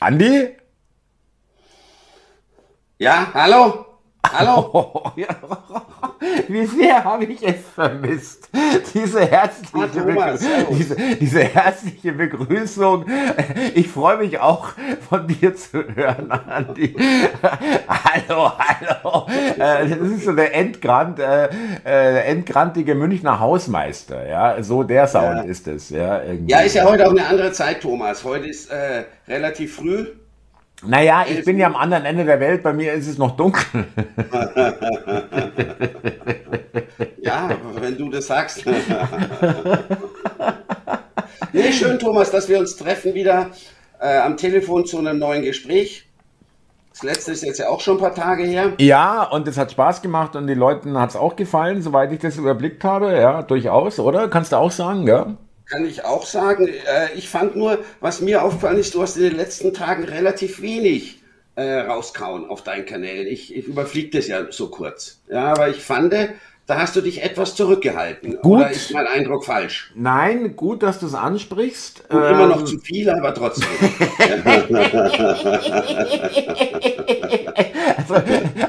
Andi? 0.00 0.56
Ja, 2.98 3.30
hallo? 3.34 3.89
Hallo? 4.32 5.02
Wie 6.48 6.66
sehr 6.66 7.02
habe 7.02 7.24
ich 7.24 7.42
es 7.42 7.56
vermisst. 7.74 8.48
Diese 8.94 9.24
herzliche, 9.26 9.90
Thomas, 9.92 10.44
diese, 10.70 10.96
diese 11.20 11.40
herzliche 11.40 12.12
Begrüßung. 12.12 13.06
Ich 13.74 13.88
freue 13.88 14.18
mich 14.18 14.38
auch 14.38 14.68
von 15.08 15.26
dir 15.26 15.54
zu 15.56 15.84
hören, 15.94 16.30
Andi. 16.30 16.94
Hallo, 17.88 18.52
hallo. 18.58 19.26
Äh, 19.58 19.88
Das 19.88 19.98
ist 19.98 20.24
so 20.24 20.32
der 20.32 20.54
Endgrant, 20.54 21.18
äh, 21.18 21.48
äh, 21.84 22.22
endgrantige 22.24 22.94
Münchner 22.94 23.40
Hausmeister. 23.40 24.26
Ja, 24.28 24.62
so 24.62 24.82
der 24.82 25.06
Sound 25.08 25.24
Ja. 25.38 25.42
ist 25.42 25.66
es. 25.68 25.90
Ja, 25.90 26.22
irgendwie. 26.22 26.52
Ja, 26.52 26.60
ist 26.60 26.74
ja 26.74 26.84
heute 26.84 27.06
auch 27.06 27.10
eine 27.12 27.26
andere 27.26 27.52
Zeit, 27.52 27.80
Thomas. 27.80 28.24
Heute 28.24 28.46
ist 28.46 28.70
äh, 28.70 29.04
relativ 29.28 29.76
früh. 29.76 30.06
Naja, 30.86 31.24
ich 31.28 31.44
bin 31.44 31.58
ja 31.58 31.66
am 31.66 31.76
anderen 31.76 32.04
Ende 32.04 32.24
der 32.24 32.40
Welt. 32.40 32.62
Bei 32.62 32.72
mir 32.72 32.94
ist 32.94 33.06
es 33.06 33.18
noch 33.18 33.36
dunkel. 33.36 33.86
Ja, 37.22 37.50
wenn 37.80 37.96
du 37.96 38.08
das 38.08 38.26
sagst. 38.26 38.64
nee, 41.52 41.72
schön, 41.72 41.98
Thomas, 41.98 42.30
dass 42.30 42.48
wir 42.48 42.58
uns 42.58 42.76
treffen 42.76 43.14
wieder 43.14 43.50
äh, 44.00 44.18
am 44.18 44.36
Telefon 44.36 44.86
zu 44.86 44.98
einem 44.98 45.18
neuen 45.18 45.42
Gespräch. 45.42 46.06
Das 46.92 47.02
letzte 47.02 47.32
ist 47.32 47.44
jetzt 47.44 47.58
ja 47.58 47.68
auch 47.68 47.80
schon 47.80 47.98
ein 47.98 48.00
paar 48.00 48.14
Tage 48.14 48.44
her. 48.44 48.72
Ja, 48.78 49.24
und 49.24 49.46
es 49.46 49.58
hat 49.58 49.70
Spaß 49.70 50.02
gemacht 50.02 50.34
und 50.34 50.46
den 50.46 50.58
Leuten 50.58 50.98
hat 50.98 51.10
es 51.10 51.16
auch 51.16 51.36
gefallen, 51.36 51.82
soweit 51.82 52.12
ich 52.12 52.18
das 52.18 52.36
überblickt 52.36 52.82
habe. 52.84 53.16
Ja, 53.16 53.42
durchaus, 53.42 54.00
oder? 54.00 54.28
Kannst 54.28 54.52
du 54.52 54.56
auch 54.56 54.70
sagen, 54.70 55.06
ja? 55.06 55.36
Kann 55.70 55.86
ich 55.86 56.04
auch 56.04 56.26
sagen. 56.26 56.66
Äh, 56.66 57.14
ich 57.14 57.28
fand 57.28 57.54
nur, 57.56 57.84
was 58.00 58.20
mir 58.20 58.42
aufgefallen 58.42 58.78
ist, 58.78 58.94
du 58.94 59.02
hast 59.02 59.16
in 59.16 59.22
den 59.22 59.36
letzten 59.36 59.72
Tagen 59.72 60.04
relativ 60.04 60.60
wenig 60.60 61.22
äh, 61.54 61.80
rauskauen 61.80 62.48
auf 62.48 62.64
deinen 62.64 62.86
Kanälen. 62.86 63.26
Ich, 63.26 63.54
ich 63.54 63.66
überfliege 63.66 64.18
das 64.18 64.26
ja 64.26 64.50
so 64.50 64.68
kurz. 64.68 65.20
Ja, 65.28 65.52
aber 65.52 65.68
ich 65.68 65.82
fand, 65.82 66.12
da 66.70 66.78
hast 66.78 66.94
du 66.94 67.00
dich 67.00 67.20
etwas 67.20 67.56
zurückgehalten. 67.56 68.38
Gut. 68.42 68.60
Oder 68.60 68.70
ist 68.70 68.92
mein 68.94 69.08
Eindruck 69.08 69.44
falsch? 69.44 69.90
Nein, 69.96 70.54
gut, 70.54 70.84
dass 70.84 71.00
du 71.00 71.06
es 71.06 71.14
ansprichst. 71.16 72.04
Und 72.08 72.22
immer 72.22 72.46
noch 72.46 72.60
Ähm, 72.60 72.66
zu 72.66 72.78
viel, 72.78 73.10
aber 73.10 73.34
trotzdem. 73.34 73.66
Also, 77.96 78.14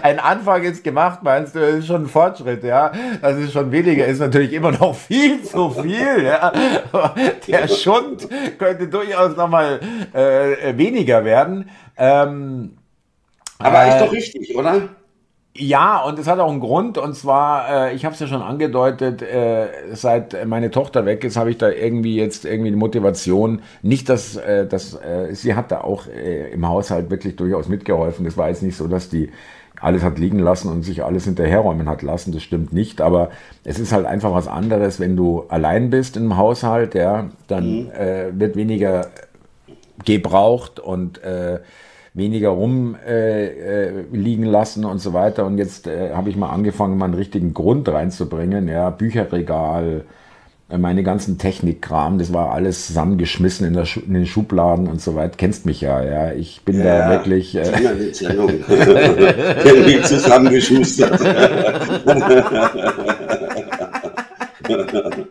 ein 0.02 0.20
Anfang 0.20 0.64
ist 0.64 0.84
gemacht, 0.84 1.20
meinst 1.22 1.56
du, 1.56 1.60
das 1.60 1.76
ist 1.80 1.88
schon 1.88 2.04
ein 2.04 2.08
Fortschritt, 2.08 2.64
ja. 2.64 2.92
Das 3.22 3.38
ist 3.38 3.54
schon 3.54 3.72
weniger, 3.72 4.06
ist 4.06 4.20
natürlich 4.20 4.54
immer 4.54 4.72
noch 4.72 4.96
viel 4.96 5.44
zu 5.44 5.70
viel, 5.70 6.24
ja. 6.24 6.52
Der 7.48 7.68
Schund 7.68 8.28
könnte 8.58 8.88
durchaus 8.88 9.36
nochmal 9.38 9.80
äh, 10.14 10.76
weniger 10.76 11.24
werden. 11.24 11.70
Ähm, 11.98 12.78
Aber 13.60 13.84
äh, 13.84 13.90
ist 13.90 14.02
doch 14.06 14.12
richtig, 14.12 14.56
oder? 14.56 14.90
Ja, 15.54 16.02
und 16.04 16.18
es 16.18 16.28
hat 16.28 16.40
auch 16.40 16.50
einen 16.50 16.62
Grund, 16.62 16.98
und 16.98 17.14
zwar, 17.14 17.90
äh, 17.90 17.94
ich 17.94 18.06
habe 18.06 18.14
es 18.14 18.22
ja 18.22 18.28
schon 18.28 18.42
angedeutet, 18.42 19.22
äh, 19.22 19.68
seit 19.94 20.48
meine 20.48 20.72
Tochter 20.72 21.06
weg 21.06 21.26
ist, 21.26 21.36
habe 21.36 21.52
ich 21.52 21.58
da 21.58 21.70
irgendwie 21.70 22.16
jetzt 22.16 22.46
irgendwie 22.46 22.70
die 22.70 22.78
Motivation, 22.78 23.62
nicht, 23.82 24.08
dass, 24.08 24.38
äh, 24.38 24.66
dass 24.66 24.94
äh, 24.94 25.36
sie 25.36 25.54
hat 25.54 25.72
da 25.72 25.82
auch 25.82 26.08
äh, 26.08 26.52
im 26.52 26.66
Haushalt 26.66 27.10
wirklich 27.10 27.36
durchaus 27.36 27.68
mitgeholfen. 27.68 28.24
Das 28.24 28.38
war 28.38 28.48
jetzt 28.48 28.64
nicht 28.64 28.78
so, 28.78 28.88
dass 28.88 29.10
die 29.10 29.30
alles 29.82 30.04
hat 30.04 30.20
liegen 30.20 30.40
lassen 30.40 30.70
und 30.70 30.84
sich 30.84 31.04
alles 31.04 31.26
hinterherräumen 31.26 31.90
hat 31.90 32.02
lassen, 32.02 32.32
das 32.32 32.44
stimmt 32.44 32.72
nicht, 32.72 33.02
aber 33.02 33.32
es 33.66 33.78
ist 33.80 33.92
halt 33.92 34.06
einfach 34.06 34.34
was 34.34 34.48
anderes, 34.48 35.00
wenn 35.02 35.18
du 35.18 35.46
allein 35.50 35.90
bist 35.90 36.16
im 36.16 36.38
Haushalt, 36.38 36.96
ja, 36.96 37.30
dann 37.48 37.90
äh, 37.92 38.32
wird 38.32 38.56
weniger 38.56 39.08
gebraucht 40.06 40.80
und 40.80 41.22
äh, 41.24 41.60
weniger 42.14 42.50
rumliegen 42.50 42.98
äh, 43.08 43.46
äh, 43.46 44.04
liegen 44.12 44.46
lassen 44.46 44.84
und 44.86 45.00
so 45.00 45.14
weiter. 45.14 45.46
Und 45.46 45.58
jetzt 45.58 45.88
äh, 45.88 46.12
habe 46.14 46.30
ich 46.30 46.36
mal 46.36 46.50
angefangen, 46.50 46.98
mal 46.98 47.06
einen 47.06 47.14
richtigen 47.14 47.54
Grund 47.54 47.88
reinzubringen. 47.88 48.68
Ja, 48.68 48.90
Bücherregal, 48.90 50.04
äh, 50.70 50.78
meine 50.78 51.04
ganzen 51.04 51.38
Technikkram, 51.38 52.18
das 52.18 52.34
war 52.34 52.52
alles 52.52 52.88
zusammengeschmissen 52.88 53.66
in, 53.66 53.74
der 53.74 53.86
Schu 53.86 54.02
in 54.02 54.14
den 54.14 54.26
Schubladen 54.26 54.88
und 54.88 55.00
so 55.00 55.16
weiter. 55.16 55.36
Kennst 55.38 55.66
mich 55.66 55.80
ja, 55.80 56.04
ja. 56.04 56.34
Ich 56.34 56.64
bin 56.66 56.84
da 56.84 57.10
wirklich. 57.10 57.56
Äh, 57.56 57.62
eine 57.62 58.14
Sendung. 58.14 58.50
Irgendwie 58.68 60.02
zusammengeschustert. 60.02 61.20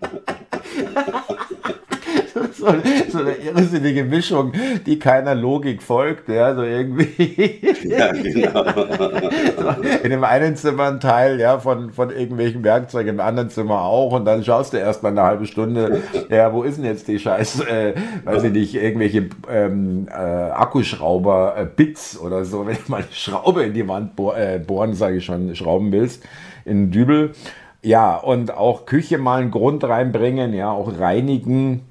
so, 2.61 2.67
so 3.09 3.19
eine 3.19 3.33
irrsinnige 3.33 4.05
Mischung, 4.05 4.53
die 4.87 4.99
keiner 4.99 5.35
Logik 5.35 5.83
folgt, 5.83 6.29
ja, 6.29 6.55
so 6.55 6.63
irgendwie. 6.63 7.61
ja, 7.85 8.13
genau. 8.13 8.65
In 10.03 10.11
dem 10.11 10.25
einen 10.25 10.57
Zimmer 10.57 10.89
ein 10.89 11.01
Teil, 11.01 11.41
ja, 11.41 11.59
von, 11.59 11.91
von 11.93 12.11
irgendwelchen 12.11 12.63
Werkzeugen, 12.63 13.15
im 13.15 13.21
anderen 13.21 13.51
Zimmer 13.51 13.83
auch, 13.83 14.13
und 14.13 14.25
dann 14.25 14.45
schaust 14.45 14.73
du 14.73 14.77
erst 14.77 15.03
mal 15.03 15.11
eine 15.11 15.23
halbe 15.23 15.47
Stunde, 15.47 16.03
ja, 16.29 16.53
wo 16.53 16.63
ist 16.63 16.79
denn 16.79 16.85
jetzt 16.85 17.09
die 17.09 17.19
Scheiß, 17.19 17.61
äh, 17.61 17.95
weiß 18.25 18.45
ich 18.45 18.53
nicht, 18.53 18.75
irgendwelche 18.75 19.29
ähm, 19.51 20.07
äh, 20.09 20.13
Akkuschrauber, 20.13 21.55
äh, 21.57 21.65
Bits 21.65 22.19
oder 22.19 22.45
so, 22.45 22.67
wenn 22.67 22.77
du 22.77 22.83
mal 22.91 22.99
eine 22.99 23.13
Schraube 23.13 23.65
in 23.65 23.75
die 23.75 23.87
Wand 23.89 24.17
bohr, 24.17 24.37
äh, 24.37 24.59
bohren, 24.59 24.95
sage 24.95 25.17
ich 25.17 25.25
schon, 25.25 25.55
schrauben 25.55 25.93
willst, 25.93 26.25
in 26.65 26.77
einen 26.77 26.91
Dübel. 26.91 27.33
Ja, 27.83 28.17
und 28.17 28.55
auch 28.55 28.85
Küche 28.85 29.17
mal 29.17 29.41
einen 29.41 29.51
Grund 29.51 29.85
reinbringen, 29.85 30.53
ja, 30.53 30.71
auch 30.71 30.99
reinigen. 30.99 31.83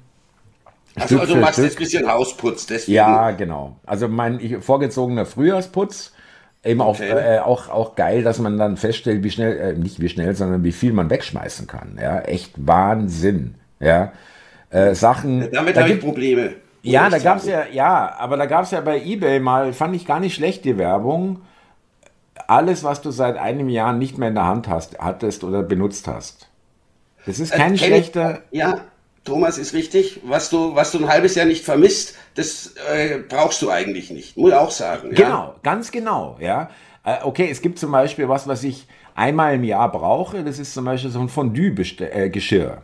Also, 1.02 1.06
Stück 1.16 1.20
also 1.20 1.34
du 1.34 1.40
machst 1.40 1.52
Stück. 1.54 1.64
jetzt 1.64 1.76
ein 1.76 1.78
bisschen 1.84 2.08
Hausputz, 2.10 2.66
deswegen. 2.66 2.96
Ja, 2.96 3.30
genau. 3.32 3.76
Also 3.86 4.08
mein 4.08 4.38
ich, 4.40 4.56
vorgezogener 4.58 5.26
Frühjahrsputz. 5.26 6.12
Eben 6.62 6.82
auch, 6.82 6.96
Okay. 7.00 7.08
äh, 7.36 7.38
auch, 7.38 7.70
auch 7.70 7.94
geil, 7.94 8.22
dass 8.22 8.38
man 8.38 8.58
dann 8.58 8.76
feststellt, 8.76 9.24
wie 9.24 9.30
schnell, 9.30 9.56
äh, 9.58 9.72
nicht 9.72 9.98
wie 10.00 10.10
schnell, 10.10 10.34
sondern 10.36 10.62
wie 10.62 10.72
viel 10.72 10.92
man 10.92 11.08
wegschmeißen 11.08 11.66
kann. 11.66 11.98
Ja, 12.00 12.20
echt 12.20 12.52
Wahnsinn. 12.56 13.54
Ja, 13.80 14.12
äh, 14.68 14.94
Sachen. 14.94 15.50
Damit 15.52 15.76
da 15.76 15.82
habe 15.82 15.92
ich 15.94 16.00
Probleme. 16.00 16.52
ja, 16.82 17.08
da 17.08 17.18
gab's 17.18 17.46
sagen. 17.46 17.68
ja, 17.72 17.74
ja, 18.08 18.14
aber 18.18 18.36
da 18.36 18.44
gab's 18.44 18.72
ja 18.72 18.80
bei 18.82 19.00
eBay 19.02 19.40
mal, 19.40 19.72
fand 19.72 19.96
ich 19.96 20.06
gar 20.06 20.20
nicht 20.20 20.34
schlecht 20.34 20.66
die 20.66 20.76
Werbung. 20.76 21.40
Alles, 22.46 22.84
was 22.84 23.00
du 23.00 23.10
seit 23.10 23.36
einem 23.38 23.68
Jahr 23.70 23.92
nicht 23.94 24.18
mehr 24.18 24.28
in 24.28 24.34
der 24.34 24.46
Hand 24.46 24.68
hast, 24.68 24.98
hattest 24.98 25.44
oder 25.44 25.62
benutzt 25.62 26.08
hast. 26.08 26.48
Das 27.26 27.38
ist 27.38 27.52
kein 27.52 27.60
Äh, 27.60 27.64
kenn 27.64 27.74
ich- 27.74 27.84
schlechter. 27.86 28.40
Ja, 28.50 28.80
Thomas 29.24 29.58
ist 29.58 29.74
richtig. 29.74 30.20
Was 30.24 30.50
du, 30.50 30.74
was 30.74 30.92
du 30.92 30.98
ein 30.98 31.08
halbes 31.08 31.34
Jahr 31.34 31.46
nicht 31.46 31.64
vermisst, 31.64 32.16
das 32.34 32.74
äh, 32.92 33.18
brauchst 33.28 33.60
du 33.62 33.70
eigentlich 33.70 34.10
nicht. 34.10 34.36
Muss 34.36 34.50
ich 34.50 34.56
auch 34.56 34.70
sagen. 34.70 35.10
Ja? 35.10 35.24
Genau, 35.24 35.54
ganz 35.62 35.90
genau, 35.90 36.36
ja. 36.40 36.70
Äh, 37.04 37.16
Okay, 37.24 37.48
es 37.50 37.60
gibt 37.60 37.78
zum 37.78 37.92
Beispiel 37.92 38.28
was, 38.28 38.48
was 38.48 38.64
ich 38.64 38.86
einmal 39.14 39.54
im 39.54 39.64
Jahr 39.64 39.90
brauche. 39.92 40.42
Das 40.42 40.58
ist 40.58 40.72
zum 40.72 40.84
Beispiel 40.86 41.10
so 41.10 41.20
ein 41.20 41.28
Fondue-Geschirr. 41.28 42.82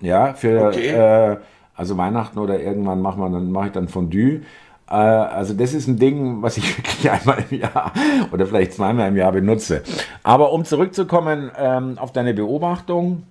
Ja, 0.00 0.34
für 0.34 0.68
Okay. 0.68 0.88
äh, 0.88 1.36
also 1.74 1.96
Weihnachten 1.96 2.38
oder 2.38 2.60
irgendwann 2.60 3.00
macht 3.00 3.18
man 3.18 3.32
dann 3.32 3.50
mache 3.52 3.66
ich 3.66 3.72
dann 3.72 3.88
Fondue. 3.88 4.42
Äh, 4.90 4.94
also 4.94 5.54
das 5.54 5.74
ist 5.74 5.86
ein 5.86 5.98
Ding, 5.98 6.42
was 6.42 6.56
ich 6.56 6.76
wirklich 6.78 7.10
einmal 7.10 7.44
im 7.50 7.58
Jahr 7.60 7.92
oder 8.32 8.46
vielleicht 8.46 8.72
zweimal 8.74 9.08
im 9.08 9.16
Jahr 9.16 9.32
benutze. 9.32 9.82
Aber 10.22 10.52
um 10.52 10.64
zurückzukommen 10.64 11.50
ähm, 11.58 11.98
auf 11.98 12.12
deine 12.12 12.34
Beobachtung, 12.34 13.24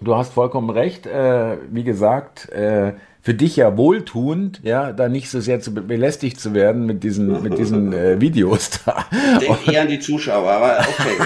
Du 0.00 0.14
hast 0.16 0.32
vollkommen 0.34 0.70
recht. 0.70 1.06
Äh, 1.06 1.56
wie 1.70 1.84
gesagt, 1.84 2.50
äh, 2.52 2.92
für 3.22 3.32
dich 3.34 3.56
ja 3.56 3.76
wohltuend, 3.78 4.60
ja, 4.62 4.92
da 4.92 5.08
nicht 5.08 5.30
so 5.30 5.40
sehr 5.40 5.60
zu 5.60 5.72
be- 5.72 5.80
belästigt 5.80 6.38
zu 6.38 6.52
werden 6.52 6.84
mit 6.84 7.02
diesen, 7.02 7.42
mit 7.42 7.56
diesen 7.58 7.92
äh, 7.94 8.20
Videos 8.20 8.70
da. 8.84 9.06
Denk 9.40 9.66
eher 9.72 9.80
an 9.82 9.88
die 9.88 10.00
Zuschauer, 10.00 10.50
aber 10.50 10.78
okay. 10.80 11.16
Ja. 11.18 11.24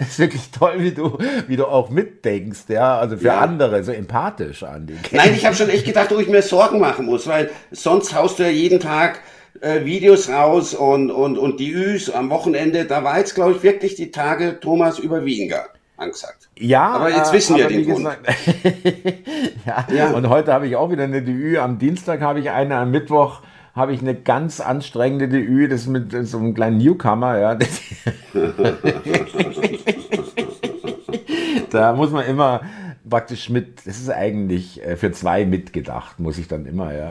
Es 0.00 0.08
ist 0.10 0.18
wirklich 0.18 0.50
toll, 0.50 0.74
wie 0.78 0.90
du, 0.92 1.16
wie 1.46 1.56
du 1.56 1.64
auch 1.66 1.88
mitdenkst, 1.90 2.64
ja, 2.68 2.98
also 2.98 3.16
für 3.16 3.26
Ja. 3.28 3.38
andere, 3.40 3.82
so 3.84 3.92
empathisch 3.92 4.62
an 4.62 4.86
die. 4.86 4.96
Nein, 5.16 5.32
ich 5.34 5.46
habe 5.46 5.54
schon 5.56 5.68
echt 5.70 5.86
gedacht, 5.86 6.12
ob 6.12 6.20
ich 6.20 6.28
mir 6.28 6.42
Sorgen 6.42 6.80
machen 6.80 7.06
muss, 7.06 7.26
weil 7.26 7.48
sonst 7.70 8.14
haust 8.14 8.38
du 8.38 8.42
ja 8.42 8.50
jeden 8.50 8.80
Tag 8.80 9.20
äh, 9.60 9.84
Videos 9.84 10.28
raus 10.28 10.74
und, 10.74 11.10
und, 11.10 11.38
und 11.38 11.60
die 11.60 11.72
Üs 11.72 12.10
am 12.10 12.30
Wochenende. 12.30 12.84
Da 12.84 13.04
war 13.04 13.18
jetzt, 13.18 13.34
glaube 13.34 13.52
ich, 13.52 13.62
wirklich 13.62 13.94
die 13.94 14.10
Tage 14.10 14.58
Thomas 14.60 14.98
überwiegender 14.98 15.66
angesagt. 15.96 16.48
Ja, 16.58 16.86
Aber 16.88 17.10
jetzt 17.10 17.32
wissen 17.32 17.56
wir 17.56 17.64
aber 17.64 17.74
den 17.74 17.86
wie 17.86 17.90
Grund. 17.90 18.06
ja, 19.66 19.86
Ja. 19.94 20.10
und 20.12 20.28
heute 20.28 20.52
habe 20.52 20.66
ich 20.66 20.76
auch 20.76 20.90
wieder 20.90 21.04
eine 21.04 21.22
DÜ. 21.22 21.58
Am 21.58 21.78
Dienstag 21.78 22.20
habe 22.20 22.40
ich 22.40 22.50
eine, 22.50 22.76
am 22.76 22.90
Mittwoch 22.90 23.40
habe 23.74 23.92
ich 23.92 24.00
eine 24.00 24.14
ganz 24.14 24.60
anstrengende 24.60 25.28
DÜ, 25.28 25.68
das 25.68 25.82
ist 25.82 25.86
mit 25.88 26.12
so 26.26 26.38
einem 26.38 26.54
kleinen 26.54 26.78
Newcomer, 26.78 27.38
ja. 27.38 27.58
Da 31.70 31.92
muss 31.92 32.10
man 32.10 32.24
immer 32.26 32.62
praktisch 33.08 33.48
mit, 33.50 33.86
das 33.86 33.98
ist 33.98 34.10
eigentlich 34.10 34.84
äh, 34.84 34.96
für 34.96 35.12
zwei 35.12 35.44
mitgedacht, 35.44 36.18
muss 36.20 36.38
ich 36.38 36.48
dann 36.48 36.66
immer, 36.66 36.92
ja. 36.94 37.10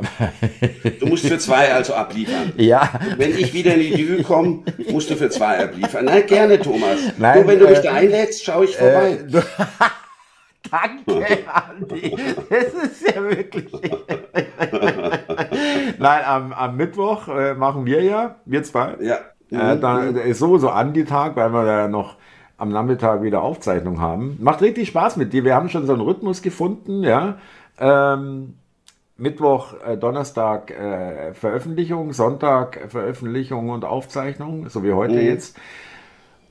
Du 0.99 1.07
musst 1.07 1.27
für 1.27 1.37
zwei 1.39 1.73
also 1.73 1.93
abliefern. 1.93 2.53
ja, 2.57 2.89
Wenn 3.17 3.37
ich 3.37 3.53
wieder 3.53 3.73
in 3.75 3.79
die 3.81 3.95
Dü 4.05 4.23
komme, 4.23 4.63
musst 4.89 5.09
du 5.09 5.15
für 5.15 5.29
zwei 5.29 5.63
abliefern. 5.65 6.05
Nein, 6.05 6.25
gerne, 6.27 6.59
Thomas. 6.59 6.99
Nein, 7.17 7.39
Nur 7.39 7.47
wenn 7.47 7.59
du 7.59 7.67
mich 7.67 7.79
äh, 7.79 7.83
da 7.83 7.93
einlädst, 7.93 8.43
schaue 8.43 8.65
ich 8.65 8.75
vorbei. 8.77 9.19
Äh, 9.31 9.41
Danke, 10.69 11.25
Andi. 11.53 12.15
Das 12.49 12.73
ist 12.91 13.15
ja 13.15 13.23
wirklich. 13.23 13.71
Nein, 15.99 16.21
am, 16.25 16.51
am 16.53 16.75
Mittwoch 16.75 17.27
äh, 17.29 17.53
machen 17.53 17.85
wir 17.85 18.01
ja, 18.03 18.35
wir 18.45 18.63
zwei. 18.63 18.95
Ja. 19.01 19.15
Äh, 19.15 19.19
Mhm. 19.49 19.79
da 19.79 20.03
ist 20.03 20.39
sowieso 20.39 20.69
Andi-Tag, 20.69 21.37
weil 21.37 21.53
wir 21.53 21.63
da 21.63 21.87
noch 21.87 22.17
am 22.57 22.69
Nachmittag 22.69 23.21
wieder 23.21 23.41
Aufzeichnung 23.43 24.01
haben. 24.01 24.37
Macht 24.41 24.61
richtig 24.61 24.87
Spaß 24.87 25.17
mit 25.17 25.33
dir. 25.33 25.43
Wir 25.43 25.55
haben 25.55 25.69
schon 25.69 25.85
so 25.85 25.93
einen 25.93 26.01
Rhythmus 26.01 26.41
gefunden, 26.41 27.03
ja. 27.03 27.37
Ähm, 27.79 28.55
Mittwoch, 29.17 29.73
äh, 29.85 29.97
Donnerstag 29.97 30.71
äh, 30.71 31.33
Veröffentlichung, 31.33 32.13
Sonntag 32.13 32.77
äh, 32.77 32.87
Veröffentlichung 32.87 33.69
und 33.69 33.85
Aufzeichnung, 33.85 34.69
so 34.69 34.83
wie 34.83 34.93
heute 34.93 35.15
Mhm. 35.15 35.21
jetzt. 35.21 35.57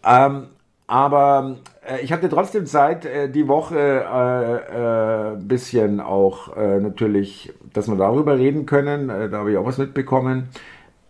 Ähm, 0.04 0.48
aber 0.88 1.56
äh, 1.84 2.00
ich 2.02 2.12
hatte 2.12 2.28
trotzdem 2.28 2.66
Zeit, 2.66 3.04
äh, 3.04 3.28
die 3.28 3.48
Woche 3.48 4.08
ein 4.08 5.38
äh, 5.38 5.44
bisschen 5.44 6.00
auch 6.00 6.56
äh, 6.56 6.78
natürlich, 6.78 7.52
dass 7.72 7.88
wir 7.88 7.96
darüber 7.96 8.38
reden 8.38 8.66
können. 8.66 9.10
Äh, 9.10 9.28
da 9.28 9.38
habe 9.38 9.52
ich 9.52 9.58
auch 9.58 9.66
was 9.66 9.78
mitbekommen. 9.78 10.48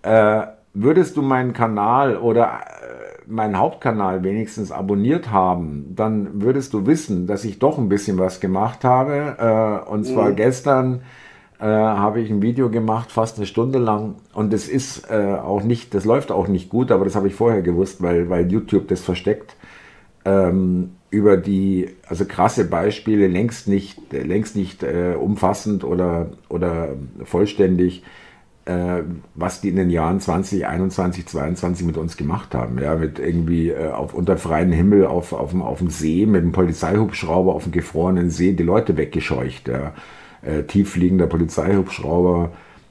Äh, 0.03 0.43
würdest 0.73 1.17
du 1.17 1.23
meinen 1.23 1.53
Kanal 1.53 2.17
oder 2.17 2.45
äh, 2.45 3.06
meinen 3.27 3.59
Hauptkanal 3.59 4.23
wenigstens 4.23 4.71
abonniert 4.71 5.31
haben, 5.31 5.93
dann 5.95 6.43
würdest 6.43 6.73
du 6.75 6.87
wissen, 6.87 7.27
dass 7.27 7.45
ich 7.45 7.59
doch 7.59 7.79
ein 7.79 7.89
bisschen 7.89 8.19
was 8.19 8.41
gemacht 8.41 8.85
habe. 8.85 9.37
Äh, 9.87 9.91
und 9.91 10.05
zwar 10.05 10.33
gestern 10.33 11.03
äh, 11.59 11.65
habe 11.65 12.21
ich 12.21 12.31
ein 12.31 12.43
Video 12.43 12.71
gemacht, 12.71 13.11
fast 13.11 13.39
eine 13.39 13.47
Stunde 13.47 13.79
lang. 13.79 14.17
Und 14.33 14.53
es 14.53 14.69
ist 14.69 15.11
äh, 15.11 15.35
auch 15.35 15.63
nicht, 15.63 15.95
das 15.95 16.05
läuft 16.05 16.31
auch 16.31 16.49
nicht 16.49 16.69
gut, 16.69 16.91
aber 16.93 17.05
das 17.05 17.17
habe 17.17 17.29
ich 17.29 17.35
vorher 17.35 17.63
gewusst, 17.63 18.03
weil, 18.03 18.29
weil 18.29 18.51
YouTube 18.51 18.89
das 18.89 19.01
versteckt. 19.01 19.57
Ähm, 20.25 20.91
über 21.11 21.37
die, 21.37 21.89
also 22.09 22.25
krasse 22.25 22.65
Beispiele, 22.65 23.29
längst 23.29 23.69
nicht, 23.69 24.13
längst 24.13 24.57
nicht 24.57 24.83
äh, 24.83 25.15
umfassend 25.19 25.85
oder, 25.85 26.31
oder 26.49 26.91
vollständig, 27.25 28.03
was 29.35 29.61
die 29.61 29.69
in 29.69 29.77
den 29.77 29.91
Jahren 29.91 30.21
2021, 30.21 31.27
22 31.27 31.87
mit 31.87 31.97
uns 31.97 32.17
gemacht 32.17 32.55
haben. 32.55 32.79
Ja, 32.79 32.97
mit 32.97 33.19
irgendwie 33.19 33.71
äh, 33.71 33.91
auf 33.91 34.13
unter 34.13 34.37
freiem 34.37 34.73
Himmel 34.73 35.07
auf, 35.07 35.33
auf, 35.33 35.51
dem, 35.51 35.63
auf 35.63 35.79
dem 35.79 35.91
See, 35.91 36.27
mit 36.27 36.43
einem 36.43 36.53
Polizeihubschrauber 36.53 37.55
auf 37.55 37.65
dem 37.65 37.73
gefrorenen 37.73 38.31
See 38.31 38.53
die 38.53 38.65
Leute 38.65 38.97
weggescheucht. 38.97 39.69
Ja. 39.69 39.93
Äh, 40.43 40.65
tieffliegender 40.65 41.27
Polizeihubschrauber, 41.27 42.51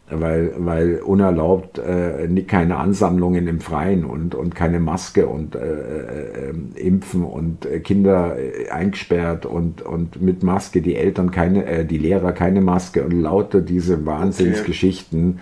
weil, 0.09 0.53
weil 0.57 0.97
unerlaubt 0.97 1.79
äh, 1.79 2.27
keine 2.43 2.77
Ansammlungen 2.77 3.47
im 3.47 3.59
Freien 3.59 4.05
und, 4.05 4.35
und 4.35 4.53
keine 4.53 4.79
Maske 4.79 5.25
und 5.25 5.55
äh, 5.55 5.59
äh, 5.59 6.49
äh, 6.51 6.79
Impfen 6.79 7.23
und 7.23 7.65
äh, 7.65 7.79
Kinder 7.79 8.37
äh, 8.37 8.69
eingesperrt 8.69 9.47
und, 9.47 9.81
und 9.81 10.21
mit 10.21 10.43
Maske 10.43 10.81
die 10.81 10.95
Eltern 10.95 11.31
keine, 11.31 11.65
äh, 11.65 11.85
die 11.85 11.97
Lehrer 11.97 12.33
keine 12.33 12.61
Maske 12.61 13.03
und 13.03 13.19
lauter 13.19 13.61
diese 13.61 14.05
Wahnsinnsgeschichten. 14.05 15.39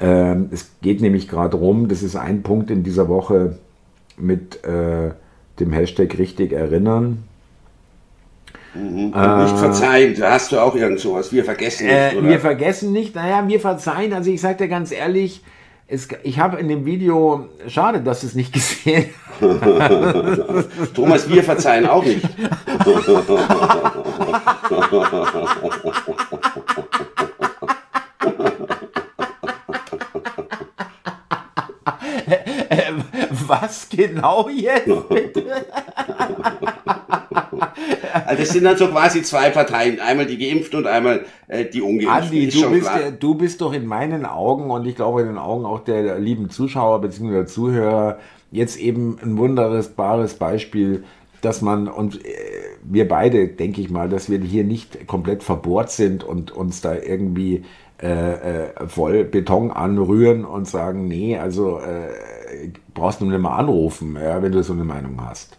Ähm, 0.00 0.48
es 0.50 0.72
geht 0.82 1.00
nämlich 1.00 1.28
gerade 1.28 1.56
rum, 1.56 1.86
das 1.86 2.02
ist 2.02 2.16
ein 2.16 2.42
Punkt 2.42 2.72
in 2.72 2.82
dieser 2.82 3.08
Woche 3.08 3.58
mit 4.16 4.64
äh, 4.64 5.10
dem 5.60 5.72
Hashtag 5.72 6.18
richtig 6.18 6.52
erinnern. 6.52 7.24
Und 8.74 9.42
nicht 9.44 9.58
verzeihen, 9.58 10.14
da 10.18 10.32
hast 10.32 10.50
du 10.52 10.58
auch 10.58 10.74
irgend 10.74 10.98
sowas. 11.00 11.32
Wir 11.32 11.44
vergessen 11.44 11.86
nicht, 11.86 11.94
Äh, 11.94 12.16
oder? 12.16 12.28
wir 12.28 12.40
vergessen 12.40 12.92
nicht, 12.92 13.14
naja, 13.14 13.46
wir 13.46 13.60
verzeihen. 13.60 14.12
Also 14.12 14.30
ich 14.30 14.40
sage 14.40 14.56
dir 14.56 14.68
ganz 14.68 14.90
ehrlich, 14.90 15.42
es, 15.86 16.08
ich 16.22 16.38
habe 16.40 16.58
in 16.58 16.68
dem 16.68 16.84
Video, 16.86 17.48
schade, 17.68 18.00
dass 18.00 18.22
du 18.22 18.26
es 18.26 18.34
nicht 18.34 18.52
gesehen 18.52 19.10
Thomas, 20.94 21.28
wir 21.28 21.42
verzeihen 21.44 21.86
auch 21.86 22.04
nicht. 22.04 22.24
äh, 32.68 32.92
Was 33.46 33.88
genau 33.88 34.48
jetzt 34.48 34.86
bitte? 35.08 35.44
Also 38.26 38.42
das 38.42 38.48
sind 38.50 38.64
dann 38.64 38.76
so 38.76 38.88
quasi 38.88 39.22
zwei 39.22 39.50
Parteien. 39.50 40.00
Einmal 40.00 40.26
die 40.26 40.38
Geimpften 40.38 40.78
und 40.78 40.86
einmal 40.86 41.24
äh, 41.48 41.64
die 41.64 41.82
Ungeimpften. 41.82 42.38
Andi, 42.38 42.48
du 42.48 42.70
bist, 42.70 42.86
ja- 42.86 43.10
du 43.10 43.34
bist 43.34 43.60
doch 43.60 43.72
in 43.72 43.86
meinen 43.86 44.24
Augen 44.24 44.70
und 44.70 44.86
ich 44.86 44.96
glaube 44.96 45.22
in 45.22 45.26
den 45.28 45.38
Augen 45.38 45.64
auch 45.64 45.80
der 45.80 46.18
lieben 46.18 46.50
Zuschauer 46.50 47.00
bzw. 47.00 47.46
Zuhörer 47.46 48.18
jetzt 48.50 48.78
eben 48.78 49.18
ein 49.22 49.36
wunderbares 49.36 50.34
Beispiel, 50.34 51.04
dass 51.40 51.60
man 51.60 51.88
und 51.88 52.24
äh, 52.24 52.28
wir 52.84 53.08
beide, 53.08 53.48
denke 53.48 53.80
ich 53.80 53.90
mal, 53.90 54.08
dass 54.08 54.30
wir 54.30 54.38
hier 54.40 54.64
nicht 54.64 55.06
komplett 55.06 55.42
verbohrt 55.42 55.90
sind 55.90 56.22
und 56.24 56.52
uns 56.52 56.80
da 56.80 56.94
irgendwie 56.94 57.64
äh, 58.02 58.66
äh, 58.66 58.88
voll 58.88 59.24
Beton 59.24 59.70
anrühren 59.70 60.44
und 60.44 60.68
sagen, 60.68 61.06
nee, 61.08 61.38
also 61.38 61.78
äh, 61.78 62.68
brauchst 62.94 63.20
du 63.20 63.26
nicht 63.26 63.40
mal 63.40 63.56
anrufen, 63.56 64.16
ja, 64.22 64.40
wenn 64.42 64.52
du 64.52 64.62
so 64.62 64.72
eine 64.72 64.84
Meinung 64.84 65.20
hast. 65.24 65.58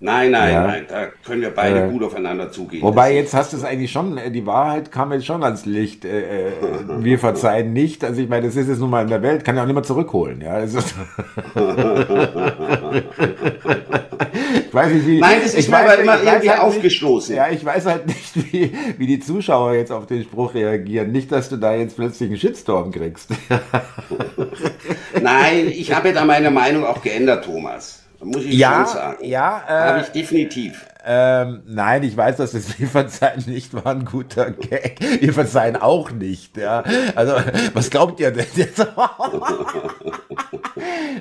Nein, 0.00 0.30
nein, 0.30 0.52
Ja. 0.52 0.64
nein, 0.64 0.86
da 0.88 1.06
können 1.26 1.42
wir 1.42 1.50
beide 1.50 1.86
Äh, 1.86 1.90
gut 1.90 2.04
aufeinander 2.04 2.52
zugehen. 2.52 2.84
Wobei 2.84 3.16
jetzt 3.16 3.34
hast 3.34 3.52
du 3.52 3.56
es 3.56 3.64
eigentlich 3.64 3.90
schon, 3.90 4.16
äh, 4.16 4.30
die 4.30 4.46
Wahrheit 4.46 4.92
kam 4.92 5.12
jetzt 5.12 5.26
schon 5.26 5.42
ans 5.42 5.66
Licht. 5.66 6.04
Äh, 6.04 6.50
äh, 6.50 6.52
wir 7.00 7.18
verzeihen 7.18 7.72
nicht. 7.72 8.04
Also 8.04 8.20
ich 8.20 8.28
meine, 8.28 8.46
das 8.46 8.54
ist 8.54 8.68
jetzt 8.68 8.78
nun 8.78 8.90
mal 8.90 9.02
in 9.02 9.08
der 9.08 9.22
Welt, 9.22 9.44
kann 9.44 9.56
ja 9.56 9.62
auch 9.62 9.66
nicht 9.66 9.74
mehr 9.74 9.82
zurückholen. 9.82 10.40
Ja, 10.40 10.62
ich 10.62 10.70
weiß 14.74 14.92
nicht, 14.92 15.06
wie. 15.06 15.20
Nein, 15.20 15.38
das 15.42 15.54
ist 15.54 15.70
weiß- 15.70 15.74
aber 15.74 15.94
ich 15.94 16.00
immer 16.00 16.12
weiß 16.14 16.22
irgendwie 16.24 16.50
halt 16.50 16.60
aufgestoßen. 16.60 17.34
Nicht, 17.34 17.44
ja, 17.46 17.50
ich 17.52 17.64
weiß 17.64 17.86
halt 17.86 18.06
nicht, 18.06 18.52
wie, 18.52 18.72
wie 18.98 19.06
die 19.06 19.20
Zuschauer 19.20 19.74
jetzt 19.74 19.92
auf 19.92 20.06
den 20.06 20.22
Spruch 20.22 20.54
reagieren. 20.54 21.12
Nicht, 21.12 21.30
dass 21.32 21.48
du 21.48 21.56
da 21.56 21.74
jetzt 21.74 21.96
plötzlich 21.96 22.28
einen 22.30 22.38
Shitstorm 22.38 22.90
kriegst. 22.92 23.30
Nein, 25.22 25.68
ich 25.68 25.94
habe 25.94 26.12
da 26.12 26.24
meine 26.24 26.50
Meinung 26.50 26.84
auch 26.84 27.02
geändert, 27.02 27.44
Thomas. 27.44 28.02
Muss 28.20 28.44
ich 28.44 28.60
schon 28.60 28.86
sagen. 28.86 29.24
ja. 29.24 29.62
Habe 29.64 29.98
Äh, 29.98 30.02
ich 30.02 30.08
definitiv. 30.08 30.84
ähm, 31.06 31.62
nein, 31.66 32.02
ich 32.02 32.16
weiß, 32.16 32.36
dass 32.38 32.50
das 32.50 32.76
Wir 32.80 32.88
verzeihen 32.88 33.44
nicht 33.46 33.72
war 33.74 33.86
ein 33.86 34.04
guter 34.04 34.50
Gag. 34.50 34.98
Wir 35.20 35.32
verzeihen 35.32 35.76
auch 35.76 36.10
nicht. 36.10 36.56
Ja. 36.56 36.82
Also, 37.14 37.34
was 37.74 37.90
glaubt 37.90 38.18
ihr 38.18 38.32
denn 38.32 38.46
jetzt? 38.56 38.78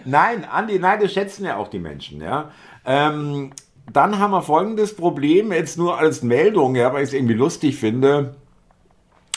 nein, 0.05 0.45
Andi, 0.51 0.79
nein, 0.79 0.99
das 1.01 1.13
schätzen 1.13 1.45
ja 1.45 1.57
auch 1.57 1.67
die 1.67 1.79
Menschen. 1.79 2.21
Ja. 2.21 2.51
Ähm, 2.87 3.51
dann 3.91 4.17
haben 4.17 4.31
wir 4.31 4.41
folgendes 4.41 4.95
Problem, 4.95 5.51
jetzt 5.51 5.77
nur 5.77 5.97
als 5.99 6.23
Meldung, 6.23 6.75
ja, 6.75 6.93
weil 6.93 7.03
ich 7.03 7.09
es 7.09 7.13
irgendwie 7.13 7.33
lustig 7.35 7.75
finde, 7.75 8.35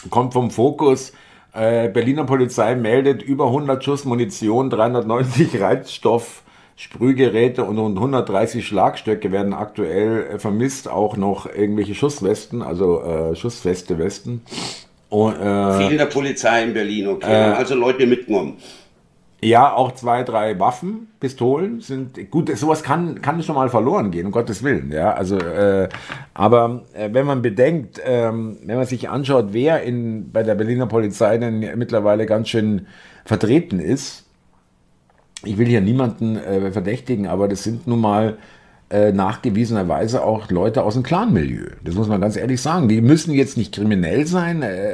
kommt 0.09 0.33
vom 0.33 0.51
Fokus. 0.51 1.13
Äh, 1.53 1.89
Berliner 1.89 2.25
Polizei 2.25 2.77
meldet 2.77 3.23
über 3.23 3.47
100 3.47 3.83
Schuss 3.83 4.05
Munition, 4.05 4.71
390 4.71 5.61
Reizstoff, 5.61 6.43
Sprühgeräte 6.77 7.65
und 7.65 7.79
rund 7.79 7.99
130 7.99 8.67
Schlagstöcke 8.67 9.33
werden 9.33 9.53
aktuell 9.53 10.27
äh, 10.35 10.39
vermisst. 10.39 10.89
Auch 10.89 11.17
noch 11.17 11.47
irgendwelche 11.47 11.95
Schusswesten, 11.95 12.63
also 12.63 13.03
äh, 13.03 13.37
schussfeste 13.37 13.99
Westen. 13.99 14.43
Und, 15.11 15.35
äh, 15.35 15.79
Viel 15.79 15.91
in 15.91 15.99
der 15.99 16.07
Polizei 16.07 16.63
in 16.63 16.73
Berlin, 16.73 17.09
okay. 17.09 17.27
äh, 17.27 17.53
also 17.53 17.75
Leute 17.75 18.07
mitgenommen. 18.07 18.57
Ja, 19.43 19.73
auch 19.73 19.93
zwei, 19.93 20.23
drei 20.23 20.59
Waffen, 20.61 21.09
Pistolen 21.19 21.81
sind 21.81 22.31
gut. 22.31 22.55
Sowas 22.57 22.83
kann 22.83 23.23
kann 23.23 23.43
schon 23.43 23.55
mal 23.55 23.71
verloren 23.71 24.11
gehen, 24.11 24.27
um 24.27 24.33
Gottes 24.33 24.63
Willen. 24.63 24.93
Ja, 24.93 25.13
also 25.13 25.39
äh, 25.39 25.89
aber 26.35 26.83
äh, 26.93 27.09
wenn 27.13 27.27
man 27.27 27.41
bedenkt, 27.41 28.01
ähm, 28.05 28.59
wenn 28.65 28.77
man 28.77 28.87
sich 28.87 29.09
anschaut, 29.09 29.49
wer 29.53 29.83
in 29.83 30.31
bei 30.31 30.43
der 30.43 30.55
Berliner 30.55 30.87
Polizei 30.87 31.39
denn 31.39 31.61
mittlerweile 31.79 32.27
ganz 32.27 32.49
schön 32.49 32.87
vertreten 33.25 33.81
ist, 33.81 34.27
ich 35.45 35.57
will 35.57 35.67
hier 35.67 35.81
niemanden 35.81 36.37
äh, 36.37 36.71
verdächtigen, 36.71 37.27
aber 37.27 37.49
das 37.49 37.65
sind 37.65 37.87
nun 37.87 38.01
mal 38.01 38.37
äh, 38.91 39.13
nachgewiesenerweise 39.13 40.23
auch 40.25 40.51
Leute 40.51 40.83
aus 40.83 40.95
dem 40.95 41.03
Clan-Milieu. 41.03 41.67
Das 41.85 41.95
muss 41.95 42.09
man 42.09 42.21
ganz 42.21 42.37
ehrlich 42.37 42.61
sagen. 42.61 42.89
Die 42.89 43.01
müssen 43.01 43.33
jetzt 43.33 43.57
nicht 43.57 43.73
kriminell 43.75 44.27
sein. 44.27 44.63
Äh, 44.63 44.93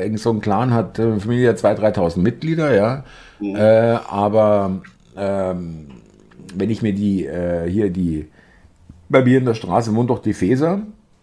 äh, 0.00 0.02
irgend 0.02 0.20
so 0.20 0.30
ein 0.30 0.40
Clan 0.40 0.74
hat 0.74 0.98
äh, 0.98 1.18
Familie 1.20 1.52
2.000, 1.52 1.94
3.000 1.94 2.18
Mitglieder, 2.18 2.74
ja. 2.74 3.04
Äh, 3.40 3.98
aber 4.08 4.82
ähm, 5.16 5.86
wenn 6.54 6.70
ich 6.70 6.82
mir 6.82 6.92
die 6.92 7.26
äh, 7.26 7.68
hier 7.70 7.90
die 7.90 8.26
bei 9.08 9.22
mir 9.22 9.38
in 9.38 9.44
der 9.44 9.54
Straße 9.54 9.94
wohnt 9.94 10.10
doch 10.10 10.18
die 10.20 10.34
Feser, 10.34 10.80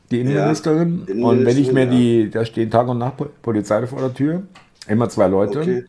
die 0.10 0.22
Innenministerin. 0.22 1.04
Innenministerin, 1.08 1.24
und 1.24 1.46
wenn 1.46 1.58
ich 1.58 1.72
mir 1.72 1.84
ja. 1.86 1.92
die, 1.92 2.30
da 2.32 2.46
stehen 2.46 2.72
Tag 2.72 2.88
und 2.88 2.98
Nacht 2.98 3.18
Po- 3.18 3.28
Polizei 3.42 3.86
vor 3.86 4.00
der 4.00 4.14
Tür, 4.14 4.44
immer 4.88 5.10
zwei 5.10 5.28
Leute. 5.28 5.60
Okay. 5.60 5.84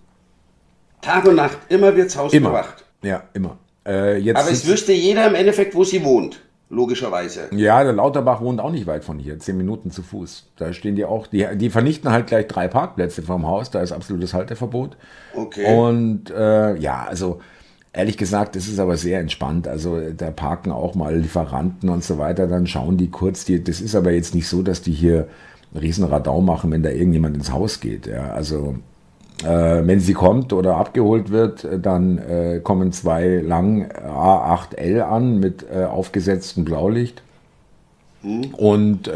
Tag 1.01 1.27
und 1.27 1.37
Nacht, 1.37 1.59
immer 1.69 1.95
wird's 1.95 2.17
Haus 2.17 2.33
Immer. 2.33 2.51
bewacht. 2.51 2.85
Ja, 3.03 3.23
immer. 3.33 3.57
Äh, 3.87 4.19
jetzt 4.19 4.39
Aber 4.39 4.51
es 4.51 4.67
wüsste 4.67 4.93
jeder 4.93 5.27
im 5.27 5.35
Endeffekt, 5.35 5.75
wo 5.75 5.85
sie 5.85 6.05
wohnt. 6.05 6.41
Logischerweise. 6.69 7.49
ja, 7.53 7.85
der 7.85 7.93
Lauterbach 7.93 8.41
wohnt 8.41 8.61
auch 8.61 8.73
nicht 8.73 8.89
weit 8.89 9.05
von 9.05 9.21
hier, 9.21 9.39
zehn 9.39 9.57
Minuten 9.57 9.93
zu 9.93 10.03
Fuß. 10.03 10.49
Da 10.57 10.73
stehen 10.73 10.97
die 10.97 11.05
auch, 11.05 11.29
die, 11.29 11.47
die 11.55 11.71
vernichten 11.71 12.11
halt 12.11 12.27
gleich 12.27 12.49
drei 12.49 12.67
Parkplätze 12.67 13.23
vorm 13.23 13.47
Haus, 13.47 13.71
da 13.71 13.81
ist 13.83 13.93
absolutes 13.93 14.35
Halteverbot. 14.35 14.97
Okay. 15.33 15.73
Und 15.73 16.29
äh, 16.31 16.77
ja, 16.77 17.07
also 17.09 17.41
Ehrlich 17.97 18.19
gesagt, 18.19 18.57
das 18.57 18.69
ist 18.69 18.79
aber 18.79 18.99
sehr 18.99 19.21
entspannt. 19.21 19.67
Also 19.67 19.99
da 20.15 20.31
parken 20.31 20.71
auch 20.71 20.95
mal 20.95 21.17
Lieferanten 21.17 21.89
und 21.89 22.05
so 22.05 22.19
weiter, 22.19 22.47
dann 22.47 22.67
schauen 22.67 22.99
die 22.99 23.09
kurz. 23.09 23.47
Die, 23.47 23.65
das 23.65 23.81
ist 23.81 23.95
aber 23.95 24.11
jetzt 24.11 24.35
nicht 24.35 24.49
so, 24.49 24.61
dass 24.61 24.83
die 24.83 24.93
hier 24.93 25.29
einen 25.73 25.81
riesen 25.81 26.05
Radau 26.05 26.43
machen, 26.43 26.71
wenn 26.73 26.83
da 26.83 26.91
irgendjemand 26.91 27.39
ins 27.39 27.53
Haus 27.53 27.81
geht. 27.81 28.07
Ja, 28.07 28.33
also 28.33 28.75
äh, 29.45 29.87
wenn 29.87 30.01
sie 30.01 30.15
kommt 30.15 30.53
oder 30.53 30.77
abgeholt 30.77 31.31
wird, 31.31 31.67
dann 31.83 32.19
äh, 32.19 32.61
kommen 32.63 32.93
zwei 32.93 33.43
lang 33.45 33.91
A8L 33.91 35.01
an 35.01 35.39
mit 35.41 35.65
äh, 35.71 35.85
aufgesetztem 35.85 36.65
Blaulicht. 36.65 37.23
Mhm. 38.23 38.55
Und 38.55 39.11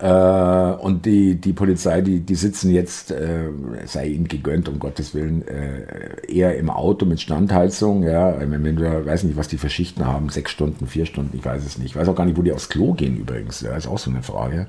äh, 0.00 0.08
und 0.08 1.06
die, 1.06 1.34
die 1.34 1.52
Polizei, 1.52 2.02
die, 2.02 2.20
die 2.20 2.36
sitzen 2.36 2.70
jetzt, 2.70 3.10
äh, 3.10 3.48
sei 3.84 4.06
ihnen 4.06 4.28
gegönnt, 4.28 4.68
um 4.68 4.78
Gottes 4.78 5.12
Willen, 5.12 5.46
äh, 5.48 6.32
eher 6.32 6.56
im 6.56 6.70
Auto 6.70 7.04
mit 7.04 7.20
Standheizung. 7.20 8.04
Ja, 8.04 8.36
wenn, 8.38 8.76
du, 8.76 9.06
weiß 9.06 9.24
nicht, 9.24 9.36
was 9.36 9.48
die 9.48 9.58
für 9.58 9.68
Schichten 9.68 10.06
haben, 10.06 10.28
sechs 10.28 10.52
Stunden, 10.52 10.86
vier 10.86 11.04
Stunden, 11.04 11.36
ich 11.36 11.44
weiß 11.44 11.66
es 11.66 11.78
nicht. 11.78 11.90
Ich 11.90 11.96
weiß 11.96 12.06
auch 12.08 12.14
gar 12.14 12.26
nicht, 12.26 12.36
wo 12.36 12.42
die 12.42 12.52
aufs 12.52 12.68
Klo 12.68 12.92
gehen 12.92 13.16
übrigens. 13.16 13.60
Ja, 13.60 13.76
ist 13.76 13.88
auch 13.88 13.98
so 13.98 14.10
eine 14.10 14.22
Frage. 14.22 14.68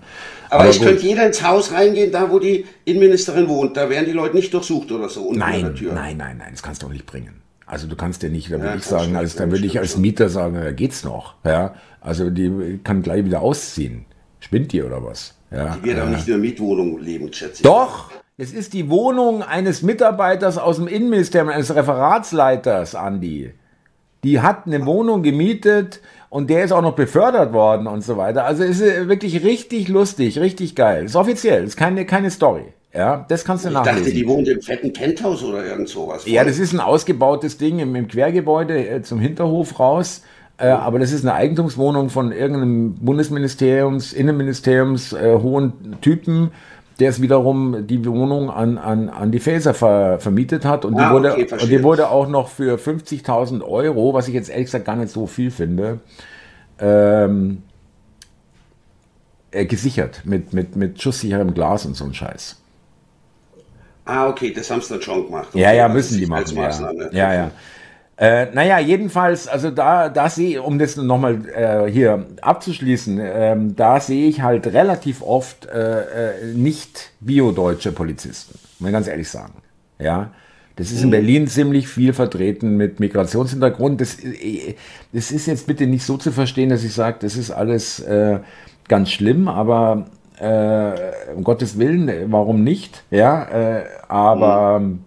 Aber, 0.50 0.62
Aber 0.62 0.70
es 0.72 0.82
könnte 0.82 1.06
jeder 1.06 1.28
ins 1.28 1.44
Haus 1.44 1.72
reingehen, 1.72 2.12
da 2.12 2.32
wo 2.32 2.40
die 2.40 2.66
Innenministerin 2.86 3.48
wohnt. 3.48 3.78
Da 3.78 3.88
werden 3.88 4.06
die 4.06 4.14
Leute 4.14 4.36
nicht 4.36 4.52
durchsucht 4.52 4.92
oder 4.92 5.10
so. 5.10 5.32
Nein, 5.32 5.76
nein, 5.80 6.18
nein, 6.18 6.38
nein, 6.38 6.48
das 6.52 6.64
kannst 6.64 6.82
du 6.82 6.88
auch 6.88 6.92
nicht 6.92 7.06
bringen. 7.06 7.42
Also 7.68 7.86
du 7.86 7.96
kannst 7.96 8.24
ja 8.24 8.30
nicht, 8.30 8.48
da 8.48 8.54
würde 8.54 8.66
ja, 8.66 8.76
ich 8.78 8.84
sagen, 8.84 9.16
als, 9.16 9.36
da 9.36 9.52
würde 9.52 9.64
ich 9.64 9.78
als 9.78 9.96
Mieter 9.96 10.30
sagen, 10.30 10.56
da 10.56 10.72
geht's 10.72 11.04
noch. 11.04 11.36
Ja, 11.46 11.76
also 12.02 12.32
die 12.32 12.80
kann 12.84 13.04
gleich 13.04 13.26
wieder 13.26 13.42
ausziehen. 13.42 14.06
Spinnt 14.40 14.72
die 14.72 14.84
oder 14.84 15.04
was? 15.04 15.36
Ja, 15.52 15.76
die 15.76 15.84
wird 15.84 15.98
äh, 15.98 16.02
auch 16.02 16.10
nicht 16.10 16.28
in 16.28 16.34
der 16.34 16.38
Mietwohnung 16.38 17.00
leben, 17.00 17.32
schätze 17.34 17.56
ich. 17.56 17.62
Doch! 17.62 18.12
Es 18.38 18.54
ist 18.54 18.72
die 18.72 18.90
Wohnung 18.90 19.44
eines 19.44 19.82
Mitarbeiters 19.82 20.58
aus 20.58 20.78
dem 20.78 20.88
Innenministerium, 20.88 21.50
eines 21.50 21.76
Referatsleiters, 21.76 22.96
Andi. 22.96 23.52
Die 24.24 24.40
hat 24.40 24.66
eine 24.66 24.86
Wohnung 24.86 25.24
gemietet 25.24 26.00
und 26.30 26.50
der 26.50 26.64
ist 26.64 26.72
auch 26.72 26.82
noch 26.82 26.96
befördert 26.96 27.52
worden 27.52 27.88
und 27.88 28.02
so 28.02 28.16
weiter. 28.16 28.46
Also 28.46 28.64
ist 28.64 28.80
wirklich 28.82 29.44
richtig 29.44 29.90
lustig, 29.90 30.40
richtig 30.40 30.76
geil. 30.76 31.04
Ist 31.04 31.18
offiziell, 31.18 31.66
ist 31.66 31.76
keine, 31.76 32.06
keine 32.06 32.32
Story. 32.32 32.64
Ja, 32.94 33.26
das 33.28 33.44
kannst 33.44 33.66
du 33.66 33.70
ich 33.70 33.74
nachlesen. 33.74 34.00
Ich 34.00 34.06
dachte, 34.06 34.18
die 34.18 34.28
wohnt 34.28 34.48
im 34.48 34.62
fetten 34.62 34.94
Penthouse 34.94 35.44
oder 35.44 35.66
irgend 35.66 35.90
sowas. 35.90 36.24
Ja, 36.26 36.44
das 36.44 36.60
ist 36.60 36.74
ein 36.74 36.80
ausgebautes 36.80 37.58
Ding 37.58 37.80
im, 37.80 37.96
im 37.96 38.08
Quergebäude 38.08 38.88
äh, 38.88 39.02
zum 39.02 39.20
Hinterhof 39.20 39.80
raus. 39.80 40.24
Äh, 40.60 40.68
aber 40.68 41.00
das 41.00 41.12
ist 41.12 41.24
eine 41.24 41.34
Eigentumswohnung 41.34 42.10
von 42.10 42.32
irgendeinem 42.32 42.96
Bundesministeriums, 42.96 44.12
Innenministeriums 44.12 45.14
äh, 45.14 45.38
hohen 45.42 46.02
Typen, 46.02 46.52
der 47.00 47.10
es 47.10 47.22
wiederum 47.22 47.88
die 47.88 48.06
Wohnung 48.06 48.50
an, 48.50 48.78
an, 48.78 49.08
an 49.08 49.32
die 49.32 49.40
Faser 49.40 49.74
ver, 49.74 50.20
vermietet 50.20 50.66
hat. 50.66 50.84
Und, 50.84 50.96
ah, 50.98 51.08
die 51.08 51.14
wurde, 51.14 51.32
okay, 51.32 51.48
und 51.54 51.70
die 51.70 51.82
wurde 51.82 52.10
auch 52.10 52.28
noch 52.28 52.50
für 52.50 52.76
50.000 52.76 53.64
Euro, 53.64 54.14
was 54.14 54.28
ich 54.28 54.34
jetzt 54.34 54.50
ehrlich 54.50 54.66
gesagt 54.66 54.84
gar 54.84 54.98
nicht 54.98 55.12
so 55.12 55.28
viel 55.28 55.50
finde, 55.50 56.02
ähm, 56.78 57.64
äh, 59.52 59.66
gesichert 59.66 60.24
mit, 60.26 60.54
mit, 60.54 60.76
mit 60.76 61.02
schusssicherem 61.02 61.54
Glas 61.54 61.86
und 61.86 61.96
so 61.96 62.04
ein 62.04 62.14
Scheiß. 62.14 62.58
Ah, 64.04 64.28
okay, 64.28 64.52
das 64.52 64.70
haben 64.70 64.82
sie 64.82 64.90
dann 64.90 65.02
schon 65.02 65.26
gemacht. 65.26 65.50
Okay, 65.52 65.62
ja, 65.62 65.72
ja, 65.72 65.88
müssen 65.88 66.20
die 66.20 66.26
machen. 66.26 66.58
Ja. 66.58 67.10
ja, 67.12 67.34
ja. 67.34 67.52
Äh, 68.20 68.48
naja, 68.54 68.80
jedenfalls, 68.80 69.48
also 69.48 69.72
da, 69.72 70.10
da 70.10 70.30
sehe 70.30 70.62
um 70.62 70.78
das 70.78 70.98
nochmal 70.98 71.40
äh, 71.56 71.90
hier 71.90 72.26
abzuschließen, 72.42 73.18
äh, 73.18 73.56
da 73.78 74.02
sehe 74.02 74.28
ich 74.28 74.42
halt 74.42 74.68
relativ 74.68 75.22
oft 75.22 75.66
äh, 75.68 76.02
äh, 76.02 76.54
nicht 76.54 77.12
biodeutsche 77.22 77.94
Polizisten, 77.94 78.60
muss 78.80 78.90
ich 78.90 78.94
ganz 78.94 79.08
ehrlich 79.08 79.30
sagen. 79.30 79.54
Ja, 80.00 80.32
das 80.76 80.92
ist 80.92 81.00
in 81.00 81.08
mhm. 81.08 81.12
Berlin 81.12 81.48
ziemlich 81.48 81.88
viel 81.88 82.12
vertreten 82.12 82.76
mit 82.76 83.00
Migrationshintergrund. 83.00 84.02
Das, 84.02 84.22
äh, 84.22 84.76
das 85.14 85.32
ist 85.32 85.46
jetzt 85.46 85.66
bitte 85.66 85.88
nicht 85.88 86.04
so 86.04 86.18
zu 86.18 86.34
verstehen, 86.34 86.68
dass 86.68 86.84
ich 86.84 86.94
sage, 86.94 87.20
das 87.22 87.38
ist 87.38 87.52
alles 87.52 88.02
äh, 88.02 88.40
ganz 88.90 89.12
schlimm, 89.12 89.48
aber 89.48 90.08
äh, 90.42 91.34
um 91.34 91.46
Gottes 91.46 91.80
Willen, 91.80 92.12
warum 92.34 92.66
nicht? 92.66 93.02
Ja, 93.12 93.44
äh, 93.46 93.84
aber 94.10 94.82
mhm 94.82 95.06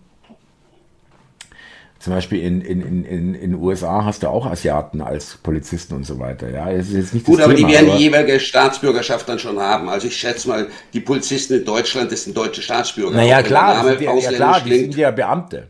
zum 2.02 2.14
Beispiel 2.14 2.42
in 2.42 2.60
in 2.60 2.82
in 2.82 3.04
in 3.04 3.34
in 3.34 3.54
USA 3.54 4.04
hast 4.04 4.24
du 4.24 4.28
auch 4.28 4.44
Asiaten 4.46 5.00
als 5.00 5.38
Polizisten 5.40 5.94
und 5.94 6.04
so 6.04 6.18
weiter. 6.18 6.50
Ja, 6.50 6.70
es 6.70 6.88
ist 6.88 6.94
jetzt 6.94 7.14
nicht 7.14 7.26
Gut, 7.26 7.40
aber 7.40 7.54
Thema, 7.54 7.68
die 7.68 7.74
werden 7.74 7.88
aber 7.90 7.98
die 7.98 8.04
jeweilige 8.04 8.40
Staatsbürgerschaft 8.40 9.28
dann 9.28 9.38
schon 9.38 9.60
haben. 9.60 9.88
Also 9.88 10.08
ich 10.08 10.16
schätze 10.16 10.48
mal, 10.48 10.66
die 10.92 11.00
Polizisten 11.00 11.54
in 11.54 11.64
Deutschland, 11.64 12.10
das 12.10 12.24
sind 12.24 12.36
deutsche 12.36 12.60
Staatsbürger. 12.60 13.14
Naja, 13.14 13.42
klar, 13.42 13.94
die, 13.94 14.04
ja, 14.04 14.32
klar, 14.32 14.60
die 14.60 14.78
sind 14.78 14.96
ja 14.96 15.12
Beamte. 15.12 15.68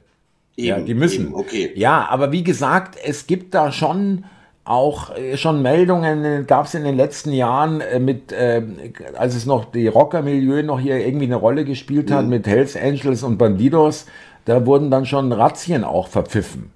Eben, 0.56 0.66
ja, 0.68 0.80
die 0.80 0.94
müssen. 0.94 1.26
Eben, 1.26 1.34
okay. 1.34 1.72
Ja, 1.74 2.06
aber 2.08 2.32
wie 2.32 2.42
gesagt, 2.42 2.96
es 3.02 3.26
gibt 3.26 3.54
da 3.54 3.70
schon 3.70 4.24
auch 4.64 5.14
äh, 5.16 5.36
schon 5.36 5.60
Meldungen 5.60 6.24
äh, 6.24 6.44
gab 6.46 6.66
es 6.66 6.74
in 6.74 6.84
den 6.84 6.96
letzten 6.96 7.32
Jahren 7.32 7.80
äh, 7.80 7.98
mit, 7.98 8.32
äh, 8.32 8.62
als 9.16 9.34
es 9.34 9.44
noch 9.44 9.64
die 9.66 9.88
Rockermilieu 9.88 10.62
noch 10.62 10.78
hier 10.78 11.04
irgendwie 11.04 11.26
eine 11.26 11.36
Rolle 11.36 11.64
gespielt 11.64 12.10
hat 12.10 12.24
mhm. 12.24 12.30
mit 12.30 12.46
Hells 12.46 12.76
Angels 12.76 13.22
und 13.22 13.38
Bandidos, 13.38 14.06
da 14.44 14.66
wurden 14.66 14.90
dann 14.90 15.06
schon 15.06 15.32
Razzien 15.32 15.84
auch 15.84 16.08
verpfiffen. 16.08 16.70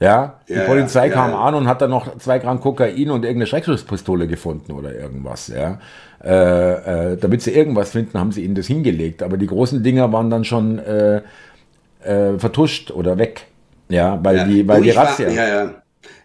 Ja, 0.00 0.40
die 0.48 0.54
ja, 0.54 0.64
Polizei 0.64 1.06
ja, 1.06 1.12
kam 1.12 1.30
ja. 1.30 1.40
an 1.40 1.54
und 1.54 1.68
hat 1.68 1.80
dann 1.80 1.90
noch 1.90 2.18
zwei 2.18 2.38
Gramm 2.38 2.60
Kokain 2.60 3.10
und 3.10 3.24
irgendeine 3.24 3.46
Schreckschusspistole 3.46 4.26
gefunden 4.26 4.72
oder 4.72 4.94
irgendwas, 4.94 5.48
ja. 5.48 5.78
Äh, 6.22 7.12
äh, 7.12 7.16
damit 7.16 7.42
sie 7.42 7.52
irgendwas 7.52 7.92
finden, 7.92 8.18
haben 8.18 8.32
sie 8.32 8.44
ihnen 8.44 8.54
das 8.54 8.66
hingelegt. 8.66 9.22
Aber 9.22 9.36
die 9.36 9.46
großen 9.46 9.82
Dinger 9.82 10.12
waren 10.12 10.30
dann 10.30 10.44
schon 10.44 10.78
äh, 10.78 11.22
äh 12.02 12.38
vertuscht 12.38 12.90
oder 12.90 13.18
weg. 13.18 13.46
Ja, 13.88 14.18
weil 14.22 14.46
die, 14.46 14.66
weil 14.66 14.82
die 14.82 14.90
Razzia. 14.90 15.28
ja 15.28 15.83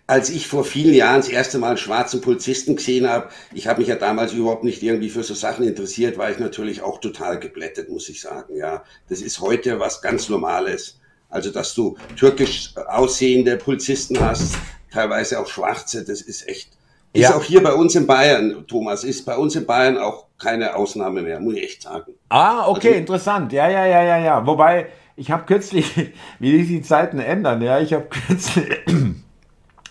als 0.09 0.31
ich 0.31 0.47
vor 0.47 0.63
vielen 0.65 0.95
Jahren 0.95 1.21
das 1.21 1.29
erste 1.29 1.59
Mal 1.59 1.67
einen 1.67 1.77
schwarzen 1.77 2.19
Polizisten 2.19 2.75
gesehen 2.75 3.07
habe, 3.07 3.29
ich 3.53 3.67
habe 3.67 3.79
mich 3.79 3.89
ja 3.89 3.95
damals 3.95 4.33
überhaupt 4.33 4.63
nicht 4.63 4.81
irgendwie 4.81 5.09
für 5.09 5.21
so 5.21 5.35
Sachen 5.35 5.67
interessiert, 5.67 6.17
war 6.17 6.31
ich 6.31 6.39
natürlich 6.39 6.81
auch 6.81 6.99
total 6.99 7.39
geblättet, 7.39 7.89
muss 7.89 8.09
ich 8.09 8.19
sagen. 8.19 8.55
Ja, 8.55 8.83
das 9.07 9.21
ist 9.21 9.39
heute 9.39 9.79
was 9.79 10.01
ganz 10.01 10.27
Normales. 10.27 10.99
Also, 11.29 11.51
dass 11.51 11.75
du 11.75 11.95
türkisch 12.17 12.73
aussehende 12.87 13.55
Polizisten 13.57 14.19
hast, 14.19 14.55
teilweise 14.91 15.39
auch 15.39 15.47
schwarze, 15.47 16.03
das 16.03 16.21
ist 16.21 16.49
echt. 16.49 16.71
Ist 17.13 17.29
ja. 17.29 17.35
auch 17.35 17.43
hier 17.43 17.61
bei 17.61 17.73
uns 17.73 17.93
in 17.93 18.07
Bayern, 18.07 18.65
Thomas, 18.67 19.03
ist 19.03 19.27
bei 19.27 19.37
uns 19.37 19.55
in 19.55 19.67
Bayern 19.67 19.99
auch 19.99 20.25
keine 20.39 20.75
Ausnahme 20.75 21.21
mehr, 21.21 21.39
muss 21.39 21.53
ich 21.53 21.63
echt 21.63 21.81
sagen. 21.83 22.15
Ah, 22.29 22.67
okay, 22.67 22.87
also, 22.87 22.99
interessant. 22.99 23.53
Ja, 23.53 23.69
ja, 23.69 23.85
ja, 23.85 24.01
ja, 24.01 24.17
ja. 24.17 24.47
Wobei, 24.47 24.87
ich 25.15 25.29
habe 25.29 25.45
kürzlich, 25.45 25.85
wie 26.39 26.57
sich 26.57 26.67
die 26.67 26.81
Zeiten 26.81 27.19
ändern, 27.19 27.61
ja, 27.61 27.79
ich 27.79 27.93
habe 27.93 28.07
kürzlich 28.09 28.65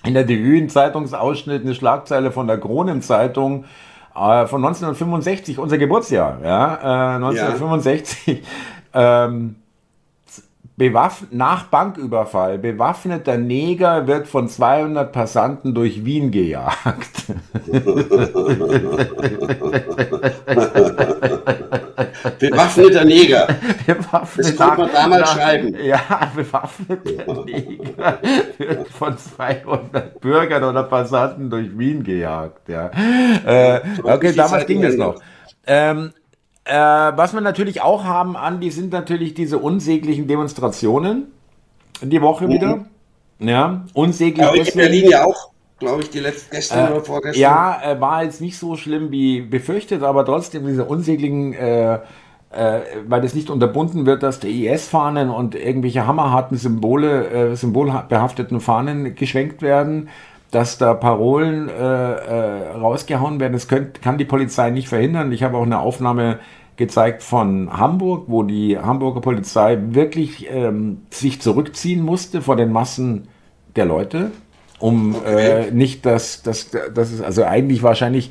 in 0.09 0.15
der 0.15 0.25
DÜ 0.25 0.67
Zeitungsausschnitt 0.67 1.63
eine 1.63 1.75
Schlagzeile 1.75 2.33
von 2.33 2.47
der 2.47 2.59
Kronenzeitung 2.59 3.65
äh, 4.15 4.47
von 4.47 4.65
1965, 4.65 5.59
unser 5.59 5.77
Geburtsjahr, 5.77 6.39
ja, 6.43 7.13
äh, 7.13 7.17
1965. 7.17 8.43
Ja. 8.95 9.27
Ähm, 9.27 9.57
Bewaff 10.79 11.25
nach 11.33 11.65
Banküberfall, 11.65 12.57
bewaffneter 12.57 13.37
Neger 13.37 14.07
wird 14.07 14.29
von 14.29 14.49
200 14.49 15.11
Passanten 15.11 15.75
durch 15.75 16.05
Wien 16.05 16.31
gejagt. 16.31 17.25
Bewaffneter 22.39 23.05
Neger. 23.05 23.49
Bewaffneter, 23.87 24.51
das 24.51 24.57
konnte 24.57 24.81
man 24.83 24.93
damals 24.93 25.23
nach, 25.23 25.35
schreiben. 25.35 25.75
Ja, 25.83 26.31
bewaffneter 26.37 27.45
Neger 27.45 28.19
wird 28.59 28.89
von 28.91 29.19
200 29.19 30.21
Bürgern 30.21 30.63
oder 30.63 30.85
Passanten 30.85 31.51
durch 31.51 31.77
Wien 31.77 32.05
gejagt. 32.05 32.69
Ja. 32.69 32.93
Äh, 33.45 33.81
okay, 34.05 34.33
damals 34.33 34.65
ging 34.65 34.83
das 34.83 34.95
noch. 34.95 35.21
Ähm, 35.67 36.13
äh, 36.69 37.17
was 37.17 37.33
wir 37.33 37.41
natürlich 37.41 37.83
auch 37.83 38.05
haben, 38.05 38.37
Andi, 38.37 38.71
sind 38.71 38.93
natürlich 38.93 39.35
diese 39.35 39.59
unsäglichen 39.59 40.27
Demonstrationen. 40.27 41.33
Die 42.03 42.23
Woche 42.23 42.47
mhm. 42.47 42.53
wieder. 42.53 42.87
Ja, 43.41 43.85
unsäglich. 43.95 44.47
Aber 44.47 44.57
in 44.57 44.67
Berlin 44.75 45.11
ja 45.11 45.25
auch 45.25 45.51
glaube 45.79 46.03
ich, 46.03 46.11
die 46.11 46.21
letzte 46.21 46.51
gestern 46.51 46.89
äh, 46.89 46.93
oder 46.93 47.05
vorgestern. 47.05 47.41
Ja, 47.41 47.81
äh, 47.85 48.01
war 48.01 48.25
jetzt 48.25 48.41
nicht 48.41 48.59
so 48.59 48.77
schlimm 48.77 49.11
wie 49.11 49.41
befürchtet, 49.41 50.03
aber 50.03 50.25
trotzdem 50.25 50.67
diese 50.67 50.85
unsäglichen, 50.85 51.53
äh, 51.53 51.95
äh, 51.95 52.81
weil 53.07 53.21
das 53.21 53.35
nicht 53.35 53.51
unterbunden 53.51 54.07
wird, 54.07 54.23
dass 54.23 54.41
die 54.41 54.67
IS-Fahnen 54.67 55.31
und 55.31 55.55
irgendwelche 55.55 56.07
hammerharten 56.07 56.57
Symbole, 56.57 57.29
äh, 57.29 57.57
symbolbehafteten 57.57 58.61
Fahnen 58.61 59.15
geschwenkt 59.15 59.63
werden, 59.63 60.09
dass 60.51 60.79
da 60.79 60.95
Parolen 60.95 61.69
äh, 61.69 61.83
rausgehauen 61.83 63.39
werden. 63.39 63.53
Das 63.53 63.69
könnt, 63.69 64.01
kann 64.01 64.19
die 64.19 64.25
Polizei 64.25 64.71
nicht 64.71 64.89
verhindern. 64.89 65.31
Ich 65.31 65.43
habe 65.43 65.59
auch 65.59 65.63
eine 65.63 65.79
Aufnahme 65.79 66.39
gezeigt 66.79 67.23
von 67.23 67.77
Hamburg, 67.77 68.25
wo 68.29 68.43
die 68.43 68.79
Hamburger 68.79 69.21
Polizei 69.21 69.79
wirklich 69.91 70.49
ähm, 70.51 71.03
sich 71.11 71.43
zurückziehen 71.43 72.01
musste 72.03 72.41
vor 72.41 72.57
den 72.57 72.73
Massen 72.73 73.29
der 73.77 73.85
Leute 73.85 74.31
um 74.79 75.17
okay. 75.17 75.69
äh, 75.69 75.71
nicht, 75.71 76.07
dass 76.07 76.43
das, 76.43 76.71
das 76.95 77.13
ist 77.13 77.21
also 77.21 77.45
eigentlich 77.45 77.83
wahrscheinlich 77.83 78.31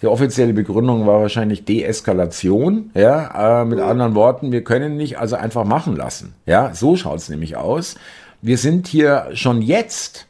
die 0.00 0.06
offizielle 0.06 0.52
Begründung 0.52 1.06
war 1.08 1.20
wahrscheinlich 1.20 1.64
Deeskalation. 1.64 2.90
Ja, 2.94 3.62
äh, 3.62 3.64
mit 3.64 3.80
anderen 3.80 4.14
Worten, 4.14 4.52
wir 4.52 4.62
können 4.62 4.96
nicht 4.96 5.18
also 5.18 5.34
einfach 5.34 5.64
machen 5.64 5.96
lassen. 5.96 6.34
Ja, 6.46 6.72
so 6.72 6.96
schaut's 6.96 7.28
nämlich 7.28 7.56
aus. 7.56 7.96
wir 8.40 8.58
sind 8.58 8.86
hier 8.86 9.30
schon 9.32 9.60
jetzt 9.60 10.27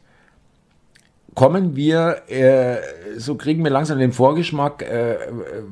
kommen 1.39 1.77
wir, 1.77 2.23
äh, 2.27 2.79
so 3.17 3.35
kriegen 3.35 3.63
wir 3.63 3.71
langsam 3.71 3.97
den 3.97 4.11
Vorgeschmack, 4.11 4.81
äh, 4.81 5.15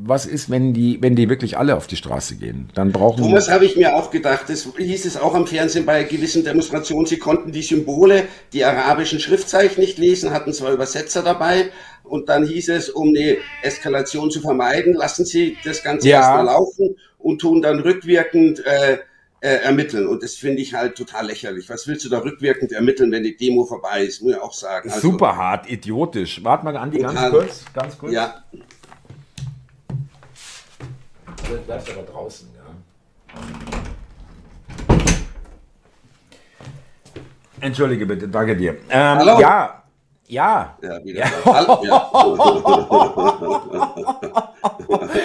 was 0.02 0.26
ist, 0.26 0.50
wenn 0.50 0.74
die, 0.74 0.98
wenn 1.02 1.18
die 1.18 1.28
wirklich 1.28 1.58
alle 1.58 1.76
auf 1.76 1.88
die 1.88 1.98
Straße 1.98 2.38
gehen? 2.38 2.70
Dann 2.74 2.94
brauchen 2.94 3.22
Thomas 3.22 3.52
habe 3.52 3.66
ich 3.66 3.76
mir 3.76 3.94
auch 3.94 4.10
gedacht, 4.10 4.46
das 4.48 4.66
hieß 4.78 5.04
es 5.04 5.18
auch 5.18 5.36
am 5.36 5.46
Fernsehen 5.46 5.86
bei 5.86 6.06
gewissen 6.06 6.46
Demonstrationen, 6.46 7.06
sie 7.06 7.20
konnten 7.20 7.52
die 7.52 7.64
Symbole, 7.64 8.24
die 8.54 8.64
arabischen 8.64 9.20
Schriftzeichen 9.20 9.82
nicht 9.82 9.98
lesen, 9.98 10.32
hatten 10.32 10.54
zwar 10.54 10.72
Übersetzer 10.72 11.22
dabei, 11.22 11.66
und 12.06 12.30
dann 12.30 12.48
hieß 12.48 12.70
es, 12.70 12.90
um 12.90 13.10
eine 13.10 13.36
Eskalation 13.62 14.32
zu 14.32 14.40
vermeiden, 14.40 14.94
lassen 14.94 15.26
Sie 15.26 15.58
das 15.66 15.84
Ganze 15.84 16.08
ja. 16.08 16.20
erstmal 16.20 16.46
laufen 16.46 16.96
und 17.20 17.42
tun 17.42 17.62
dann 17.62 17.82
rückwirkend 17.82 18.66
äh, 18.66 19.00
äh, 19.40 19.50
ermitteln. 19.58 20.08
Und 20.08 20.24
das 20.24 20.36
finde 20.36 20.62
ich 20.62 20.74
halt 20.74 20.96
total 20.96 21.28
lächerlich. 21.28 21.70
Was 21.70 21.88
willst 21.88 22.06
du 22.06 22.10
da 22.10 22.20
rückwirkend 22.20 22.72
ermitteln, 22.72 23.12
wenn 23.12 23.24
die 23.24 23.38
Demo 23.38 23.66
vorbei 23.66 24.04
ist? 24.04 24.22
Muss 24.22 24.34
ich 24.34 24.42
auch 24.42 24.54
sagen. 24.54 24.90
Also, 24.90 25.12
Super 25.12 25.36
hart, 25.36 25.70
idiotisch. 25.70 26.44
Warte 26.44 26.66
mal, 26.66 26.76
Andi, 26.76 27.00
ganz 27.00 27.30
kurz. 27.30 27.66
Ganz 27.74 27.98
kurz. 27.98 28.14
Ja. 28.14 28.44
Du 31.48 31.58
bleibst 31.66 31.90
aber 31.92 32.04
draußen, 32.04 32.50
ja. 32.56 32.64
Entschuldige 37.62 38.06
bitte, 38.06 38.28
danke 38.28 38.56
dir. 38.56 38.74
Ähm, 38.90 39.18
Hallo? 39.20 39.40
Ja, 39.40 39.84
ja. 40.28 40.78
Ja, 40.82 41.04
wieder. 41.06 41.26
Ja. 41.84 42.12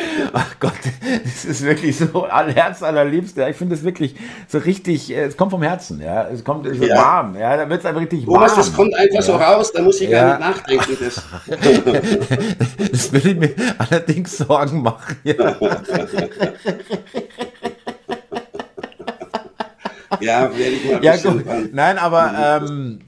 ja. 0.33 0.41
Ach 0.41 0.57
Gott, 0.61 0.73
das 1.25 1.45
ist 1.45 1.63
wirklich 1.63 1.97
so 1.97 2.29
Herz 2.29 2.83
allerliebste. 2.83 3.49
Ich 3.49 3.57
finde 3.57 3.75
es 3.75 3.83
wirklich 3.85 4.15
so 4.49 4.59
richtig, 4.59 5.11
äh, 5.11 5.25
es 5.25 5.37
kommt 5.37 5.51
vom 5.51 5.63
Herzen, 5.63 6.01
ja. 6.01 6.29
Es 6.29 6.45
kommt 6.45 6.67
so 6.67 6.85
ja. 6.85 6.97
warm, 6.97 7.37
ja. 7.37 7.57
Da 7.57 7.69
wird 7.69 7.81
es 7.81 7.87
einfach 7.87 8.01
richtig 8.01 8.25
Thomas, 8.25 8.51
warm. 8.53 8.61
das 8.61 8.73
kommt 8.73 8.95
einfach 8.95 9.15
ja. 9.17 9.23
so 9.23 9.37
raus, 9.37 9.73
da 9.73 9.83
muss 9.83 10.01
ich 10.01 10.11
gar 10.11 10.39
nicht 10.39 10.41
nachdenken. 10.41 10.97
Das. 11.01 11.23
das 12.91 13.13
würde 13.13 13.31
ich 13.31 13.37
mir 13.39 13.55
allerdings 13.79 14.37
Sorgen 14.37 14.83
machen, 14.83 15.17
ja. 15.25 15.35
ja, 20.21 20.51
werde 20.57 20.71
ich 20.71 20.93
mal 20.93 21.05
ja, 21.05 21.17
gut. 21.17 21.45
Nein, 21.73 21.99
aber 21.99 22.61
ähm, 22.63 23.01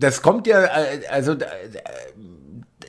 das 0.00 0.22
kommt 0.22 0.46
ja, 0.46 0.64
äh, 0.64 1.06
also 1.10 1.36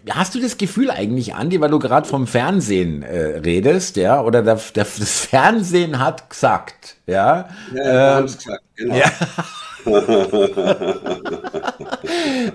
hast 0.09 0.35
du 0.35 0.39
das 0.39 0.57
Gefühl 0.57 0.89
eigentlich, 0.89 1.35
Andi, 1.35 1.61
weil 1.61 1.69
du 1.69 1.79
gerade 1.79 2.07
vom 2.07 2.27
Fernsehen 2.27 3.03
äh, 3.03 3.39
redest, 3.39 3.97
ja, 3.97 4.21
oder 4.21 4.41
der, 4.41 4.55
der, 4.75 4.85
das 4.85 5.19
Fernsehen 5.19 5.99
hat 5.99 6.29
gesagt, 6.29 6.97
ja? 7.07 7.49
Ja, 7.73 8.19
ähm, 8.19 8.25
gesagt, 8.25 8.63
genau. 8.75 8.95
Ja. 8.95 9.11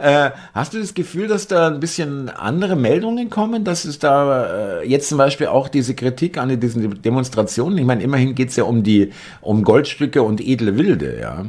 äh, 0.00 0.30
hast 0.54 0.74
du 0.74 0.78
das 0.78 0.94
Gefühl, 0.94 1.26
dass 1.26 1.48
da 1.48 1.66
ein 1.66 1.80
bisschen 1.80 2.28
andere 2.28 2.76
Meldungen 2.76 3.30
kommen, 3.30 3.64
dass 3.64 3.84
es 3.84 3.98
da 3.98 4.80
äh, 4.80 4.88
jetzt 4.88 5.08
zum 5.08 5.18
Beispiel 5.18 5.48
auch 5.48 5.68
diese 5.68 5.96
Kritik 5.96 6.38
an 6.38 6.60
diesen 6.60 7.02
Demonstrationen, 7.02 7.78
ich 7.78 7.84
meine, 7.84 8.02
immerhin 8.02 8.34
geht 8.34 8.50
es 8.50 8.56
ja 8.56 8.64
um 8.64 8.82
die 8.82 9.12
um 9.40 9.64
Goldstücke 9.64 10.22
und 10.22 10.40
edle 10.40 10.78
Wilde, 10.78 11.18
ja. 11.20 11.44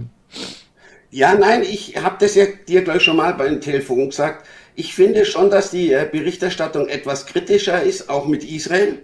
Ja, 1.10 1.36
nein, 1.36 1.62
ich 1.63 1.96
habe 1.98 2.18
das 2.20 2.36
ja 2.36 2.46
dir 2.68 2.84
gleich 2.84 3.01
schon 3.01 3.18
mal 3.18 3.34
beim 3.34 3.62
Telefon 3.62 4.10
gesagt. 4.10 4.46
Ich 4.79 4.93
finde 4.93 5.25
schon, 5.25 5.50
dass 5.50 5.72
die 5.72 5.91
äh, 5.91 6.07
Berichterstattung 6.10 6.88
etwas 6.88 7.25
kritischer 7.25 7.81
ist, 7.81 8.12
auch 8.12 8.27
mit 8.27 8.43
Israel. 8.43 9.00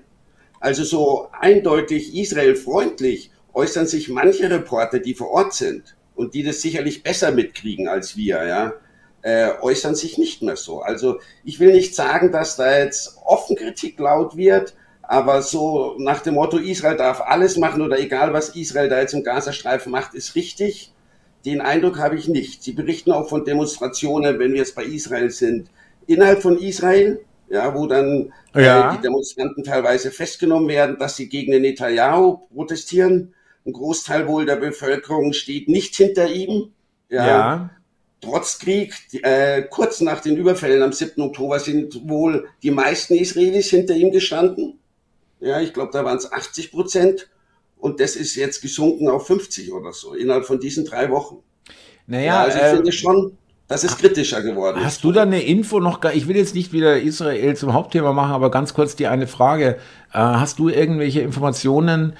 Also 0.59 0.83
so 0.83 1.29
eindeutig 1.31 2.15
israelfreundlich 2.15 3.31
äußern 3.55 3.87
sich 3.87 4.07
manche 4.07 4.51
Reporter, 4.51 4.99
die 4.99 5.15
vor 5.15 5.31
Ort 5.31 5.55
sind 5.55 5.95
und 6.13 6.35
die 6.35 6.43
das 6.43 6.61
sicherlich 6.61 7.01
besser 7.01 7.31
mitkriegen 7.31 7.87
als 7.87 8.15
wir, 8.15 8.45
ja, 8.45 8.73
äh, 9.23 9.49
äußern 9.61 9.95
sich 9.95 10.19
nicht 10.19 10.43
mehr 10.43 10.57
so. 10.57 10.81
Also 10.81 11.19
ich 11.43 11.59
will 11.59 11.71
nicht 11.71 11.95
sagen, 11.95 12.31
dass 12.31 12.55
da 12.55 12.77
jetzt 12.77 13.17
offen 13.25 13.55
Kritik 13.55 13.97
laut 13.97 14.37
wird, 14.37 14.75
aber 15.01 15.41
so 15.41 15.95
nach 15.97 16.19
dem 16.19 16.35
Motto, 16.35 16.59
Israel 16.59 16.97
darf 16.97 17.19
alles 17.19 17.57
machen 17.57 17.81
oder 17.81 17.97
egal 17.97 18.31
was 18.31 18.49
Israel 18.49 18.89
da 18.89 18.99
jetzt 18.99 19.15
im 19.15 19.23
Gazastreifen 19.23 19.91
macht, 19.91 20.13
ist 20.13 20.35
richtig. 20.35 20.93
Den 21.45 21.61
Eindruck 21.61 21.99
habe 21.99 22.15
ich 22.15 22.27
nicht. 22.27 22.63
Sie 22.63 22.71
berichten 22.71 23.11
auch 23.11 23.27
von 23.27 23.43
Demonstrationen, 23.43 24.39
wenn 24.39 24.51
wir 24.51 24.59
jetzt 24.59 24.75
bei 24.75 24.83
Israel 24.85 25.29
sind, 25.29 25.69
innerhalb 26.07 26.41
von 26.41 26.57
Israel, 26.57 27.19
ja, 27.49 27.75
wo 27.75 27.85
dann 27.85 28.33
äh, 28.55 28.63
ja. 28.63 28.91
äh, 28.91 28.95
die 28.95 29.01
Demonstranten 29.01 29.63
teilweise 29.63 30.11
festgenommen 30.11 30.69
werden, 30.69 30.97
dass 30.97 31.17
sie 31.17 31.27
gegen 31.29 31.51
den 31.51 31.63
Netanyahu 31.63 32.47
protestieren. 32.53 33.33
Ein 33.65 33.73
Großteil 33.73 34.27
wohl 34.27 34.45
der 34.45 34.55
Bevölkerung 34.55 35.33
steht 35.33 35.69
nicht 35.69 35.95
hinter 35.95 36.29
ihm. 36.29 36.71
Ja. 37.09 37.27
ja. 37.27 37.69
Trotz 38.21 38.57
Krieg, 38.59 38.93
äh, 39.21 39.63
kurz 39.63 39.99
nach 39.99 40.21
den 40.21 40.37
Überfällen 40.37 40.81
am 40.81 40.93
7. 40.93 41.21
Oktober 41.21 41.59
sind 41.59 42.07
wohl 42.07 42.47
die 42.63 42.71
meisten 42.71 43.15
Israelis 43.15 43.69
hinter 43.69 43.95
ihm 43.95 44.11
gestanden. 44.11 44.79
Ja, 45.41 45.59
ich 45.59 45.73
glaube, 45.73 45.91
da 45.91 46.05
waren 46.05 46.17
es 46.17 46.31
80 46.31 46.71
Prozent 46.71 47.29
und 47.83 47.99
das 47.99 48.15
ist 48.15 48.35
jetzt 48.35 48.61
gesunken 48.61 49.09
auf 49.09 49.27
50 49.27 49.73
oder 49.73 49.91
so 49.91 50.13
innerhalb 50.13 50.45
von 50.45 50.57
diesen 50.57 50.85
drei 50.85 51.11
Wochen. 51.11 51.39
Naja, 52.07 52.25
ja, 52.25 52.41
also 52.43 52.57
ich 52.57 52.63
äh, 52.63 52.75
finde 52.75 52.91
schon, 52.93 53.37
das 53.67 53.83
ist 53.83 53.97
kritischer 53.97 54.41
geworden. 54.41 54.81
Hast 54.81 55.03
du 55.03 55.11
da 55.11 55.23
eine 55.23 55.41
Info 55.41 55.81
noch? 55.81 56.01
Ich 56.13 56.29
will 56.29 56.37
jetzt 56.37 56.55
nicht 56.55 56.71
wieder 56.71 57.01
Israel 57.01 57.57
zum 57.57 57.73
Hauptthema 57.73 58.13
machen, 58.13 58.31
aber 58.31 58.51
ganz 58.51 58.73
kurz 58.73 58.95
die 58.95 59.07
eine 59.07 59.27
Frage. 59.27 59.79
Äh, 60.13 60.17
hast 60.17 60.59
du 60.59 60.69
irgendwelche 60.69 61.19
Informationen 61.19 62.13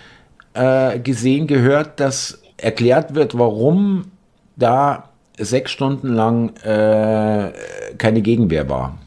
äh, 0.54 0.99
gesehen, 0.99 1.47
gehört, 1.47 2.02
dass 2.02 2.41
erklärt 2.58 3.15
wird, 3.15 3.38
warum 3.38 4.12
da 4.58 5.12
sechs 5.38 5.71
Stunden 5.71 6.13
lang 6.13 6.58
äh, 6.58 7.54
keine 7.97 8.21
Gegenwehr 8.21 8.69
war 8.69 8.97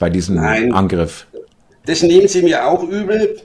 bei 0.00 0.10
diesem 0.10 0.34
Nein, 0.34 0.72
Angriff? 0.72 1.28
Das 1.86 2.02
nehmen 2.02 2.26
sie 2.26 2.42
mir 2.42 2.66
auch 2.66 2.82
übel. 2.82 3.40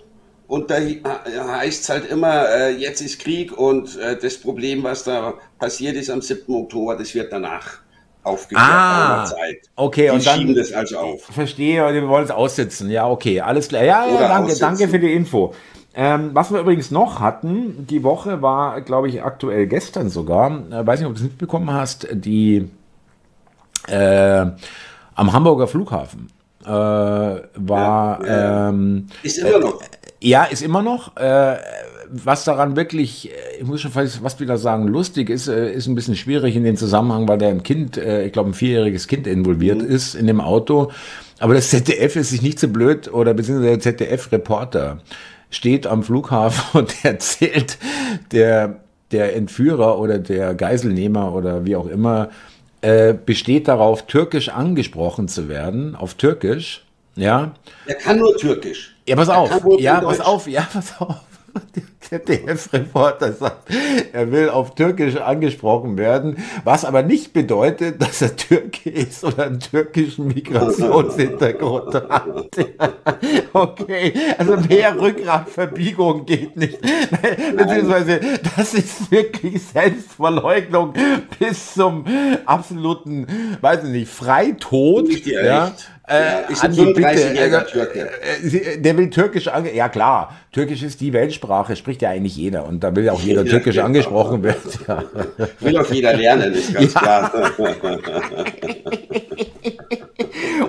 Und 0.56 0.72
da 0.72 0.78
heißt 0.78 1.84
es 1.84 1.90
halt 1.90 2.10
immer, 2.10 2.48
äh, 2.48 2.78
jetzt 2.78 3.02
ist 3.02 3.20
Krieg 3.20 3.52
und 3.58 3.98
äh, 3.98 4.18
das 4.18 4.38
Problem, 4.38 4.86
was 4.86 5.04
da 5.04 5.34
passiert 5.60 5.98
ist 5.98 6.10
am 6.10 6.22
7. 6.22 6.44
Oktober, 6.48 6.96
das 6.96 7.14
wird 7.14 7.34
danach 7.34 7.80
aufgeklärt. 8.24 8.66
Ah, 8.66 9.30
okay. 9.76 10.04
Die 10.04 10.10
und 10.12 10.26
dann, 10.26 10.40
schieben 10.40 10.56
das 10.56 10.72
also 10.72 10.98
auf. 10.98 11.26
Verstehe, 11.26 11.94
wir 11.94 12.08
wollen 12.08 12.24
es 12.24 12.32
aussitzen. 12.32 12.90
Ja, 12.90 13.06
okay, 13.10 13.42
alles 13.42 13.68
klar. 13.68 13.84
Ja, 13.84 14.08
ja, 14.08 14.30
danke, 14.30 14.46
aussitzen. 14.46 14.62
danke 14.62 14.88
für 14.88 15.00
die 15.00 15.12
Info. 15.12 15.54
Ähm, 15.94 16.30
was 16.32 16.54
wir 16.54 16.62
übrigens 16.62 16.90
noch 16.90 17.20
hatten, 17.20 17.86
die 17.90 18.04
Woche 18.04 18.42
war, 18.42 18.80
glaube 18.80 19.10
ich, 19.10 19.24
aktuell 19.24 19.68
gestern 19.68 20.10
sogar, 20.10 20.52
äh, 20.72 20.88
weiß 20.88 21.02
nicht, 21.02 21.10
ob 21.10 21.16
du 21.16 21.20
es 21.20 21.24
mitbekommen 21.24 21.70
hast, 21.74 22.08
die 22.14 22.70
äh, 23.90 24.46
am 25.16 25.34
Hamburger 25.34 25.68
Flughafen 25.68 26.30
äh, 26.66 26.70
war. 26.70 28.26
Ja, 28.26 28.70
ähm, 28.70 29.08
ist 29.22 29.38
immer 29.38 29.60
noch. 29.60 29.82
Ja, 30.22 30.46
ist 30.46 30.62
immer 30.62 30.82
noch. 30.82 31.16
Äh, 31.18 31.58
was 32.10 32.44
daran 32.44 32.76
wirklich, 32.76 33.30
äh, 33.30 33.58
ich 33.60 33.66
muss 33.66 33.82
schon 33.82 33.92
fast 33.92 34.40
wieder 34.40 34.58
sagen, 34.58 34.88
lustig 34.88 35.30
ist, 35.30 35.48
äh, 35.48 35.72
ist 35.72 35.88
ein 35.88 35.96
bisschen 35.96 36.16
schwierig 36.16 36.56
in 36.56 36.64
dem 36.64 36.78
Zusammenhang, 36.78 37.28
weil 37.28 37.38
da 37.38 37.48
ein 37.48 37.64
Kind, 37.64 37.98
äh, 37.98 38.26
ich 38.26 38.34
glaube 38.34 38.52
ein 38.52 38.54
vierjähriges 38.54 39.08
Kind 39.08 39.28
involviert 39.28 39.80
mhm. 39.80 39.90
ist 39.90 40.16
in 40.16 40.28
dem 40.28 40.42
Auto. 40.42 40.92
Aber 41.40 41.54
das 41.54 41.70
ZDF 41.70 42.16
ist 42.16 42.30
sich 42.30 42.42
nicht 42.42 42.60
so 42.60 42.68
blöd 42.68 43.12
oder 43.12 43.34
beziehungsweise 43.34 43.72
der 43.72 43.80
ZDF-Reporter 43.80 45.00
steht 45.50 45.88
am 45.88 46.04
Flughafen 46.04 46.64
und 46.80 46.94
erzählt 47.04 47.78
der, 48.32 48.82
der 49.12 49.36
Entführer 49.36 50.00
oder 50.00 50.20
der 50.20 50.54
Geiselnehmer 50.54 51.34
oder 51.34 51.66
wie 51.66 51.76
auch 51.76 51.88
immer, 51.88 52.30
äh, 52.82 53.14
besteht 53.14 53.68
darauf, 53.68 54.06
türkisch 54.06 54.50
angesprochen 54.50 55.28
zu 55.28 55.50
werden, 55.50 55.96
auf 55.96 56.14
Türkisch. 56.14 56.86
Ja. 57.16 57.54
Er 57.86 57.96
kann 57.96 58.20
nur 58.20 58.36
Türkisch. 58.38 58.95
Ja, 59.08 59.16
pass 59.16 59.30
auf. 59.30 59.52
Ja, 59.80 60.02
pass 60.02 60.20
auf. 60.20 60.48
Ja, 60.48 60.68
pass 60.72 61.00
auf. 61.00 61.18
Der 61.74 61.84
ZDF-Reporter 62.26 63.32
sagt, 63.32 63.70
er 64.12 64.32
will 64.32 64.50
auf 64.50 64.76
Türkisch 64.76 65.16
angesprochen 65.16 65.98
werden, 65.98 66.38
was 66.66 66.84
aber 66.84 67.02
nicht 67.02 67.32
bedeutet, 67.32 68.02
dass 68.02 68.22
er 68.22 68.36
Türke 68.36 68.90
ist 68.90 69.24
oder 69.24 69.46
einen 69.46 69.62
türkischen 69.62 70.28
Migrationshintergrund 70.28 71.96
hat. 72.10 72.28
okay, 73.54 74.14
also 74.38 74.58
mehr 74.58 75.00
Rückgratverbiegung 75.00 76.26
geht 76.26 76.58
nicht. 76.58 76.80
Beziehungsweise, 77.56 78.20
das 78.56 78.74
ist 78.74 79.10
wirklich 79.10 79.64
Selbstverleugnung 79.64 80.94
bis 81.40 81.74
zum 81.74 82.06
absoluten, 82.46 83.28
weiß 83.62 83.86
ich 83.86 83.92
nicht, 83.92 84.12
Freitod. 84.12 85.08
Nicht 85.08 85.26
ja. 85.26 85.68
Echt. 85.68 85.90
Äh, 86.08 86.52
ist 86.52 86.64
Andi, 86.64 86.94
bitte, 86.94 87.08
also, 87.08 87.28
Türke. 87.72 88.10
Äh, 88.44 88.78
der 88.78 88.98
will 88.98 89.10
Türkisch 89.10 89.48
ange 89.48 89.74
Ja 89.74 89.90
klar, 89.90 90.36
Türkisch 90.52 90.84
ist 90.84 91.02
die 91.02 91.14
Weltsprache, 91.14 91.76
spricht 91.76 92.04
ja 92.04 92.12
eigentlich 92.12 92.38
jeder 92.38 92.68
und 92.68 92.84
da 92.84 92.96
will 92.96 93.06
ja 93.06 93.14
auch 93.14 93.22
jeder 93.22 93.44
Türkisch 93.46 93.76
genau. 93.76 93.88
angesprochen 93.88 94.44
werden. 94.44 94.62
Ja. 94.88 95.04
Will 95.62 95.78
auch 95.78 95.92
jeder 95.92 96.14
lernen, 96.14 96.54
ist 96.54 96.74
ganz 96.74 96.94
ja. 96.94 97.00
klar. 97.00 97.32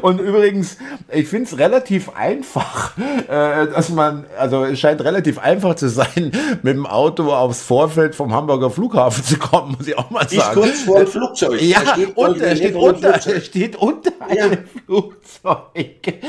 Und 0.02 0.20
übrigens, 0.20 0.76
ich 1.12 1.28
finde 1.28 1.44
es 1.44 1.58
relativ 1.58 2.10
einfach, 2.16 2.96
äh, 2.98 3.66
dass 3.68 3.90
man, 3.90 4.26
also 4.38 4.64
es 4.64 4.80
scheint 4.80 5.02
relativ 5.02 5.38
einfach 5.38 5.76
zu 5.76 5.88
sein, 5.88 6.32
mit 6.62 6.74
dem 6.74 6.86
Auto 6.86 7.32
aufs 7.32 7.62
Vorfeld 7.62 8.14
vom 8.14 8.32
Hamburger 8.32 8.70
Flughafen 8.70 9.22
zu 9.24 9.38
kommen, 9.38 9.76
muss 9.78 9.86
ich 9.86 9.96
auch 9.96 10.10
mal 10.10 10.28
sagen. 10.28 10.60
Ist 10.60 10.66
kurz 10.66 10.80
vor 10.80 10.98
dem 10.98 11.06
Flugzeug. 11.06 11.62
Ja, 11.62 11.80
unter, 12.14 12.56
steht 12.56 12.74
unter, 12.74 13.12
Flugzeug. 13.14 13.44
steht 13.44 13.76
unter 13.76 14.12
ja. 14.34 14.44
einem 14.44 14.58
Flugzeug. 14.84 16.20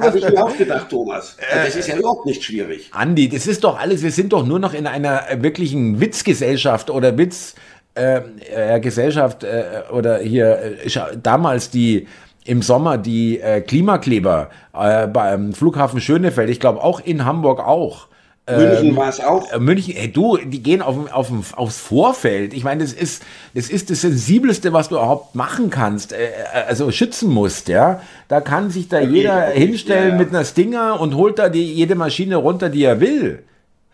Habe 0.00 0.18
ich 0.18 0.28
mir 0.28 0.44
auch 0.44 0.56
gedacht, 0.56 0.90
Thomas. 0.90 1.36
Äh, 1.38 1.66
das 1.66 1.76
ist 1.76 1.88
ja 1.88 1.96
überhaupt 1.96 2.26
nicht 2.26 2.42
schwierig. 2.42 2.90
Andi, 2.92 3.28
das 3.28 3.46
ist 3.46 3.64
doch 3.64 3.78
alles, 3.78 4.02
wir 4.02 4.12
sind 4.12 4.32
doch 4.32 4.44
nur 4.44 4.58
noch 4.58 4.74
in 4.74 4.86
einer 4.86 5.24
wirklichen 5.36 6.00
Witzgesellschaft 6.00 6.90
oder 6.90 7.16
Witz 7.16 7.54
äh, 7.96 8.22
äh, 8.52 8.80
Gesellschaft 8.80 9.44
äh, 9.44 9.82
oder 9.92 10.18
hier 10.18 10.78
äh, 10.84 11.16
damals 11.22 11.70
die 11.70 12.08
im 12.44 12.62
Sommer 12.62 12.98
die 12.98 13.40
äh, 13.40 13.60
Klimakleber 13.60 14.50
äh, 14.74 15.06
beim 15.06 15.52
Flughafen 15.52 16.00
Schönefeld, 16.00 16.50
ich 16.50 16.60
glaube 16.60 16.82
auch 16.82 17.00
in 17.00 17.24
Hamburg 17.24 17.60
auch. 17.60 18.08
München 18.46 18.88
ähm, 18.90 18.96
war 18.96 19.08
es 19.08 19.20
auch. 19.20 19.50
Äh, 19.50 19.58
München, 19.58 19.96
ey, 19.96 20.12
du, 20.12 20.36
die 20.36 20.62
gehen 20.62 20.82
auf, 20.82 21.10
auf, 21.10 21.30
aufs 21.56 21.78
Vorfeld. 21.78 22.52
Ich 22.52 22.62
meine, 22.62 22.82
das 22.84 22.92
ist, 22.92 23.22
das 23.54 23.70
ist 23.70 23.88
das 23.88 24.02
Sensibelste, 24.02 24.74
was 24.74 24.90
du 24.90 24.96
überhaupt 24.96 25.34
machen 25.34 25.70
kannst, 25.70 26.12
äh, 26.12 26.28
also 26.68 26.90
schützen 26.90 27.30
musst, 27.30 27.68
ja. 27.68 28.02
Da 28.28 28.42
kann 28.42 28.70
sich 28.70 28.88
da 28.88 29.00
jeder 29.00 29.46
hinstellen 29.46 30.10
ja. 30.10 30.16
mit 30.16 30.28
einer 30.28 30.44
Stinger 30.44 31.00
und 31.00 31.14
holt 31.14 31.38
da 31.38 31.48
die, 31.48 31.72
jede 31.72 31.94
Maschine 31.94 32.36
runter, 32.36 32.68
die 32.68 32.84
er 32.84 33.00
will. 33.00 33.44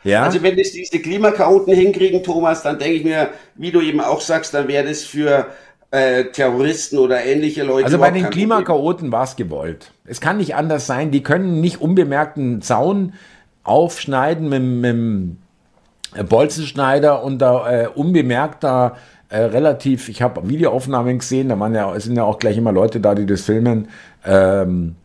Ja. 0.03 0.23
Also 0.23 0.43
wenn 0.43 0.59
es 0.59 0.73
diese 0.73 0.99
Klimakaoten 0.99 1.75
hinkriegen, 1.75 2.23
Thomas, 2.25 2.63
dann 2.63 2.79
denke 2.79 2.95
ich 2.95 3.05
mir, 3.05 3.29
wie 3.55 3.71
du 3.71 3.81
eben 3.81 4.01
auch 4.01 4.21
sagst, 4.21 4.53
dann 4.55 4.67
wäre 4.67 4.89
das 4.89 5.05
für 5.05 5.47
äh, 5.91 6.25
Terroristen 6.27 6.99
oder 6.99 7.25
ähnliche 7.25 7.65
Leute. 7.65 7.87
Also 7.87 7.99
bei 7.99 8.11
den 8.11 8.31
Klimakaoten 8.31 9.11
war 9.11 9.25
es 9.25 9.37
gewollt. 9.37 9.93
Es 10.05 10.21
kann 10.21 10.37
nicht 10.37 10.55
anders 10.55 10.87
sein. 10.87 11.11
Die 11.11 11.23
können 11.23 11.61
nicht 11.61 11.81
unbemerkten 11.81 12.63
Zaun 12.63 13.15
aufschneiden 13.65 14.49
mit, 14.49 14.63
mit 14.63 14.91
dem 14.93 15.37
Bolzenschneider 16.29 17.23
und 17.23 17.39
da 17.39 17.71
äh, 17.71 17.89
unbemerkt 17.89 18.65
da 18.65 18.97
äh, 19.29 19.39
relativ, 19.39 20.09
ich 20.09 20.23
habe 20.23 20.49
Videoaufnahmen 20.49 21.19
gesehen, 21.19 21.49
da 21.49 21.59
waren 21.59 21.75
ja, 21.75 21.99
sind 22.01 22.17
ja 22.17 22.25
auch 22.25 22.39
gleich 22.39 22.57
immer 22.57 22.73
Leute 22.73 23.01
da, 23.01 23.15
die 23.15 23.27
das 23.27 23.43
filmen. 23.43 23.89
Ähm, 24.25 24.97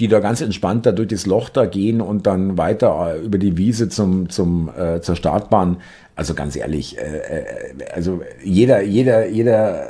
die 0.00 0.08
da 0.08 0.20
ganz 0.20 0.40
entspannt 0.40 0.86
da 0.86 0.92
durch 0.92 1.08
das 1.08 1.26
Loch 1.26 1.50
da 1.50 1.66
gehen 1.66 2.00
und 2.00 2.26
dann 2.26 2.56
weiter 2.56 3.14
äh, 3.14 3.20
über 3.20 3.36
die 3.36 3.58
Wiese 3.58 3.90
zum, 3.90 4.30
zum, 4.30 4.70
äh, 4.74 5.02
zur 5.02 5.14
Startbahn. 5.14 5.76
Also 6.16 6.32
ganz 6.32 6.56
ehrlich, 6.56 6.98
äh, 6.98 7.02
äh, 7.02 7.44
also 7.92 8.22
jeder, 8.42 8.82
jeder, 8.82 9.28
jeder, 9.28 9.86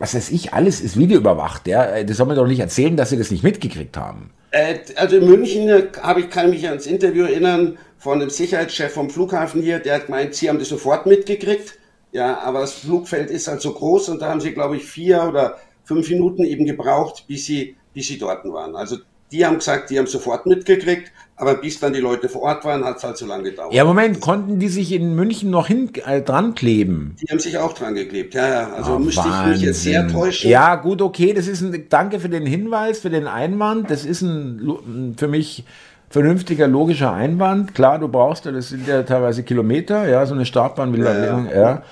was 0.00 0.14
weiß 0.14 0.30
ich, 0.30 0.52
alles 0.52 0.80
ist 0.80 0.98
videoüberwacht. 0.98 1.68
Ja? 1.68 2.02
Das 2.02 2.16
soll 2.16 2.26
man 2.26 2.36
doch 2.36 2.46
nicht 2.46 2.60
erzählen, 2.60 2.96
dass 2.96 3.10
sie 3.10 3.18
das 3.18 3.30
nicht 3.30 3.44
mitgekriegt 3.44 3.96
haben. 3.96 4.32
Äh, 4.50 4.78
also 4.96 5.16
in 5.16 5.26
München 5.26 5.70
habe 6.02 6.20
ich, 6.20 6.30
kann 6.30 6.50
mich 6.50 6.66
ans 6.66 6.86
Interview 6.86 7.24
erinnern 7.24 7.78
von 7.98 8.18
dem 8.18 8.30
Sicherheitschef 8.30 8.92
vom 8.92 9.10
Flughafen 9.10 9.62
hier, 9.62 9.78
der 9.78 9.96
hat 9.96 10.06
gemeint, 10.06 10.34
sie 10.34 10.48
haben 10.48 10.58
das 10.58 10.68
sofort 10.68 11.06
mitgekriegt. 11.06 11.78
Ja, 12.12 12.40
aber 12.40 12.60
das 12.60 12.72
Flugfeld 12.72 13.30
ist 13.30 13.46
halt 13.46 13.60
so 13.60 13.72
groß 13.72 14.08
und 14.08 14.22
da 14.22 14.30
haben 14.30 14.40
sie, 14.40 14.52
glaube 14.52 14.76
ich, 14.76 14.84
vier 14.84 15.22
oder 15.22 15.58
fünf 15.84 16.10
Minuten 16.10 16.42
eben 16.42 16.64
gebraucht, 16.64 17.26
bis 17.28 17.44
sie 17.44 17.76
bis 17.92 18.08
sie 18.08 18.18
dort 18.18 18.44
waren. 18.44 18.76
Also 18.76 18.98
die 19.32 19.46
haben 19.46 19.58
gesagt, 19.58 19.90
die 19.90 19.98
haben 19.98 20.06
sofort 20.06 20.46
mitgekriegt, 20.46 21.12
aber 21.36 21.54
bis 21.54 21.80
dann 21.80 21.92
die 21.92 22.00
Leute 22.00 22.28
vor 22.28 22.42
Ort 22.42 22.64
waren, 22.64 22.84
hat 22.84 22.98
es 22.98 23.04
halt 23.04 23.16
so 23.16 23.26
lange 23.26 23.44
gedauert. 23.44 23.72
Ja, 23.72 23.84
Moment, 23.84 24.20
konnten 24.20 24.58
die 24.58 24.68
sich 24.68 24.92
in 24.92 25.14
München 25.14 25.50
noch 25.50 25.68
hin, 25.68 25.90
äh, 26.06 26.20
dran 26.20 26.54
kleben? 26.54 27.16
Die 27.22 27.26
haben 27.30 27.38
sich 27.38 27.56
auch 27.56 27.72
dran 27.72 27.94
geklebt, 27.94 28.34
ja, 28.34 28.48
ja. 28.48 28.72
Also 28.72 28.94
oh, 28.94 28.98
müsste 28.98 29.22
Wahnsinn. 29.22 29.52
ich 29.52 29.58
mich 29.58 29.66
jetzt 29.66 29.82
sehr 29.82 30.06
täuschen. 30.06 30.50
Ja, 30.50 30.74
gut, 30.76 31.00
okay, 31.00 31.32
das 31.32 31.46
ist 31.46 31.62
ein, 31.62 31.86
danke 31.88 32.20
für 32.20 32.28
den 32.28 32.44
Hinweis, 32.44 33.00
für 33.00 33.10
den 33.10 33.26
Einwand. 33.26 33.90
Das 33.90 34.04
ist 34.04 34.20
ein, 34.22 35.14
für 35.16 35.28
mich 35.28 35.64
vernünftiger, 36.10 36.68
logischer 36.68 37.12
Einwand. 37.12 37.74
Klar, 37.74 37.98
du 37.98 38.08
brauchst, 38.08 38.44
das 38.44 38.68
sind 38.68 38.86
ja 38.86 39.02
teilweise 39.04 39.42
Kilometer, 39.42 40.08
ja, 40.08 40.26
so 40.26 40.34
eine 40.34 40.44
Startbahn 40.44 40.92
will 40.92 41.04
ja, 41.04 41.24
ja. 41.24 41.46
ja 41.52 41.82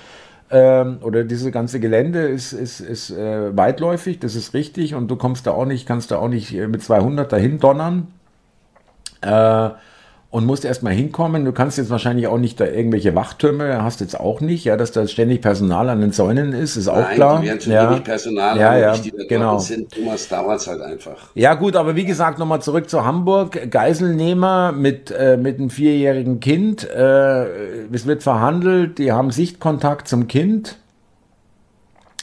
ähm, 0.51 0.99
oder 1.01 1.23
diese 1.23 1.51
ganze 1.51 1.79
Gelände 1.79 2.27
ist, 2.27 2.53
ist, 2.53 2.79
ist 2.79 3.11
äh, 3.11 3.55
weitläufig, 3.55 4.19
das 4.19 4.35
ist 4.35 4.53
richtig 4.53 4.95
und 4.95 5.07
du 5.09 5.15
kommst 5.15 5.45
da 5.47 5.51
auch 5.51 5.65
nicht, 5.65 5.85
kannst 5.85 6.11
da 6.11 6.17
auch 6.17 6.27
nicht 6.27 6.53
äh, 6.53 6.67
mit 6.67 6.83
200 6.83 7.31
dahin 7.31 7.59
donnern. 7.59 8.07
Äh, 9.21 9.69
und 10.31 10.45
musst 10.45 10.63
erstmal 10.63 10.93
hinkommen. 10.93 11.43
Du 11.43 11.51
kannst 11.51 11.77
jetzt 11.77 11.89
wahrscheinlich 11.89 12.27
auch 12.27 12.37
nicht 12.37 12.59
da 12.59 12.65
irgendwelche 12.65 13.15
Wachtürme, 13.15 13.81
hast 13.81 13.99
jetzt 13.99 14.19
auch 14.19 14.41
nicht, 14.41 14.63
ja, 14.63 14.77
dass 14.77 14.91
da 14.91 15.07
ständig 15.07 15.41
Personal 15.41 15.89
an 15.89 16.01
den 16.01 16.11
Zäunen 16.11 16.53
ist, 16.53 16.75
ist 16.75 16.87
auch 16.87 16.97
Nein, 16.97 17.15
klar. 17.15 17.39
Die 17.41 17.47
werden 17.47 17.61
schon 17.61 17.73
ja. 17.73 17.89
wenig 17.89 18.03
Personal 18.03 18.57
ja, 18.57 18.77
ja, 18.77 18.97
die 18.97 19.11
da 19.11 19.23
genau. 19.27 19.57
sind. 19.57 19.91
Thomas 19.91 20.27
dauert 20.27 20.65
halt 20.67 20.81
einfach. 20.81 21.17
Ja, 21.33 21.55
gut, 21.55 21.75
aber 21.75 21.95
wie 21.95 22.05
gesagt, 22.05 22.37
nochmal 22.37 22.61
zurück 22.61 22.89
zu 22.89 23.05
Hamburg. 23.05 23.71
Geiselnehmer 23.71 24.71
mit, 24.71 25.09
äh, 25.09 25.35
mit 25.35 25.57
einem 25.57 25.71
vierjährigen 25.71 26.39
Kind. 26.39 26.87
Äh, 26.87 27.45
es 27.91 28.05
wird 28.05 28.21
verhandelt, 28.21 28.99
die 28.99 29.11
haben 29.11 29.31
Sichtkontakt 29.31 30.07
zum 30.07 30.27
Kind. 30.27 30.77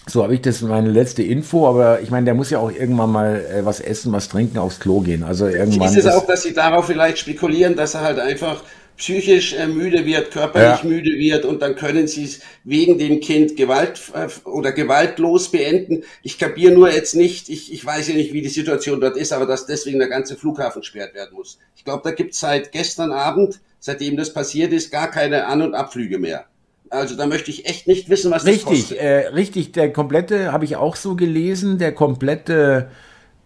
So 0.09 0.23
habe 0.23 0.35
ich 0.35 0.41
das 0.41 0.63
meine 0.63 0.91
letzte 0.91 1.25
Info, 1.25 1.67
aber 1.69 2.01
ich 2.01 2.11
meine, 2.11 2.27
der 2.27 2.35
muss 2.35 2.51
ja 2.51 2.61
auch 2.61 2.71
irgendwann 2.71 3.11
mal 3.11 3.45
äh, 3.45 3.65
was 3.65 3.81
essen, 3.81 4.13
was 4.13 4.29
trinken, 4.29 4.59
aufs 4.59 4.79
Klo 4.79 5.01
gehen. 5.01 5.25
Also 5.25 5.49
irgendwann. 5.49 5.89
Ist 5.89 5.97
es 5.97 6.07
auch, 6.07 6.27
dass 6.27 6.45
sie 6.45 6.55
darauf 6.55 6.87
vielleicht 6.87 7.19
spekulieren, 7.19 7.75
dass 7.75 7.95
er 7.95 8.03
halt 8.03 8.21
einfach 8.21 8.63
psychisch 8.97 9.53
äh, 9.55 9.67
müde 9.67 10.07
wird, 10.07 10.31
körperlich 10.31 10.83
ja. 10.83 10.89
müde 10.89 11.19
wird 11.19 11.45
und 11.45 11.61
dann 11.61 11.75
können 11.75 12.07
sie 12.09 12.25
es 12.25 12.41
wegen 12.65 12.99
dem 12.99 13.21
Kind 13.21 13.57
Gewalt 13.57 14.01
äh, 14.15 14.29
oder 14.49 14.73
gewaltlos 14.73 15.51
beenden. 15.51 16.05
Ich 16.23 16.39
kapiere 16.39 16.73
nur 16.73 16.91
jetzt 16.91 17.15
nicht, 17.15 17.49
ich, 17.49 17.73
ich 17.73 17.85
weiß 17.85 18.09
ja 18.09 18.15
nicht, 18.15 18.33
wie 18.33 18.43
die 18.43 18.49
Situation 18.49 19.01
dort 19.01 19.17
ist, 19.17 19.33
aber 19.33 19.47
dass 19.47 19.67
deswegen 19.67 19.99
der 19.99 20.09
ganze 20.09 20.37
Flughafen 20.37 20.81
gesperrt 20.81 21.15
werden 21.15 21.35
muss. 21.35 21.59
Ich 21.77 21.85
glaube, 21.85 22.03
da 22.05 22.13
gibt 22.13 22.33
es 22.33 22.41
seit 22.41 22.73
gestern 22.73 23.13
Abend, 23.13 23.61
seitdem 23.81 24.17
das 24.17 24.33
passiert 24.33 24.73
ist, 24.73 24.91
gar 24.91 25.11
keine 25.11 25.47
An- 25.47 25.63
und 25.63 25.75
Abflüge 25.75 26.19
mehr. 26.19 26.47
Also 26.91 27.17
da 27.17 27.27
möchte 27.27 27.51
ich 27.51 27.69
echt 27.69 27.87
nicht 27.87 28.09
wissen, 28.09 28.31
was 28.31 28.45
richtig, 28.47 28.65
das 28.65 28.89
kostet. 28.89 28.99
Äh, 28.99 29.29
richtig, 29.29 29.73
der 29.73 29.93
komplette, 29.93 30.53
habe 30.53 30.65
ich 30.65 30.77
auch 30.77 30.97
so 30.97 31.17
gelesen, 31.17 31.79
der 31.79 31.93
komplette 31.93 32.89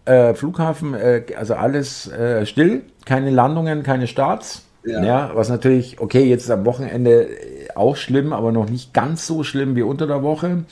äh, 0.05 0.35
Flughafen, 0.35 0.95
äh, 0.95 1.23
also 1.37 1.55
alles 1.55 2.11
äh, 2.11 2.47
still, 2.47 2.83
keine 3.05 3.31
Landungen, 3.31 3.83
keine 3.83 4.07
Starts. 4.07 4.67
Ja. 4.85 5.05
ja. 5.05 5.31
was 5.35 5.49
natürlich, 5.49 6.01
okay, 6.01 6.25
jetzt 6.25 6.51
am 6.51 6.65
Wochenende 6.65 7.29
auch 7.75 7.97
schlimm, 7.97 8.33
aber 8.33 8.51
noch 8.51 8.69
nicht 8.69 8.95
ganz 8.95 9.27
so 9.27 9.43
schlimm 9.43 9.77
wie 9.77 9.83
unter 9.83 10.07
der 10.07 10.23
Woche 10.23 10.65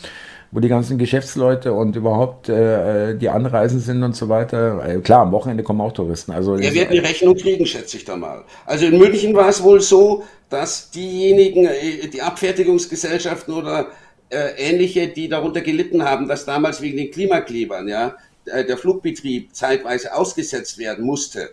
wo 0.50 0.60
die 0.60 0.68
ganzen 0.68 0.96
Geschäftsleute 0.96 1.72
und 1.72 1.94
überhaupt 1.96 2.48
äh, 2.48 3.14
die 3.16 3.28
Anreisen 3.28 3.80
sind 3.80 4.02
und 4.02 4.16
so 4.16 4.28
weiter. 4.28 4.86
Äh, 4.86 5.00
klar, 5.00 5.22
am 5.22 5.32
Wochenende 5.32 5.62
kommen 5.62 5.80
auch 5.80 5.92
Touristen. 5.92 6.32
Also 6.32 6.56
er 6.56 6.72
wird 6.72 6.92
die 6.92 6.98
Rechnung 6.98 7.36
kriegen, 7.36 7.66
schätze 7.66 7.98
ich 7.98 8.04
dann 8.04 8.20
mal. 8.20 8.44
Also 8.64 8.86
in 8.86 8.98
München 8.98 9.34
war 9.34 9.48
es 9.48 9.62
wohl 9.62 9.80
so, 9.80 10.24
dass 10.48 10.90
diejenigen, 10.90 11.66
äh, 11.66 12.08
die 12.08 12.22
Abfertigungsgesellschaften 12.22 13.52
oder 13.52 13.88
äh, 14.30 14.50
ähnliche, 14.56 15.08
die 15.08 15.28
darunter 15.28 15.60
gelitten 15.60 16.02
haben, 16.02 16.28
dass 16.28 16.44
damals 16.44 16.80
wegen 16.80 16.96
den 16.96 17.10
Klimaklebern 17.10 17.88
ja 17.88 18.16
äh, 18.46 18.64
der 18.64 18.78
Flugbetrieb 18.78 19.54
zeitweise 19.54 20.14
ausgesetzt 20.14 20.78
werden 20.78 21.04
musste, 21.04 21.50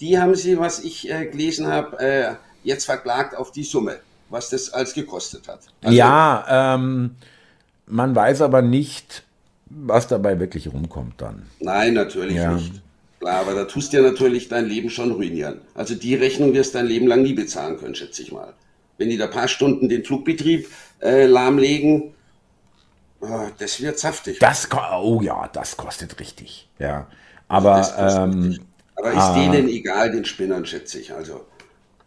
die 0.00 0.18
haben 0.18 0.34
sie, 0.34 0.58
was 0.58 0.80
ich 0.80 1.10
äh, 1.10 1.26
gelesen 1.26 1.66
habe, 1.66 1.98
äh, 1.98 2.34
jetzt 2.64 2.84
verklagt 2.84 3.36
auf 3.36 3.52
die 3.52 3.64
Summe, 3.64 3.98
was 4.30 4.50
das 4.50 4.72
als 4.72 4.94
gekostet 4.94 5.48
hat. 5.48 5.60
Also, 5.82 5.96
ja, 5.96 6.74
ähm, 6.76 7.16
man 7.92 8.14
weiß 8.16 8.40
aber 8.40 8.62
nicht, 8.62 9.22
was 9.66 10.08
dabei 10.08 10.40
wirklich 10.40 10.72
rumkommt 10.72 11.20
dann. 11.20 11.46
Nein, 11.60 11.94
natürlich 11.94 12.36
ja. 12.36 12.54
nicht. 12.54 12.82
Klar, 13.20 13.40
aber 13.40 13.54
da 13.54 13.64
tust 13.64 13.92
du 13.92 13.98
ja 13.98 14.02
natürlich 14.02 14.48
dein 14.48 14.66
Leben 14.66 14.90
schon 14.90 15.12
ruinieren. 15.12 15.60
Also 15.74 15.94
die 15.94 16.14
Rechnung 16.14 16.54
wirst 16.54 16.74
du 16.74 16.78
dein 16.78 16.88
Leben 16.88 17.06
lang 17.06 17.22
nie 17.22 17.34
bezahlen 17.34 17.78
können, 17.78 17.94
schätze 17.94 18.22
ich 18.22 18.32
mal. 18.32 18.54
Wenn 18.98 19.10
die 19.10 19.16
da 19.16 19.26
paar 19.26 19.46
Stunden 19.46 19.88
den 19.88 20.04
Flugbetrieb 20.04 20.68
äh, 21.00 21.26
lahmlegen, 21.26 22.14
oh, 23.20 23.46
das 23.58 23.80
wird 23.80 23.98
saftig. 23.98 24.38
Das, 24.40 24.68
oh 25.00 25.20
ja, 25.22 25.48
das 25.52 25.76
kostet 25.76 26.18
richtig. 26.18 26.68
Ja, 26.78 27.06
aber 27.48 27.88
ähm, 27.98 28.58
aber 28.96 29.12
ist 29.12 29.36
äh, 29.36 29.50
denen 29.50 29.68
egal, 29.68 30.10
den 30.10 30.24
Spinnern, 30.24 30.66
schätze 30.66 30.98
ich. 30.98 31.12
Also 31.12 31.44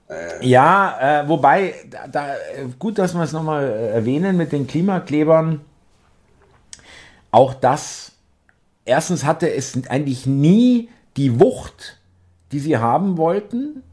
äh, 0.10 0.45
ja, 0.45 1.21
äh, 1.21 1.30
wobei, 1.30 1.76
da, 1.89 2.08
da, 2.08 2.36
gut, 2.78 2.98
dass 2.98 3.13
wir 3.13 3.24
es 3.24 3.32
nochmal 3.32 3.69
erwähnen 3.93 4.38
mit 4.38 4.52
den 4.52 4.67
Klimaklebern. 4.67 5.62
Auch 7.36 7.54
das, 7.54 8.13
erstens 8.86 9.26
hatte 9.26 9.54
es 9.54 9.78
eigentlich 9.89 10.26
nie 10.26 10.88
die 11.17 11.38
Wucht, 11.41 11.98
die 12.54 12.60
sie 12.60 12.78
haben 12.78 13.17
wollten. 13.17 13.84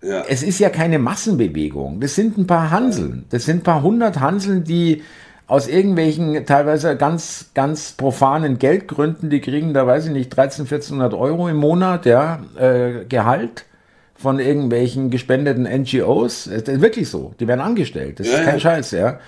Ja. 0.00 0.22
Es 0.26 0.42
ist 0.42 0.60
ja 0.60 0.70
keine 0.70 0.98
Massenbewegung. 0.98 2.00
Das 2.00 2.14
sind 2.14 2.38
ein 2.38 2.46
paar 2.46 2.70
Hanseln. 2.70 3.26
Das 3.28 3.44
sind 3.44 3.58
ein 3.58 3.62
paar 3.64 3.82
hundert 3.82 4.18
Hanseln, 4.18 4.64
die 4.64 5.02
aus 5.46 5.68
irgendwelchen 5.68 6.46
teilweise 6.46 6.96
ganz, 6.96 7.50
ganz 7.52 7.92
profanen 7.92 8.58
Geldgründen, 8.58 9.28
die 9.28 9.42
kriegen 9.42 9.74
da, 9.74 9.86
weiß 9.86 10.06
ich 10.06 10.12
nicht, 10.12 10.30
13, 10.30 10.62
1400 10.64 11.12
Euro 11.12 11.50
im 11.50 11.58
Monat, 11.58 12.06
ja, 12.06 12.44
äh, 12.58 13.04
Gehalt 13.06 13.66
von 14.14 14.38
irgendwelchen 14.38 15.10
gespendeten 15.10 15.64
NGOs. 15.64 16.44
Das 16.44 16.62
ist 16.62 16.80
wirklich 16.80 17.10
so. 17.10 17.34
Die 17.38 17.46
werden 17.46 17.60
angestellt. 17.60 18.20
Das 18.20 18.28
ja, 18.28 18.38
ist 18.38 18.44
kein 18.46 18.54
ja. 18.54 18.60
Scheiß, 18.60 18.90
ja. 18.92 19.18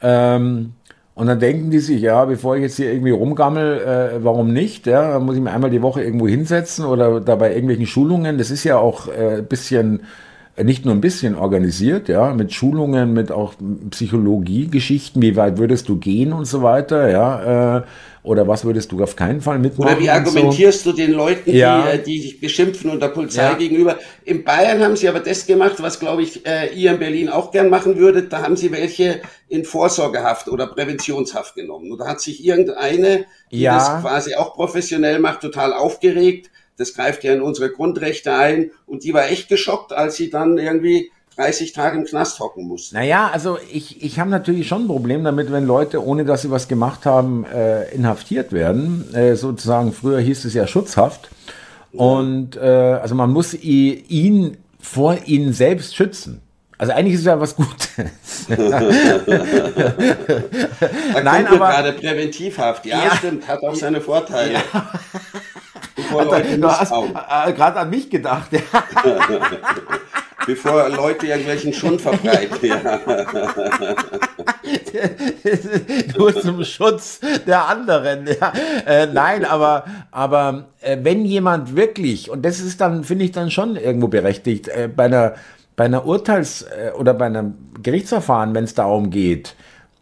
Ähm, 0.00 0.72
Und 1.16 1.28
dann 1.28 1.40
denken 1.40 1.70
die 1.70 1.78
sich, 1.78 2.02
ja, 2.02 2.26
bevor 2.26 2.56
ich 2.56 2.62
jetzt 2.62 2.76
hier 2.76 2.92
irgendwie 2.92 3.10
rumgammel, 3.10 3.78
äh, 3.80 4.22
warum 4.22 4.52
nicht? 4.52 4.86
Ja, 4.86 5.18
muss 5.18 5.34
ich 5.34 5.40
mir 5.40 5.50
einmal 5.50 5.70
die 5.70 5.80
Woche 5.80 6.02
irgendwo 6.04 6.28
hinsetzen 6.28 6.84
oder 6.84 7.22
dabei 7.22 7.54
irgendwelchen 7.54 7.86
Schulungen. 7.86 8.36
Das 8.36 8.50
ist 8.50 8.64
ja 8.64 8.76
auch 8.76 9.08
äh, 9.08 9.40
bisschen 9.40 10.02
nicht 10.62 10.84
nur 10.84 10.94
ein 10.94 11.00
bisschen 11.00 11.34
organisiert, 11.34 12.08
ja, 12.08 12.32
mit 12.32 12.52
Schulungen, 12.52 13.12
mit 13.12 13.30
auch 13.30 13.54
Psychologiegeschichten, 13.90 15.20
wie 15.20 15.36
weit 15.36 15.58
würdest 15.58 15.88
du 15.88 15.96
gehen 15.96 16.32
und 16.32 16.46
so 16.46 16.62
weiter, 16.62 17.10
ja, 17.10 17.78
äh, 17.78 17.82
oder 18.26 18.48
was 18.48 18.64
würdest 18.64 18.90
du 18.90 19.00
auf 19.04 19.14
keinen 19.14 19.40
Fall 19.40 19.60
mitmachen? 19.60 19.92
Oder 19.92 20.00
wie 20.00 20.10
argumentierst 20.10 20.82
so? 20.82 20.90
du 20.90 20.96
den 20.96 21.12
Leuten, 21.12 21.52
die, 21.52 21.58
ja. 21.58 21.90
äh, 21.90 22.02
die 22.02 22.20
sich 22.20 22.40
beschimpfen 22.40 22.90
und 22.90 23.00
der 23.00 23.08
Polizei 23.08 23.42
ja. 23.44 23.54
gegenüber? 23.54 23.98
In 24.24 24.42
Bayern 24.42 24.82
haben 24.82 24.96
sie 24.96 25.08
aber 25.08 25.20
das 25.20 25.46
gemacht, 25.46 25.76
was, 25.78 26.00
glaube 26.00 26.22
ich, 26.22 26.44
äh, 26.44 26.74
ihr 26.74 26.90
in 26.90 26.98
Berlin 26.98 27.28
auch 27.28 27.52
gern 27.52 27.70
machen 27.70 27.98
würdet. 27.98 28.32
Da 28.32 28.42
haben 28.42 28.56
sie 28.56 28.72
welche 28.72 29.20
in 29.48 29.64
Vorsorgehaft 29.64 30.48
oder 30.48 30.66
Präventionshaft 30.66 31.54
genommen. 31.54 31.92
Und 31.92 31.98
da 31.98 32.08
hat 32.08 32.20
sich 32.20 32.44
irgendeine, 32.44 33.26
die 33.52 33.60
ja. 33.60 33.74
das 33.74 34.02
quasi 34.02 34.34
auch 34.34 34.54
professionell 34.54 35.20
macht, 35.20 35.42
total 35.42 35.72
aufgeregt 35.72 36.50
das 36.76 36.94
greift 36.94 37.24
ja 37.24 37.32
in 37.32 37.42
unsere 37.42 37.70
Grundrechte 37.70 38.34
ein. 38.34 38.70
Und 38.86 39.04
die 39.04 39.14
war 39.14 39.28
echt 39.28 39.48
geschockt, 39.48 39.92
als 39.92 40.16
sie 40.16 40.30
dann 40.30 40.58
irgendwie 40.58 41.10
30 41.36 41.72
Tage 41.72 41.98
im 41.98 42.04
Knast 42.04 42.40
hocken 42.40 42.66
muss. 42.66 42.92
Naja, 42.92 43.30
also 43.32 43.58
ich, 43.70 44.02
ich 44.02 44.18
habe 44.18 44.30
natürlich 44.30 44.68
schon 44.68 44.84
ein 44.84 44.88
Problem 44.88 45.22
damit, 45.22 45.52
wenn 45.52 45.66
Leute, 45.66 46.04
ohne 46.04 46.24
dass 46.24 46.42
sie 46.42 46.50
was 46.50 46.66
gemacht 46.68 47.04
haben, 47.04 47.44
äh, 47.44 47.90
inhaftiert 47.94 48.52
werden. 48.52 49.14
Äh, 49.14 49.36
sozusagen, 49.36 49.92
früher 49.92 50.20
hieß 50.20 50.44
es 50.46 50.54
ja 50.54 50.66
Schutzhaft. 50.66 51.30
Und 51.92 52.56
äh, 52.56 52.60
also 52.60 53.14
man 53.14 53.30
muss 53.30 53.54
ihn 53.54 54.56
vor 54.80 55.16
ihnen 55.26 55.52
selbst 55.52 55.96
schützen. 55.96 56.42
Also 56.78 56.92
eigentlich 56.92 57.14
ist 57.14 57.20
es 57.20 57.26
ja 57.26 57.40
was 57.40 57.56
Gutes. 57.56 57.88
Nein, 61.24 61.46
aber 61.46 61.70
gerade 61.70 61.92
Präventivhaft. 61.94 62.84
Ja, 62.84 63.04
ja, 63.04 63.16
stimmt, 63.16 63.48
hat 63.48 63.62
auch 63.62 63.74
seine 63.74 64.02
Vorteile. 64.02 64.52
Ja. 64.52 64.62
Leute 66.12 66.58
du 66.58 66.68
hast 66.68 66.92
äh, 66.92 67.52
gerade 67.52 67.80
an 67.80 67.90
mich 67.90 68.10
gedacht. 68.10 68.50
Bevor 70.46 70.88
Leute 70.90 71.26
irgendwelchen 71.26 71.72
Schund 71.72 72.00
verbreiten. 72.00 72.68
Ja. 72.68 73.00
Nur 76.16 76.40
zum 76.40 76.62
Schutz 76.64 77.18
der 77.46 77.66
anderen. 77.66 78.28
Ja. 78.28 78.52
Äh, 78.86 79.06
nein, 79.06 79.44
aber, 79.44 79.84
aber 80.12 80.66
äh, 80.82 80.98
wenn 81.02 81.24
jemand 81.24 81.74
wirklich, 81.74 82.30
und 82.30 82.44
das 82.44 82.60
ist 82.60 82.80
dann, 82.80 83.02
finde 83.02 83.24
ich 83.24 83.32
dann 83.32 83.50
schon 83.50 83.74
irgendwo 83.74 84.06
berechtigt, 84.06 84.68
äh, 84.68 84.88
bei 84.94 85.06
einer, 85.06 85.34
bei 85.74 85.86
einer 85.86 86.04
Urteils- 86.06 86.62
äh, 86.62 86.92
oder 86.92 87.14
bei 87.14 87.26
einem 87.26 87.54
Gerichtsverfahren, 87.82 88.54
wenn 88.54 88.64
es 88.64 88.74
darum 88.74 89.10
geht, 89.10 89.56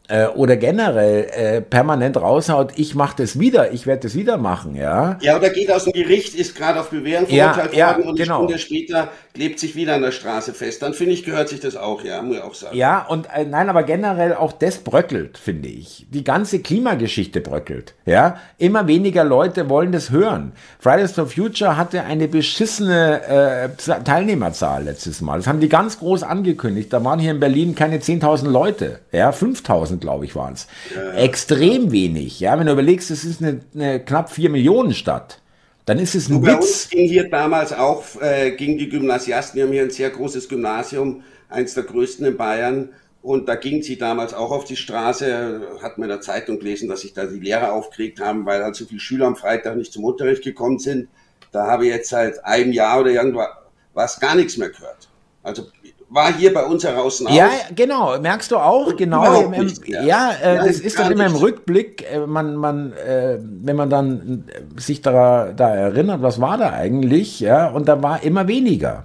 äh, 0.08 0.26
oder 0.26 0.56
generell 0.56 1.24
äh, 1.30 1.60
permanent 1.62 2.18
raushaut, 2.18 2.72
ich 2.76 2.94
mache 2.94 3.16
das 3.22 3.38
wieder, 3.38 3.72
ich 3.72 3.86
werde 3.86 4.02
das 4.02 4.14
wieder 4.14 4.36
machen, 4.36 4.76
ja. 4.76 5.18
Ja, 5.22 5.36
oder 5.36 5.48
geht 5.48 5.70
aus 5.70 5.84
dem 5.84 5.94
Gericht, 5.94 6.34
ist 6.34 6.54
gerade 6.54 6.80
auf 6.80 6.90
Bewährung 6.90 7.26
verurteilt 7.26 7.74
ja, 7.74 7.88
worden 7.88 8.02
ja, 8.02 8.10
und 8.10 8.18
genau. 8.18 8.38
eine 8.40 8.58
Stunde 8.58 8.58
später 8.58 9.08
klebt 9.32 9.58
sich 9.58 9.74
wieder 9.74 9.94
an 9.94 10.02
der 10.02 10.12
Straße 10.12 10.52
fest. 10.52 10.82
Dann 10.82 10.92
finde 10.92 11.12
ich, 11.14 11.24
gehört 11.24 11.48
sich 11.48 11.60
das 11.60 11.74
auch, 11.74 12.04
ja, 12.04 12.20
muss 12.20 12.36
ich 12.36 12.42
auch 12.42 12.54
sagen. 12.54 12.76
Ja, 12.76 13.06
und 13.06 13.28
äh, 13.34 13.44
nein, 13.44 13.70
aber 13.70 13.82
generell 13.82 14.34
auch 14.34 14.52
das 14.52 14.78
bröckelt, 14.78 15.38
finde 15.38 15.68
ich. 15.68 16.06
Die 16.10 16.22
ganze 16.22 16.60
Klimageschichte 16.60 17.40
bröckelt, 17.40 17.94
ja. 18.04 18.36
Immer 18.58 18.86
weniger 18.86 19.24
Leute 19.24 19.70
wollen 19.70 19.90
das 19.90 20.10
hören. 20.10 20.52
Fridays 20.78 21.12
for 21.12 21.26
Future 21.26 21.78
hatte 21.78 22.02
eine 22.02 22.28
beschissene 22.28 23.70
äh, 23.78 24.02
Teilnehmerzahl 24.04 24.84
letztes 24.84 25.22
Mal. 25.22 25.38
Das 25.38 25.46
haben 25.46 25.60
die 25.60 25.70
ganz 25.70 25.98
groß 25.98 26.24
angekündigt. 26.24 26.92
Da 26.92 27.02
waren 27.02 27.18
hier 27.18 27.30
in 27.30 27.40
Berlin 27.40 27.74
keine 27.74 27.98
10.000 27.98 28.48
Leute, 28.48 29.00
ja, 29.10 29.30
5.000 29.30 29.93
glaube 30.00 30.24
ich, 30.24 30.34
waren 30.36 30.54
es. 30.54 30.66
Ja, 30.94 31.12
Extrem 31.12 31.92
wenig. 31.92 32.40
Ja, 32.40 32.58
wenn 32.58 32.66
du 32.66 32.72
überlegst, 32.72 33.10
es 33.10 33.24
ist 33.24 33.42
eine, 33.42 33.60
eine 33.74 34.04
knapp 34.04 34.30
4 34.30 34.50
Millionen 34.50 34.94
Stadt. 34.94 35.40
Dann 35.86 35.98
ist 35.98 36.14
es 36.14 36.28
ein 36.28 36.40
Bei 36.40 36.58
Witz. 36.58 36.62
uns 36.62 36.88
ging 36.88 37.08
hier 37.08 37.28
damals 37.28 37.72
auch, 37.72 38.04
äh, 38.20 38.52
ging 38.52 38.78
die 38.78 38.88
Gymnasiasten, 38.88 39.56
wir 39.58 39.64
haben 39.66 39.72
hier 39.72 39.82
ein 39.82 39.90
sehr 39.90 40.10
großes 40.10 40.48
Gymnasium, 40.48 41.22
eins 41.48 41.74
der 41.74 41.84
größten 41.84 42.26
in 42.26 42.36
Bayern. 42.36 42.90
Und 43.22 43.48
da 43.48 43.54
ging 43.54 43.82
sie 43.82 43.96
damals 43.96 44.34
auch 44.34 44.50
auf 44.50 44.64
die 44.64 44.76
Straße, 44.76 45.78
hat 45.82 45.96
mir 45.98 46.04
in 46.04 46.10
der 46.10 46.20
Zeitung 46.20 46.58
gelesen, 46.58 46.88
dass 46.88 47.00
sich 47.00 47.14
da 47.14 47.24
die 47.24 47.40
Lehrer 47.40 47.72
aufgeregt 47.72 48.20
haben, 48.20 48.44
weil 48.44 48.62
halt 48.62 48.76
so 48.76 48.84
viele 48.84 49.00
Schüler 49.00 49.26
am 49.26 49.36
Freitag 49.36 49.76
nicht 49.76 49.92
zum 49.92 50.04
Unterricht 50.04 50.42
gekommen 50.44 50.78
sind. 50.78 51.08
Da 51.52 51.66
habe 51.66 51.86
ich 51.86 51.92
jetzt 51.92 52.10
seit 52.10 52.44
einem 52.44 52.72
Jahr 52.72 53.00
oder 53.00 53.10
irgendwas 53.12 54.20
gar 54.20 54.34
nichts 54.34 54.56
mehr 54.58 54.70
gehört. 54.70 55.08
Also 55.42 55.68
war 56.14 56.32
hier 56.32 56.54
bei 56.54 56.64
uns 56.64 56.84
heraus. 56.84 57.22
Ja, 57.28 57.50
genau, 57.74 58.18
merkst 58.20 58.52
du 58.52 58.56
auch, 58.56 58.94
genau. 58.96 59.42
Im, 59.42 59.52
im, 59.52 59.72
ja, 59.86 60.30
äh, 60.30 60.54
ja, 60.54 60.64
das 60.64 60.78
ist 60.78 60.98
doch 60.98 61.10
immer 61.10 61.26
im 61.26 61.34
Rückblick, 61.34 62.04
äh, 62.10 62.20
man, 62.20 62.54
man, 62.54 62.92
äh, 62.92 63.38
wenn 63.40 63.74
man 63.74 63.90
dann 63.90 64.44
sich 64.76 65.02
da, 65.02 65.52
da 65.52 65.74
erinnert, 65.74 66.22
was 66.22 66.40
war 66.40 66.56
da 66.56 66.72
eigentlich, 66.72 67.40
ja, 67.40 67.66
und 67.66 67.88
da 67.88 68.00
war 68.02 68.22
immer 68.22 68.46
weniger. 68.46 69.04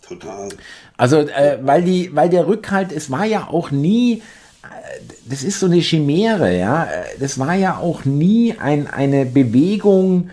Total. 0.00 0.48
Also, 0.96 1.18
äh, 1.18 1.58
weil, 1.60 1.82
die, 1.82 2.16
weil 2.16 2.30
der 2.30 2.46
Rückhalt, 2.46 2.90
es 2.90 3.10
war 3.10 3.26
ja 3.26 3.48
auch 3.50 3.70
nie, 3.70 4.14
äh, 4.14 5.00
das 5.26 5.42
ist 5.42 5.60
so 5.60 5.66
eine 5.66 5.80
Chimäre, 5.80 6.56
ja, 6.56 6.84
äh, 6.84 7.18
das 7.20 7.38
war 7.38 7.54
ja 7.54 7.76
auch 7.76 8.06
nie 8.06 8.56
ein, 8.58 8.86
eine 8.86 9.26
Bewegung, 9.26 10.30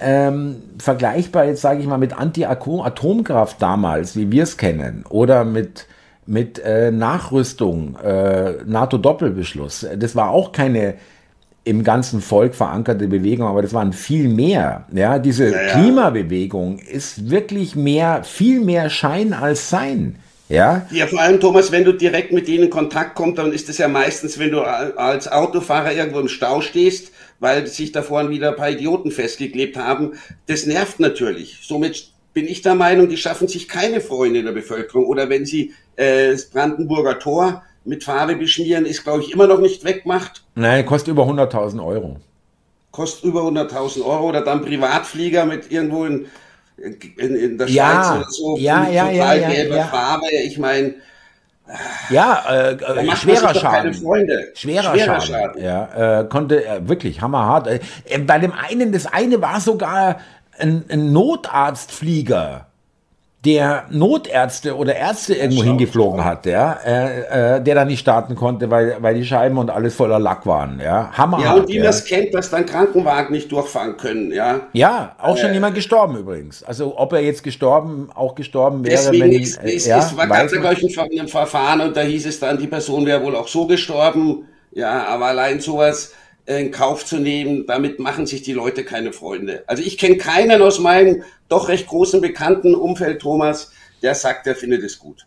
ähm, 0.00 0.56
vergleichbar 0.78 1.46
jetzt 1.46 1.62
sage 1.62 1.80
ich 1.80 1.86
mal 1.86 1.98
mit 1.98 2.18
Anti-Atomkraft 2.18 3.60
damals, 3.60 4.16
wie 4.16 4.30
wir 4.30 4.42
es 4.42 4.56
kennen, 4.56 5.04
oder 5.08 5.44
mit 5.44 5.86
mit 6.28 6.58
äh, 6.58 6.90
Nachrüstung, 6.90 7.96
äh, 8.02 8.54
NATO-Doppelbeschluss. 8.66 9.86
Das 9.96 10.16
war 10.16 10.30
auch 10.30 10.50
keine 10.50 10.94
im 11.66 11.82
ganzen 11.82 12.20
Volk 12.20 12.54
verankerte 12.54 13.08
Bewegung, 13.08 13.48
aber 13.48 13.60
das 13.60 13.72
waren 13.72 13.92
viel 13.92 14.28
mehr. 14.28 14.86
Ja, 14.92 15.18
diese 15.18 15.50
ja, 15.50 15.62
ja. 15.62 15.72
Klimabewegung 15.72 16.78
ist 16.78 17.28
wirklich 17.28 17.74
mehr, 17.74 18.22
viel 18.22 18.60
mehr 18.60 18.88
Schein 18.88 19.32
als 19.32 19.68
Sein. 19.68 20.16
Ja? 20.48 20.86
ja, 20.92 21.08
vor 21.08 21.20
allem 21.20 21.40
Thomas, 21.40 21.72
wenn 21.72 21.84
du 21.84 21.92
direkt 21.92 22.32
mit 22.32 22.46
denen 22.46 22.64
in 22.64 22.70
Kontakt 22.70 23.16
kommst, 23.16 23.38
dann 23.38 23.52
ist 23.52 23.68
es 23.68 23.78
ja 23.78 23.88
meistens, 23.88 24.38
wenn 24.38 24.52
du 24.52 24.60
als 24.60 25.26
Autofahrer 25.26 25.92
irgendwo 25.92 26.20
im 26.20 26.28
Stau 26.28 26.60
stehst, 26.60 27.10
weil 27.40 27.66
sich 27.66 27.92
da 27.92 28.02
vorne 28.02 28.30
wieder 28.30 28.50
ein 28.50 28.56
paar 28.56 28.70
Idioten 28.70 29.10
festgeklebt 29.10 29.76
haben. 29.76 30.12
Das 30.46 30.66
nervt 30.66 31.00
natürlich. 31.00 31.58
Somit 31.62 32.10
bin 32.32 32.46
ich 32.46 32.62
der 32.62 32.74
Meinung, 32.74 33.08
die 33.08 33.16
schaffen 33.16 33.48
sich 33.48 33.68
keine 33.68 34.00
Freunde 34.00 34.40
in 34.40 34.46
der 34.46 34.52
Bevölkerung. 34.52 35.06
Oder 35.06 35.28
wenn 35.28 35.46
sie 35.46 35.72
äh, 35.96 36.32
das 36.32 36.46
Brandenburger 36.46 37.18
Tor 37.18 37.62
mit 37.84 38.04
Farbe 38.04 38.36
beschmieren, 38.36 38.84
ist, 38.84 39.04
glaube 39.04 39.22
ich, 39.22 39.32
immer 39.32 39.46
noch 39.46 39.60
nicht 39.60 39.84
wegmacht. 39.84 40.44
Nein, 40.54 40.84
kostet 40.84 41.12
über 41.12 41.24
100.000 41.24 41.84
Euro. 41.84 42.16
Kostet 42.90 43.24
über 43.24 43.42
100.000 43.42 44.04
Euro. 44.04 44.28
Oder 44.28 44.42
dann 44.42 44.62
Privatflieger 44.62 45.46
mit 45.46 45.70
irgendwo 45.70 46.04
in, 46.04 46.26
in, 47.16 47.36
in 47.36 47.58
der 47.58 47.68
ja, 47.68 48.02
Schweiz 48.04 48.18
oder 48.18 48.30
so. 48.30 48.56
Ja, 48.58 48.88
ja, 48.88 49.10
ja, 49.10 49.34
ja, 49.34 49.50
ja. 49.50 49.84
Farbe. 49.84 50.26
Ich 50.44 50.58
meine, 50.58 50.94
ja, 52.10 52.44
äh, 52.48 52.72
äh 52.74 53.16
schwerer 53.16 53.54
Schaden. 53.54 53.94
Schwerer, 53.94 54.54
schwerer 54.54 55.20
Schaden. 55.20 55.22
Schaden. 55.22 55.62
Ja, 55.62 56.20
äh, 56.20 56.24
konnte 56.24 56.64
äh, 56.64 56.88
wirklich 56.88 57.20
hammerhart. 57.20 57.66
Äh, 57.66 57.80
bei 58.18 58.38
dem 58.38 58.52
einen, 58.52 58.92
das 58.92 59.06
eine 59.06 59.40
war 59.42 59.60
sogar 59.60 60.20
ein, 60.58 60.84
ein 60.88 61.12
Notarztflieger 61.12 62.65
der 63.46 63.84
Notärzte 63.90 64.76
oder 64.76 64.96
Ärzte 64.96 65.34
irgendwo 65.34 65.60
Schau, 65.60 65.68
hingeflogen 65.68 66.24
hat, 66.24 66.46
ja, 66.46 66.72
äh, 66.84 67.56
äh, 67.56 67.62
der 67.62 67.76
dann 67.76 67.86
nicht 67.86 68.00
starten 68.00 68.34
konnte, 68.34 68.70
weil, 68.70 68.96
weil 68.98 69.14
die 69.14 69.24
Scheiben 69.24 69.56
und 69.56 69.70
alles 69.70 69.94
voller 69.94 70.18
Lack 70.18 70.46
waren, 70.46 70.80
ja. 70.82 71.10
Hammer. 71.12 71.40
Ja, 71.40 71.54
und 71.54 71.68
wie 71.68 71.76
ja. 71.76 71.84
das 71.84 72.04
kennt, 72.04 72.34
dass 72.34 72.50
dann 72.50 72.66
Krankenwagen 72.66 73.32
nicht 73.32 73.52
durchfahren 73.52 73.96
können, 73.96 74.32
ja. 74.32 74.62
Ja, 74.72 75.14
auch 75.18 75.36
schon 75.36 75.50
äh, 75.50 75.54
jemand 75.54 75.76
gestorben 75.76 76.16
übrigens. 76.16 76.64
Also 76.64 76.98
ob 76.98 77.12
er 77.12 77.20
jetzt 77.20 77.44
gestorben, 77.44 78.08
auch 78.12 78.34
gestorben 78.34 78.84
wäre, 78.84 78.96
deswegen 78.96 79.30
wenn 79.30 79.40
ist, 79.40 79.62
äh, 79.62 79.70
ist, 79.70 79.86
ja, 79.86 80.00
ist, 80.00 80.16
war 80.16 80.26
ganz 80.26 80.52
ein 80.52 81.28
Verfahren 81.28 81.80
und 81.82 81.96
da 81.96 82.00
hieß 82.00 82.26
es 82.26 82.40
dann, 82.40 82.58
die 82.58 82.66
Person 82.66 83.06
wäre 83.06 83.22
wohl 83.22 83.36
auch 83.36 83.48
so 83.48 83.68
gestorben, 83.68 84.48
ja, 84.72 85.06
aber 85.06 85.26
allein 85.26 85.60
sowas 85.60 86.12
in 86.46 86.70
Kauf 86.70 87.04
zu 87.04 87.18
nehmen, 87.18 87.66
damit 87.66 87.98
machen 87.98 88.26
sich 88.26 88.42
die 88.42 88.52
Leute 88.52 88.84
keine 88.84 89.12
Freunde. 89.12 89.64
Also 89.66 89.82
ich 89.82 89.98
kenne 89.98 90.16
keinen 90.16 90.62
aus 90.62 90.78
meinem 90.78 91.22
doch 91.48 91.68
recht 91.68 91.88
großen 91.88 92.20
bekannten 92.20 92.74
Umfeld, 92.74 93.20
Thomas, 93.20 93.72
der 94.02 94.14
sagt, 94.14 94.46
der 94.46 94.54
findet 94.54 94.82
es 94.84 94.98
gut. 94.98 95.26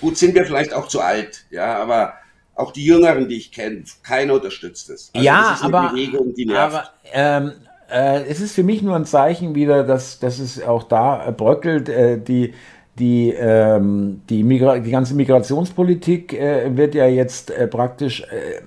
Gut 0.00 0.16
sind 0.16 0.34
wir 0.34 0.44
vielleicht 0.44 0.72
auch 0.72 0.88
zu 0.88 1.00
alt, 1.00 1.44
ja, 1.50 1.76
aber 1.76 2.14
auch 2.54 2.72
die 2.72 2.84
Jüngeren, 2.84 3.28
die 3.28 3.36
ich 3.36 3.52
kenne, 3.52 3.84
keiner 4.02 4.34
unterstützt 4.34 4.90
es. 4.90 5.10
Also 5.14 5.24
ja, 5.24 5.54
es 5.54 5.62
aber, 5.62 5.90
Bewegung, 5.90 6.34
aber 6.54 6.90
ähm, 7.12 7.52
äh, 7.90 8.22
es 8.24 8.40
ist 8.40 8.54
für 8.54 8.62
mich 8.62 8.82
nur 8.82 8.96
ein 8.96 9.04
Zeichen 9.04 9.54
wieder, 9.54 9.84
dass, 9.84 10.18
dass 10.18 10.38
es 10.38 10.62
auch 10.62 10.82
da 10.82 11.30
bröckelt. 11.30 11.88
Äh, 11.88 12.18
die 12.18 12.54
die, 12.98 13.30
ähm, 13.30 14.22
die, 14.28 14.42
Migra 14.42 14.78
die 14.78 14.90
ganze 14.90 15.14
Migrationspolitik 15.14 16.32
äh, 16.32 16.76
wird 16.76 16.94
ja 16.94 17.06
jetzt 17.06 17.50
äh, 17.50 17.68
praktisch 17.68 18.22
äh, 18.22 18.60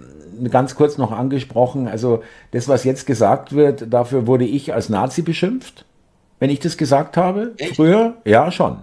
ganz 0.49 0.75
kurz 0.75 0.97
noch 0.97 1.11
angesprochen, 1.11 1.87
also 1.87 2.23
das, 2.51 2.67
was 2.67 2.83
jetzt 2.83 3.05
gesagt 3.05 3.53
wird, 3.53 3.93
dafür 3.93 4.27
wurde 4.27 4.45
ich 4.45 4.73
als 4.73 4.89
Nazi 4.89 5.21
beschimpft, 5.21 5.85
wenn 6.39 6.49
ich 6.49 6.59
das 6.59 6.77
gesagt 6.77 7.17
habe. 7.17 7.53
Echt? 7.57 7.75
Früher? 7.75 8.15
Ja, 8.25 8.51
schon. 8.51 8.77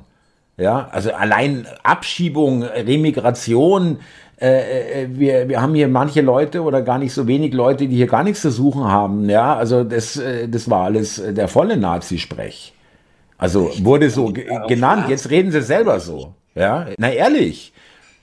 Ja, 0.56 0.88
also 0.90 1.12
allein 1.12 1.66
Abschiebung, 1.84 2.64
Remigration, 2.64 3.98
äh, 4.40 5.04
äh, 5.04 5.08
wir, 5.10 5.48
wir 5.48 5.60
haben 5.60 5.74
hier 5.74 5.88
manche 5.88 6.20
Leute 6.20 6.62
oder 6.62 6.82
gar 6.82 6.98
nicht 6.98 7.12
so 7.12 7.26
wenig 7.26 7.52
Leute, 7.52 7.88
die 7.88 7.96
hier 7.96 8.06
gar 8.06 8.22
nichts 8.22 8.42
zu 8.42 8.50
suchen 8.50 8.84
haben. 8.84 9.28
Ja, 9.28 9.56
also 9.56 9.82
das, 9.82 10.16
äh, 10.16 10.48
das 10.48 10.70
war 10.70 10.84
alles 10.84 11.22
der 11.28 11.48
volle 11.48 11.76
Nazi-Sprech. 11.76 12.72
Also 13.36 13.70
wurde 13.82 14.10
so 14.10 14.32
genannt. 14.66 15.08
Jetzt 15.08 15.30
reden 15.30 15.50
sie 15.50 15.62
selber 15.62 16.00
so. 16.00 16.34
Ja, 16.54 16.86
na 16.98 17.12
ehrlich, 17.12 17.72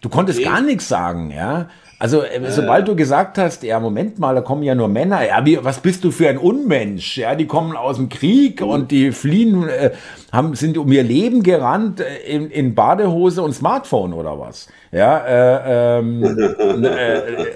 du 0.01 0.09
konntest 0.09 0.43
gar 0.43 0.61
nichts 0.61 0.89
sagen. 0.89 1.31
Ja, 1.31 1.69
also, 1.97 2.21
äh, 2.21 2.51
sobald 2.51 2.87
du 2.87 2.95
gesagt 2.95 3.37
hast, 3.37 3.63
ja, 3.63 3.79
Moment 3.79 4.19
mal, 4.19 4.35
da 4.35 4.41
kommen 4.41 4.63
ja 4.63 4.75
nur 4.75 4.89
Männer, 4.89 5.25
ja, 5.25 5.45
wie, 5.45 5.63
was 5.63 5.79
bist 5.79 6.03
du 6.03 6.11
für 6.11 6.27
ein 6.27 6.37
Unmensch? 6.37 7.17
Ja, 7.17 7.35
die 7.35 7.47
kommen 7.47 7.75
aus 7.77 7.95
dem 7.95 8.09
Krieg 8.09 8.61
mhm. 8.61 8.67
und 8.67 8.91
die 8.91 9.11
fliehen, 9.11 9.67
äh, 9.67 9.91
haben, 10.31 10.55
sind 10.55 10.77
um 10.77 10.91
ihr 10.91 11.03
Leben 11.03 11.41
gerannt 11.41 12.01
äh, 12.01 12.17
in, 12.27 12.49
in 12.49 12.75
Badehose 12.75 13.41
und 13.41 13.53
Smartphone 13.53 14.13
oder 14.13 14.37
was? 14.39 14.67
Ja, 14.95 15.27
äh, 15.27 15.99
ähm, 15.99 16.23
äh, 16.23 16.55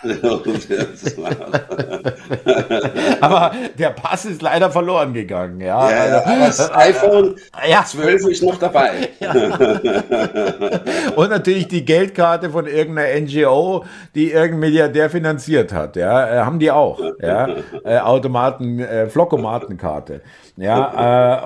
aber 3.20 3.52
der 3.78 3.90
Pass 3.90 4.24
ist 4.24 4.40
leider 4.40 4.70
verloren 4.70 5.12
gegangen. 5.12 5.60
Ja, 5.60 5.90
ja, 5.90 6.20
also, 6.20 6.62
das 6.62 6.74
iPhone 6.74 7.36
ja. 7.68 7.84
12 7.84 8.28
ist 8.28 8.42
noch 8.42 8.58
dabei. 8.58 9.10
Ja. 9.20 9.34
Und 11.14 11.28
natürlich 11.28 11.68
die 11.68 11.84
Geldkarte 11.84 12.48
von 12.48 12.66
irgendeiner 12.66 13.20
NGO, 13.20 13.84
die 14.14 14.30
irgendein 14.30 14.60
Milliardär 14.60 15.10
finanziert 15.10 15.74
hat. 15.74 15.96
Ja, 15.96 16.26
äh, 16.26 16.38
haben 16.38 16.58
die 16.58 16.70
auch. 16.70 16.98
Ja, 17.20 17.50
äh, 17.84 17.98
Automaten, 17.98 18.78
äh, 18.78 19.10
Flockomatenkarte. 19.10 20.22
Ja, 20.56 21.36
äh, 21.36 21.40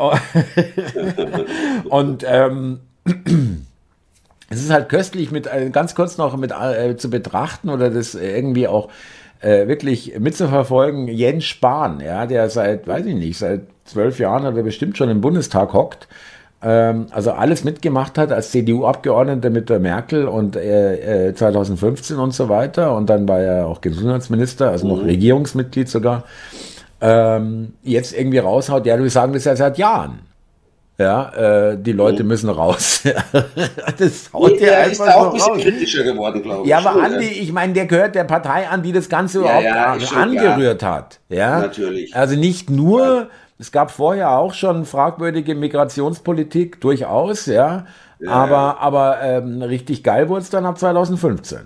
und 1.89 2.25
ähm, 2.25 2.79
es 4.51 4.63
ist 4.63 4.71
halt 4.71 4.89
köstlich 4.89 5.31
mit 5.31 5.47
äh, 5.47 5.71
ganz 5.71 5.95
kurz 5.95 6.19
noch 6.19 6.37
mit 6.37 6.53
äh, 6.53 6.97
zu 6.97 7.11
betrachten 7.11 7.69
oder 7.69 7.91
das 7.91 8.15
irgendwie 8.15 8.69
auch 8.69 8.89
äh, 9.41 9.67
wirklich 9.69 10.19
mitzuverfolgen. 10.19 11.09
Jens 11.09 11.45
Spahn, 11.45 12.01
ja, 12.01 12.27
der 12.27 12.49
seit, 12.51 12.87
weiß 12.87 13.07
ich 13.07 13.15
nicht, 13.15 13.39
seit 13.39 13.63
zwölf 13.85 14.19
Jahren 14.19 14.47
oder 14.47 14.63
bestimmt 14.63 14.97
schon 14.97 15.09
im 15.09 15.21
Bundestag 15.21 15.73
hockt, 15.73 16.09
ähm, 16.65 17.07
also 17.11 17.33
alles 17.33 17.63
mitgemacht 17.63 18.17
hat 18.17 18.33
als 18.33 18.51
CDU-Abgeordneter 18.51 19.51
mit 19.51 19.69
der 19.69 19.81
Merkel 19.81 20.27
und 20.27 20.57
äh, 20.57 21.35
2015 21.35 22.17
äh, 22.17 22.21
und 22.21 22.33
so 22.33 22.49
weiter. 22.49 22.97
Und 22.97 23.11
dann 23.11 23.29
war 23.29 23.41
er 23.41 23.67
auch 23.67 23.83
Gesundheitsminister, 23.83 24.71
also 24.71 24.89
noch 24.89 25.03
mhm. 25.03 25.09
Regierungsmitglied 25.09 25.89
sogar. 25.89 26.25
Ähm, 27.01 27.75
jetzt 27.83 28.17
irgendwie 28.17 28.39
raushaut, 28.39 28.87
ja, 28.87 28.99
wir 28.99 29.11
sagen 29.11 29.35
das 29.35 29.45
ja 29.45 29.55
seit 29.57 29.77
Jahren. 29.77 30.21
Ja, 30.97 31.71
äh, 31.71 31.77
die 31.77 31.91
Leute 31.91 32.23
mhm. 32.23 32.29
müssen 32.29 32.49
raus. 32.51 33.03
das 33.99 34.33
haut 34.33 34.53
nee, 34.53 34.59
der 34.59 34.87
ist 34.87 35.01
da 35.01 35.15
auch 35.15 35.27
ein 35.27 35.33
bisschen 35.33 35.53
raus. 35.55 35.63
kritischer 35.63 36.05
geworden, 36.05 36.41
glaube 36.41 36.63
ich. 36.63 36.69
Ja, 36.69 36.79
aber 36.79 37.03
Andi, 37.03 37.27
ich 37.27 37.53
meine, 37.53 37.73
der 37.73 37.87
gehört 37.87 38.15
der 38.15 38.23
Partei 38.23 38.69
an, 38.69 38.85
die 38.85 38.93
das 38.93 39.09
Ganze 39.09 39.43
ja, 39.43 39.61
überhaupt 39.61 40.03
ja, 40.03 40.17
angerührt 40.17 40.79
klar. 40.79 40.95
hat. 40.95 41.21
Ja, 41.29 41.61
natürlich. 41.61 42.15
Also 42.15 42.37
nicht 42.37 42.71
nur, 42.71 43.05
ja. 43.05 43.27
es 43.59 43.73
gab 43.73 43.91
vorher 43.91 44.39
auch 44.39 44.55
schon 44.55 44.85
fragwürdige 44.85 45.57
Migrationspolitik, 45.57 46.81
durchaus, 46.81 47.47
ja. 47.47 47.87
ja 48.21 48.31
aber 48.31 48.79
aber 48.81 49.19
ähm, 49.21 49.63
richtig 49.63 50.05
geil 50.05 50.29
wurde 50.29 50.43
es 50.43 50.51
dann 50.51 50.65
ab 50.65 50.79
2015. 50.79 51.59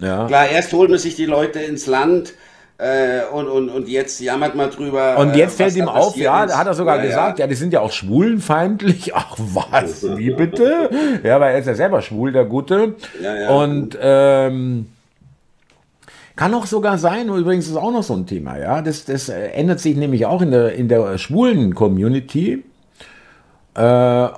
Ja. 0.00 0.26
Klar, 0.26 0.48
erst 0.48 0.72
holt 0.72 0.90
man 0.90 1.00
sich 1.00 1.16
die 1.16 1.26
Leute 1.26 1.58
ins 1.58 1.86
Land 1.86 2.34
äh, 2.78 3.24
und, 3.32 3.48
und, 3.48 3.70
und 3.70 3.88
jetzt 3.88 4.20
jammert 4.20 4.54
man 4.54 4.70
drüber. 4.70 5.16
Und 5.18 5.34
jetzt 5.34 5.54
äh, 5.54 5.64
fällt 5.64 5.76
ihm 5.76 5.88
auf, 5.88 6.16
ja, 6.16 6.44
da 6.44 6.58
hat 6.58 6.66
er 6.66 6.74
sogar 6.74 6.96
ja, 6.96 7.06
gesagt, 7.06 7.38
ja. 7.38 7.44
ja. 7.44 7.48
die 7.48 7.54
sind 7.54 7.72
ja 7.72 7.80
auch 7.80 7.92
schwulenfeindlich. 7.92 9.12
Ach 9.14 9.34
was, 9.38 10.04
wie 10.16 10.30
bitte? 10.30 10.90
Ja, 11.22 11.40
weil 11.40 11.54
er 11.54 11.60
ist 11.60 11.66
ja 11.66 11.74
selber 11.74 12.02
schwul, 12.02 12.32
der 12.32 12.44
Gute. 12.44 12.94
Ja, 13.22 13.34
ja. 13.34 13.50
Und 13.50 13.96
ähm, 14.00 14.88
kann 16.36 16.52
auch 16.52 16.66
sogar 16.66 16.98
sein, 16.98 17.28
übrigens 17.28 17.66
ist 17.66 17.76
auch 17.76 17.92
noch 17.92 18.02
so 18.02 18.12
ein 18.12 18.26
Thema, 18.26 18.58
ja. 18.58 18.82
Das, 18.82 19.06
das 19.06 19.30
ändert 19.30 19.80
sich 19.80 19.96
nämlich 19.96 20.26
auch 20.26 20.42
in 20.42 20.50
der, 20.50 20.74
in 20.74 20.88
der 20.88 21.16
schwulen 21.16 21.74
Community. 21.74 22.62
Äh, 23.74 24.28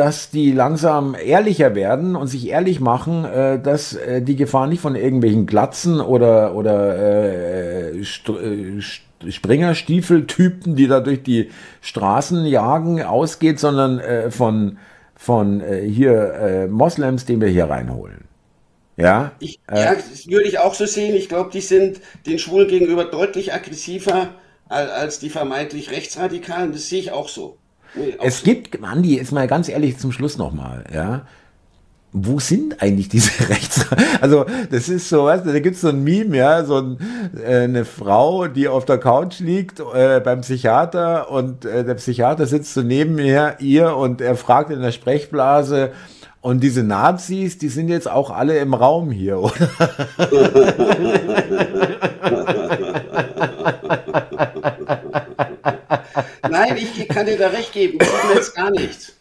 dass 0.00 0.30
die 0.30 0.52
langsam 0.52 1.14
ehrlicher 1.14 1.74
werden 1.74 2.16
und 2.16 2.26
sich 2.26 2.48
ehrlich 2.48 2.80
machen, 2.80 3.26
äh, 3.26 3.60
dass 3.60 3.92
äh, 3.92 4.22
die 4.22 4.34
Gefahr 4.34 4.66
nicht 4.66 4.80
von 4.80 4.96
irgendwelchen 4.96 5.44
Glatzen 5.44 6.00
oder, 6.00 6.54
oder 6.54 7.92
äh, 7.92 8.02
St 8.02 8.30
äh, 8.30 8.80
Springerstiefeltypen, 9.30 10.74
die 10.74 10.88
da 10.88 11.00
durch 11.00 11.22
die 11.22 11.50
Straßen 11.82 12.46
jagen, 12.46 13.02
ausgeht, 13.02 13.60
sondern 13.60 13.98
äh, 13.98 14.30
von, 14.30 14.78
von 15.14 15.60
äh, 15.60 15.86
hier 15.86 16.68
Moslems, 16.70 17.26
den 17.26 17.42
wir 17.42 17.48
hier 17.48 17.66
reinholen. 17.66 18.24
Ja, 18.96 19.32
ich, 19.38 19.60
ja, 19.70 19.94
das 19.94 20.26
würde 20.28 20.48
ich 20.48 20.58
auch 20.60 20.72
so 20.72 20.86
sehen. 20.86 21.14
Ich 21.14 21.28
glaube, 21.28 21.50
die 21.52 21.60
sind 21.60 22.00
den 22.24 22.38
Schwulen 22.38 22.68
gegenüber 22.68 23.04
deutlich 23.04 23.52
aggressiver 23.52 24.30
als, 24.66 24.90
als 24.90 25.18
die 25.18 25.28
vermeintlich 25.28 25.90
Rechtsradikalen. 25.90 26.72
Das 26.72 26.88
sehe 26.88 27.00
ich 27.00 27.12
auch 27.12 27.28
so. 27.28 27.58
Nee, 27.94 28.16
es 28.22 28.42
gibt, 28.42 28.82
Andi, 28.82 29.16
jetzt 29.16 29.32
mal 29.32 29.46
ganz 29.46 29.68
ehrlich 29.68 29.98
zum 29.98 30.12
Schluss 30.12 30.38
nochmal, 30.38 30.84
ja. 30.92 31.22
Wo 32.12 32.40
sind 32.40 32.82
eigentlich 32.82 33.08
diese 33.08 33.30
Rechts? 33.48 33.86
Also, 34.20 34.44
das 34.70 34.88
ist 34.88 35.08
so, 35.08 35.24
weißt 35.24 35.46
du, 35.46 35.52
da 35.52 35.60
gibt's 35.60 35.80
so 35.80 35.88
ein 35.88 36.02
Meme, 36.02 36.36
ja, 36.36 36.64
so 36.64 36.78
ein, 36.78 36.98
äh, 37.40 37.60
eine 37.60 37.84
Frau, 37.84 38.48
die 38.48 38.66
auf 38.66 38.84
der 38.84 38.98
Couch 38.98 39.38
liegt 39.38 39.80
äh, 39.80 40.20
beim 40.20 40.40
Psychiater 40.40 41.30
und 41.30 41.64
äh, 41.64 41.84
der 41.84 41.94
Psychiater 41.94 42.46
sitzt 42.46 42.74
so 42.74 42.82
neben 42.82 43.18
ihr, 43.18 43.56
ihr 43.60 43.96
und 43.96 44.20
er 44.20 44.36
fragt 44.36 44.70
in 44.70 44.80
der 44.80 44.92
Sprechblase, 44.92 45.92
und 46.42 46.60
diese 46.60 46.82
Nazis, 46.82 47.58
die 47.58 47.68
sind 47.68 47.88
jetzt 47.88 48.10
auch 48.10 48.30
alle 48.30 48.58
im 48.58 48.72
Raum 48.72 49.10
hier, 49.10 49.40
oder? 49.40 49.52
Nein, 56.48 56.76
ich 56.76 57.08
kann 57.08 57.26
dir 57.26 57.38
da 57.38 57.48
recht 57.48 57.72
geben. 57.72 57.98
Jetzt 58.34 58.54
gar 58.54 58.70
nichts. 58.70 59.16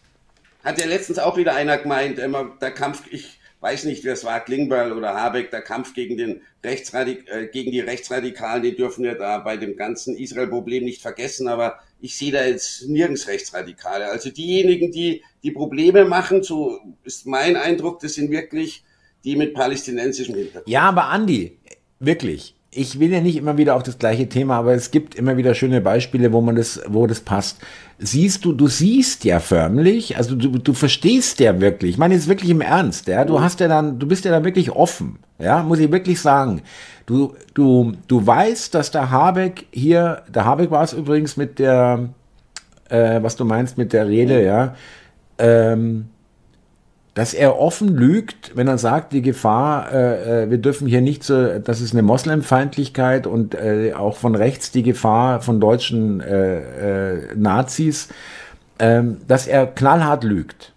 Hat 0.63 0.79
ja 0.79 0.87
letztens 0.87 1.19
auch 1.19 1.37
wieder 1.37 1.55
einer 1.55 1.77
gemeint, 1.77 2.19
immer 2.19 2.57
der 2.61 2.71
Kampf, 2.71 3.03
ich 3.11 3.39
weiß 3.61 3.85
nicht, 3.85 4.03
wer 4.03 4.13
es 4.13 4.23
war, 4.23 4.39
Klingbeil 4.43 4.91
oder 4.91 5.15
Habeck, 5.15 5.51
der 5.51 5.61
Kampf 5.61 5.93
gegen, 5.93 6.17
den 6.17 6.41
Rechtsradik 6.63 7.27
äh, 7.29 7.47
gegen 7.47 7.71
die 7.71 7.79
Rechtsradikalen, 7.79 8.63
die 8.63 8.75
dürfen 8.75 9.03
wir 9.03 9.15
da 9.15 9.39
bei 9.39 9.57
dem 9.57 9.75
ganzen 9.75 10.17
Israel-Problem 10.17 10.83
nicht 10.83 11.01
vergessen, 11.01 11.47
aber 11.47 11.79
ich 12.01 12.17
sehe 12.17 12.31
da 12.31 12.45
jetzt 12.45 12.87
nirgends 12.87 13.27
Rechtsradikale. 13.27 14.05
Also 14.09 14.29
diejenigen, 14.29 14.91
die 14.91 15.23
die 15.43 15.51
Probleme 15.51 16.05
machen, 16.05 16.43
so 16.43 16.79
ist 17.03 17.25
mein 17.25 17.55
Eindruck, 17.55 17.99
das 17.99 18.13
sind 18.13 18.31
wirklich 18.31 18.83
die 19.23 19.35
mit 19.35 19.53
palästinensischem 19.53 20.35
Hintergrund. 20.35 20.67
Ja, 20.69 20.83
aber 20.83 21.05
Andi, 21.05 21.57
wirklich, 21.99 22.55
ich 22.71 22.99
will 22.99 23.11
ja 23.11 23.19
nicht 23.19 23.35
immer 23.35 23.57
wieder 23.57 23.75
auf 23.75 23.83
das 23.83 23.97
gleiche 23.97 24.29
Thema, 24.29 24.57
aber 24.57 24.73
es 24.73 24.91
gibt 24.91 25.15
immer 25.15 25.37
wieder 25.37 25.55
schöne 25.55 25.81
Beispiele, 25.81 26.31
wo 26.31 26.41
man 26.41 26.55
das, 26.55 26.81
wo 26.87 27.07
das 27.07 27.21
passt. 27.21 27.57
Siehst 27.97 28.45
du, 28.45 28.53
du 28.53 28.67
siehst 28.67 29.23
ja 29.25 29.39
förmlich, 29.39 30.17
also 30.17 30.35
du, 30.35 30.49
du 30.49 30.73
verstehst 30.73 31.39
ja 31.39 31.59
wirklich, 31.59 31.91
ich 31.91 31.97
meine 31.97 32.13
jetzt 32.13 32.27
wirklich 32.27 32.51
im 32.51 32.61
Ernst, 32.61 33.07
ja, 33.07 33.25
du 33.25 33.41
hast 33.41 33.59
ja 33.59 33.67
dann, 33.67 33.97
du 33.97 34.07
bist 34.07 34.23
ja 34.23 34.31
dann 34.31 34.45
wirklich 34.45 34.71
offen, 34.71 35.17
ja, 35.39 35.63
muss 35.63 35.79
ich 35.79 35.91
wirklich 35.91 36.21
sagen. 36.21 36.61
Du, 37.07 37.33
du, 37.55 37.93
du 38.07 38.25
weißt, 38.25 38.75
dass 38.75 38.91
der 38.91 39.09
Habeck 39.09 39.65
hier, 39.71 40.21
der 40.33 40.45
Habeck 40.45 40.69
war 40.69 40.83
es 40.83 40.93
übrigens 40.93 41.37
mit 41.37 41.57
der, 41.57 42.09
äh, 42.89 43.21
was 43.23 43.35
du 43.35 43.45
meinst 43.45 43.79
mit 43.79 43.93
der 43.93 44.07
Rede, 44.07 44.43
ja, 44.45 44.75
ähm, 45.39 46.09
dass 47.13 47.33
er 47.33 47.59
offen 47.59 47.95
lügt, 47.95 48.55
wenn 48.55 48.67
er 48.67 48.77
sagt, 48.77 49.13
die 49.13 49.21
Gefahr, 49.21 49.91
äh, 49.91 50.43
äh, 50.43 50.49
wir 50.49 50.57
dürfen 50.57 50.87
hier 50.87 51.01
nicht 51.01 51.23
so, 51.23 51.59
das 51.59 51.81
ist 51.81 51.93
eine 51.93 52.03
Moslemfeindlichkeit 52.03 53.27
und 53.27 53.55
äh, 53.55 53.93
auch 53.93 54.17
von 54.17 54.35
rechts 54.35 54.71
die 54.71 54.83
Gefahr 54.83 55.41
von 55.41 55.59
deutschen 55.59 56.21
äh, 56.21 57.15
äh, 57.15 57.35
Nazis, 57.35 58.09
ähm, 58.79 59.17
dass 59.27 59.47
er 59.47 59.67
knallhart 59.67 60.23
lügt. 60.23 60.73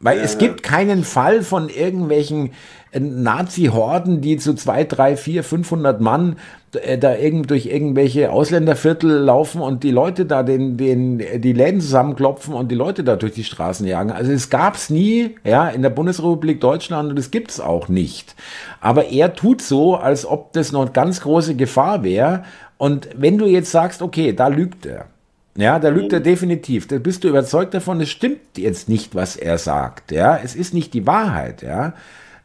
Weil 0.00 0.18
ja, 0.18 0.24
es 0.24 0.38
gibt 0.38 0.62
keinen 0.62 1.04
Fall 1.04 1.42
von 1.42 1.68
irgendwelchen 1.68 2.52
Nazi-Horden, 2.98 4.20
die 4.20 4.38
zu 4.38 4.54
zwei, 4.54 4.84
drei, 4.84 5.16
vier, 5.16 5.44
500 5.44 6.00
Mann 6.00 6.36
äh, 6.72 6.98
da 6.98 7.14
irgend, 7.14 7.50
durch 7.50 7.66
irgendwelche 7.66 8.32
Ausländerviertel 8.32 9.10
laufen 9.10 9.60
und 9.60 9.84
die 9.84 9.90
Leute 9.90 10.24
da 10.24 10.42
den, 10.42 10.76
den, 10.76 11.18
die 11.18 11.52
Läden 11.52 11.80
zusammenklopfen 11.80 12.54
und 12.54 12.70
die 12.70 12.74
Leute 12.74 13.04
da 13.04 13.16
durch 13.16 13.32
die 13.32 13.44
Straßen 13.44 13.86
jagen. 13.86 14.10
Also 14.10 14.32
es 14.32 14.50
gab's 14.50 14.90
nie, 14.90 15.36
ja, 15.44 15.68
in 15.68 15.82
der 15.82 15.90
Bundesrepublik 15.90 16.60
Deutschland 16.60 17.10
und 17.10 17.18
es 17.18 17.30
gibt's 17.30 17.60
auch 17.60 17.88
nicht. 17.88 18.34
Aber 18.80 19.08
er 19.08 19.34
tut 19.34 19.62
so, 19.62 19.96
als 19.96 20.26
ob 20.26 20.52
das 20.54 20.72
noch 20.72 20.82
eine 20.82 20.92
ganz 20.92 21.20
große 21.20 21.54
Gefahr 21.54 22.02
wäre. 22.02 22.44
Und 22.78 23.10
wenn 23.14 23.38
du 23.38 23.46
jetzt 23.46 23.70
sagst, 23.70 24.02
okay, 24.02 24.32
da 24.32 24.48
lügt 24.48 24.86
er, 24.86 25.06
ja, 25.60 25.78
da 25.78 25.88
lügt 25.88 26.12
er 26.12 26.20
definitiv. 26.20 26.88
Da 26.88 26.98
bist 26.98 27.24
du 27.24 27.28
überzeugt 27.28 27.74
davon, 27.74 28.00
es 28.00 28.10
stimmt 28.10 28.56
jetzt 28.56 28.88
nicht, 28.88 29.14
was 29.14 29.36
er 29.36 29.58
sagt. 29.58 30.12
Ja, 30.12 30.38
es 30.42 30.54
ist 30.54 30.74
nicht 30.74 30.94
die 30.94 31.06
Wahrheit. 31.06 31.62
Ja, 31.62 31.94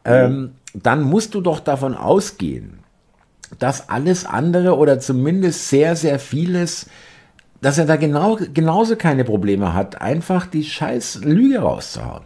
ähm, 0.04 0.52
dann 0.74 1.04
musst 1.04 1.34
du 1.34 1.42
doch 1.42 1.60
davon 1.60 1.96
ausgehen, 1.96 2.80
dass 3.60 3.90
alles 3.90 4.26
andere 4.26 4.78
oder 4.78 5.00
zumindest 5.00 5.70
sehr, 5.70 5.96
sehr 5.96 6.20
vieles 6.20 6.88
dass 7.66 7.80
er 7.80 7.86
da 7.86 7.96
genau, 7.96 8.38
genauso 8.54 8.96
keine 8.96 9.24
Probleme 9.24 9.74
hat, 9.74 10.00
einfach 10.00 10.46
die 10.46 10.64
scheiß 10.64 11.22
Lüge 11.24 11.60
rauszuhauen. 11.60 12.24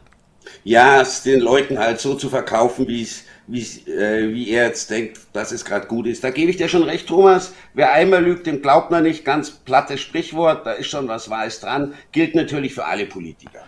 Ja, 0.65 1.01
es 1.01 1.23
den 1.23 1.39
Leuten 1.39 1.79
halt 1.79 2.01
so 2.01 2.15
zu 2.15 2.27
verkaufen, 2.27 2.89
wie 2.89 3.03
es 3.03 3.23
wie, 3.49 3.61
äh, 3.91 4.33
wie 4.33 4.51
er 4.51 4.67
jetzt 4.67 4.89
denkt, 4.91 5.19
dass 5.33 5.51
es 5.51 5.65
gerade 5.65 5.87
gut 5.87 6.05
ist. 6.05 6.23
Da 6.23 6.29
gebe 6.29 6.51
ich 6.51 6.57
dir 6.57 6.69
schon 6.69 6.83
recht, 6.83 7.07
Thomas. 7.07 7.53
Wer 7.73 7.93
einmal 7.93 8.23
lügt, 8.23 8.45
dem 8.45 8.61
glaubt 8.61 8.91
man 8.91 9.03
nicht. 9.03 9.25
Ganz 9.25 9.49
plattes 9.49 10.01
Sprichwort, 10.01 10.65
da 10.65 10.73
ist 10.73 10.87
schon 10.87 11.07
was 11.07 11.29
Wahres 11.29 11.59
dran. 11.59 11.93
Gilt 12.11 12.35
natürlich 12.35 12.75
für 12.75 12.85
alle 12.85 13.07
Politiker. 13.07 13.61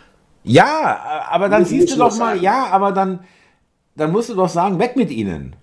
Ja, 0.43 1.25
aber 1.29 1.49
dann 1.49 1.65
siehst 1.65 1.91
du 1.91 1.97
doch 1.97 2.15
mal, 2.17 2.33
sagen. 2.33 2.41
ja, 2.41 2.67
aber 2.67 2.91
dann, 2.91 3.19
dann 3.95 4.11
musst 4.11 4.29
du 4.29 4.35
doch 4.35 4.49
sagen, 4.49 4.79
weg 4.79 4.95
mit 4.95 5.09
ihnen. 5.09 5.55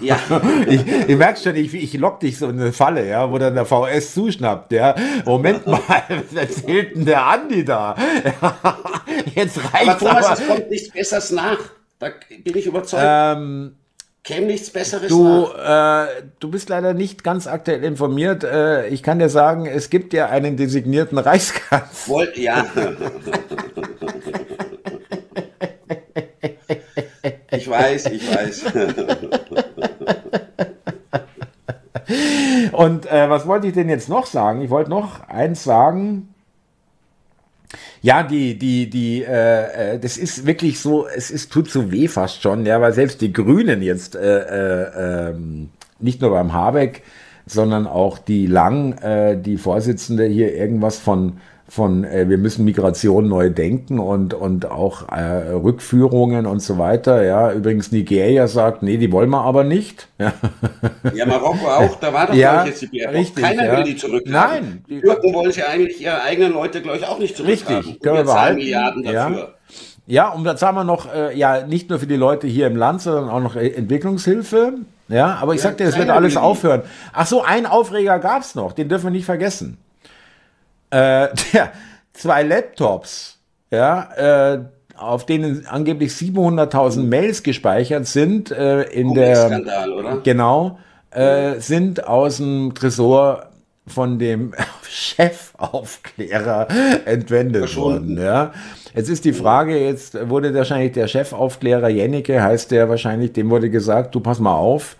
Ja. 0.00 0.18
ich, 0.66 0.86
ich 0.86 1.16
merke 1.16 1.40
schon, 1.40 1.56
ich, 1.56 1.74
ich 1.74 1.94
lock 1.94 2.20
dich 2.20 2.38
so 2.38 2.48
in 2.48 2.60
eine 2.60 2.72
Falle, 2.72 3.08
ja, 3.08 3.30
wo 3.30 3.38
dann 3.38 3.54
der 3.54 3.66
VS 3.66 4.14
zuschnappt, 4.14 4.72
ja. 4.72 4.94
Moment 5.24 5.66
mal, 5.66 5.80
was 6.08 6.34
erzählt 6.34 6.96
denn 6.96 7.04
der 7.04 7.26
Andi 7.26 7.64
da? 7.64 7.96
Jetzt 9.34 9.58
reicht 9.72 9.88
aber. 9.88 9.98
Thomas, 9.98 10.26
aber. 10.26 10.40
es 10.40 10.46
kommt 10.46 10.70
nichts 10.70 10.90
Besseres 10.90 11.30
nach. 11.30 11.58
Da 12.02 12.10
bin 12.42 12.58
ich 12.58 12.66
überzeugt. 12.66 13.04
Ähm, 13.06 13.76
Käme 14.24 14.48
nichts 14.48 14.70
Besseres 14.70 15.06
du. 15.06 15.46
Äh, 15.46 16.06
du 16.40 16.50
bist 16.50 16.68
leider 16.68 16.94
nicht 16.94 17.22
ganz 17.22 17.46
aktuell 17.46 17.84
informiert. 17.84 18.42
Äh, 18.42 18.88
ich 18.88 19.04
kann 19.04 19.20
dir 19.20 19.28
sagen, 19.28 19.66
es 19.66 19.88
gibt 19.88 20.12
ja 20.12 20.28
einen 20.28 20.56
designierten 20.56 21.18
Reichskanzler. 21.18 22.12
Wollt, 22.12 22.36
ja. 22.36 22.66
ich 27.52 27.70
weiß, 27.70 28.06
ich 28.06 28.34
weiß. 28.34 28.64
Und 32.72 33.06
äh, 33.06 33.30
was 33.30 33.46
wollte 33.46 33.68
ich 33.68 33.74
denn 33.74 33.88
jetzt 33.88 34.08
noch 34.08 34.26
sagen? 34.26 34.60
Ich 34.62 34.70
wollte 34.70 34.90
noch 34.90 35.20
eins 35.28 35.62
sagen. 35.62 36.31
Ja, 38.02 38.24
die, 38.24 38.58
die, 38.58 38.90
die, 38.90 39.22
äh, 39.22 39.94
äh, 39.94 39.98
das 40.00 40.16
ist 40.18 40.44
wirklich 40.44 40.80
so, 40.80 41.06
es 41.06 41.30
ist, 41.30 41.52
tut 41.52 41.70
so 41.70 41.92
weh 41.92 42.08
fast 42.08 42.42
schon, 42.42 42.66
ja, 42.66 42.80
weil 42.80 42.92
selbst 42.92 43.20
die 43.20 43.32
Grünen 43.32 43.80
jetzt, 43.80 44.16
äh, 44.16 44.40
äh, 44.40 45.30
ähm, 45.30 45.70
nicht 46.00 46.20
nur 46.20 46.30
beim 46.30 46.52
Habeck, 46.52 47.02
sondern 47.46 47.86
auch 47.86 48.18
die 48.18 48.48
Lang, 48.48 48.94
äh, 48.98 49.40
die 49.40 49.56
Vorsitzende 49.56 50.26
hier 50.26 50.52
irgendwas 50.52 50.98
von 50.98 51.34
von 51.72 52.04
äh, 52.04 52.28
wir 52.28 52.36
müssen 52.36 52.66
Migration 52.66 53.28
neu 53.28 53.48
denken 53.48 53.98
und, 53.98 54.34
und 54.34 54.70
auch 54.70 55.08
äh, 55.08 55.52
Rückführungen 55.52 56.44
und 56.44 56.60
so 56.60 56.76
weiter. 56.76 57.24
Ja, 57.24 57.50
übrigens 57.50 57.90
Nigeria 57.90 58.46
sagt, 58.46 58.82
nee, 58.82 58.98
die 58.98 59.10
wollen 59.10 59.30
wir 59.30 59.40
aber 59.40 59.64
nicht. 59.64 60.08
Ja, 60.18 60.34
ja 61.14 61.24
Marokko 61.24 61.66
auch, 61.66 61.98
da 61.98 62.12
war 62.12 62.26
doch 62.26 62.34
ja, 62.34 62.66
jetzt 62.66 62.82
die 62.82 62.88
BR. 62.88 63.14
Richtig, 63.14 63.42
Keiner 63.42 63.64
ja. 63.64 63.76
will 63.78 63.84
die 63.84 63.96
zurück. 63.96 64.24
Nein. 64.26 64.84
Die 64.86 65.00
Türken 65.00 65.32
wollen 65.32 65.50
sie 65.50 65.62
eigentlich 65.62 65.98
ihre 65.98 66.20
eigenen 66.20 66.52
Leute, 66.52 66.82
glaube 66.82 66.98
ich, 66.98 67.06
auch 67.06 67.18
nicht 67.18 67.38
zurückhaben. 67.38 67.76
Richtig, 67.76 68.02
können 68.02 68.16
wir 68.16 68.24
behalten. 68.24 68.56
Milliarden 68.56 69.02
dafür. 69.04 69.38
Ja. 69.38 69.48
Ja, 70.04 70.28
und 70.28 70.44
dann 70.44 70.58
sagen 70.58 70.76
wir 70.76 70.84
noch, 70.84 71.10
äh, 71.10 71.34
ja, 71.38 71.66
nicht 71.66 71.88
nur 71.88 71.98
für 71.98 72.08
die 72.08 72.16
Leute 72.16 72.46
hier 72.46 72.66
im 72.66 72.76
Land, 72.76 73.00
sondern 73.00 73.30
auch 73.30 73.40
noch 73.40 73.56
Entwicklungshilfe. 73.56 74.74
Ja, 75.08 75.38
aber 75.40 75.54
ich 75.54 75.62
ja, 75.62 75.70
sag 75.70 75.78
dir, 75.78 75.84
es 75.84 75.96
wird 75.96 76.10
alles 76.10 76.36
aufhören. 76.36 76.82
Ach 77.14 77.26
so, 77.26 77.42
einen 77.42 77.64
Aufreger 77.64 78.18
gab's 78.18 78.54
noch, 78.54 78.72
den 78.72 78.90
dürfen 78.90 79.04
wir 79.04 79.10
nicht 79.12 79.24
vergessen 79.24 79.78
äh, 80.92 81.28
der, 81.52 81.72
zwei 82.12 82.42
Laptops, 82.42 83.38
ja, 83.70 84.54
äh, 84.54 84.64
auf 84.96 85.26
denen 85.26 85.66
angeblich 85.66 86.12
700.000 86.12 87.02
Mails 87.02 87.42
gespeichert 87.42 88.06
sind, 88.06 88.50
äh, 88.50 88.82
in 88.82 89.14
der 89.14 89.46
Skandal, 89.46 89.92
oder? 89.92 90.18
genau, 90.22 90.78
äh, 91.10 91.58
sind 91.58 92.06
aus 92.06 92.36
dem 92.36 92.74
Tresor 92.74 93.46
von 93.86 94.18
dem 94.18 94.54
Chefaufklärer 94.88 96.68
entwendet 97.04 97.76
worden. 97.76 98.20
Ja. 98.20 98.52
Jetzt 98.94 99.08
ist 99.08 99.24
die 99.24 99.32
Frage, 99.32 99.78
jetzt 99.78 100.28
wurde 100.28 100.54
wahrscheinlich 100.54 100.92
der 100.92 101.08
Chefaufklärer 101.08 101.88
Jennecke, 101.88 102.42
heißt 102.42 102.70
der 102.70 102.88
wahrscheinlich, 102.88 103.32
dem 103.32 103.50
wurde 103.50 103.70
gesagt, 103.70 104.14
du 104.14 104.20
pass 104.20 104.38
mal 104.38 104.54
auf, 104.54 104.96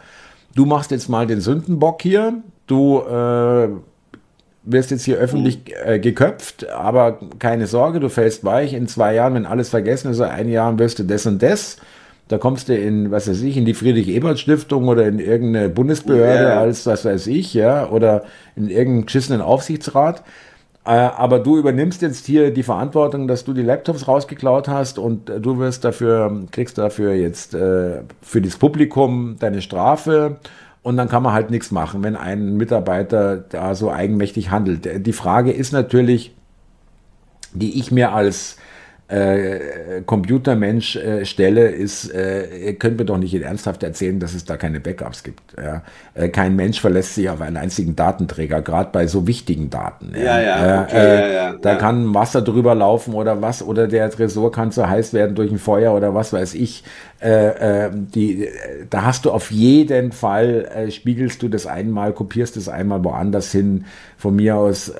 du 0.54 0.64
machst 0.64 0.90
jetzt 0.90 1.08
mal 1.08 1.26
den 1.26 1.40
Sündenbock 1.40 2.02
hier, 2.02 2.42
du 2.66 3.00
äh, 3.00 3.68
wirst 4.64 4.90
jetzt 4.90 5.04
hier 5.04 5.16
öffentlich 5.16 5.58
äh, 5.84 5.98
geköpft, 5.98 6.68
aber 6.68 7.18
keine 7.38 7.66
Sorge, 7.66 8.00
du 8.00 8.08
fällst 8.08 8.44
weich. 8.44 8.74
In 8.74 8.86
zwei 8.86 9.14
Jahren, 9.14 9.34
wenn 9.34 9.46
alles 9.46 9.70
vergessen 9.70 10.10
ist, 10.10 10.18
in 10.18 10.24
ein 10.24 10.48
Jahr 10.48 10.78
wirst 10.78 10.98
du 10.98 11.04
das 11.04 11.26
und 11.26 11.42
das. 11.42 11.78
Da 12.28 12.38
kommst 12.38 12.68
du 12.68 12.76
in, 12.76 13.10
was 13.10 13.28
weiß 13.28 13.42
ich, 13.42 13.56
in 13.56 13.64
die 13.64 13.74
Friedrich-Ebert-Stiftung 13.74 14.88
oder 14.88 15.06
in 15.06 15.18
irgendeine 15.18 15.68
Bundesbehörde 15.68 16.44
ja. 16.44 16.60
als, 16.60 16.86
was 16.86 17.04
weiß 17.04 17.26
ich, 17.26 17.52
ja, 17.52 17.90
oder 17.90 18.24
in 18.56 18.70
irgendeinen 18.70 19.06
geschissenen 19.06 19.42
Aufsichtsrat. 19.42 20.22
Äh, 20.84 20.90
aber 20.90 21.38
du 21.40 21.58
übernimmst 21.58 22.02
jetzt 22.02 22.26
hier 22.26 22.52
die 22.52 22.62
Verantwortung, 22.62 23.28
dass 23.28 23.44
du 23.44 23.52
die 23.52 23.62
Laptops 23.62 24.08
rausgeklaut 24.08 24.68
hast 24.68 24.98
und 24.98 25.30
äh, 25.30 25.40
du 25.40 25.58
wirst 25.58 25.84
dafür, 25.84 26.44
kriegst 26.50 26.78
dafür 26.78 27.12
jetzt 27.12 27.54
äh, 27.54 28.02
für 28.20 28.40
das 28.40 28.56
Publikum 28.56 29.36
deine 29.38 29.62
Strafe 29.62 30.36
und 30.82 30.96
dann 30.96 31.08
kann 31.08 31.22
man 31.22 31.32
halt 31.32 31.50
nichts 31.50 31.70
machen, 31.70 32.02
wenn 32.02 32.16
ein 32.16 32.56
Mitarbeiter 32.56 33.36
da 33.36 33.74
so 33.74 33.90
eigenmächtig 33.90 34.50
handelt. 34.50 35.06
Die 35.06 35.12
Frage 35.12 35.52
ist 35.52 35.72
natürlich, 35.72 36.34
die 37.54 37.78
ich 37.78 37.92
mir 37.92 38.12
als 38.12 38.56
äh, 39.12 40.00
Computermensch 40.06 40.96
äh, 40.96 41.26
stelle, 41.26 41.68
ist, 41.68 42.12
äh, 42.14 42.66
ihr 42.68 42.74
könnt 42.78 42.98
mir 42.98 43.04
doch 43.04 43.18
nicht 43.18 43.34
ernsthaft 43.34 43.82
erzählen, 43.82 44.18
dass 44.18 44.32
es 44.32 44.46
da 44.46 44.56
keine 44.56 44.80
Backups 44.80 45.22
gibt. 45.22 45.54
Ja? 45.62 45.82
Äh, 46.14 46.30
kein 46.30 46.56
Mensch 46.56 46.80
verlässt 46.80 47.16
sich 47.16 47.28
auf 47.28 47.42
einen 47.42 47.58
einzigen 47.58 47.94
Datenträger, 47.94 48.62
gerade 48.62 48.88
bei 48.90 49.06
so 49.06 49.26
wichtigen 49.26 49.68
Daten. 49.68 50.14
Ja, 50.16 50.40
ja, 50.40 50.82
okay, 50.82 50.96
äh, 50.96 51.20
ja, 51.20 51.50
ja 51.50 51.54
Da 51.60 51.74
kann 51.74 52.14
Wasser 52.14 52.40
drüber 52.40 52.74
laufen 52.74 53.12
oder 53.12 53.42
was, 53.42 53.62
oder 53.62 53.86
der 53.86 54.10
Tresor 54.10 54.50
kann 54.50 54.72
zu 54.72 54.88
heiß 54.88 55.12
werden 55.12 55.36
durch 55.36 55.50
ein 55.50 55.58
Feuer 55.58 55.92
oder 55.94 56.14
was 56.14 56.32
weiß 56.32 56.54
ich. 56.54 56.82
Äh, 57.22 57.90
die, 57.92 58.48
da 58.90 59.04
hast 59.04 59.24
du 59.24 59.30
auf 59.30 59.50
jeden 59.50 60.12
Fall, 60.12 60.88
spiegelst 60.90 61.42
du 61.42 61.48
das 61.48 61.66
einmal, 61.66 62.12
kopierst 62.12 62.56
es 62.56 62.68
einmal 62.68 63.04
woanders 63.04 63.52
hin, 63.52 63.84
von 64.18 64.36
mir 64.36 64.56
aus 64.56 64.92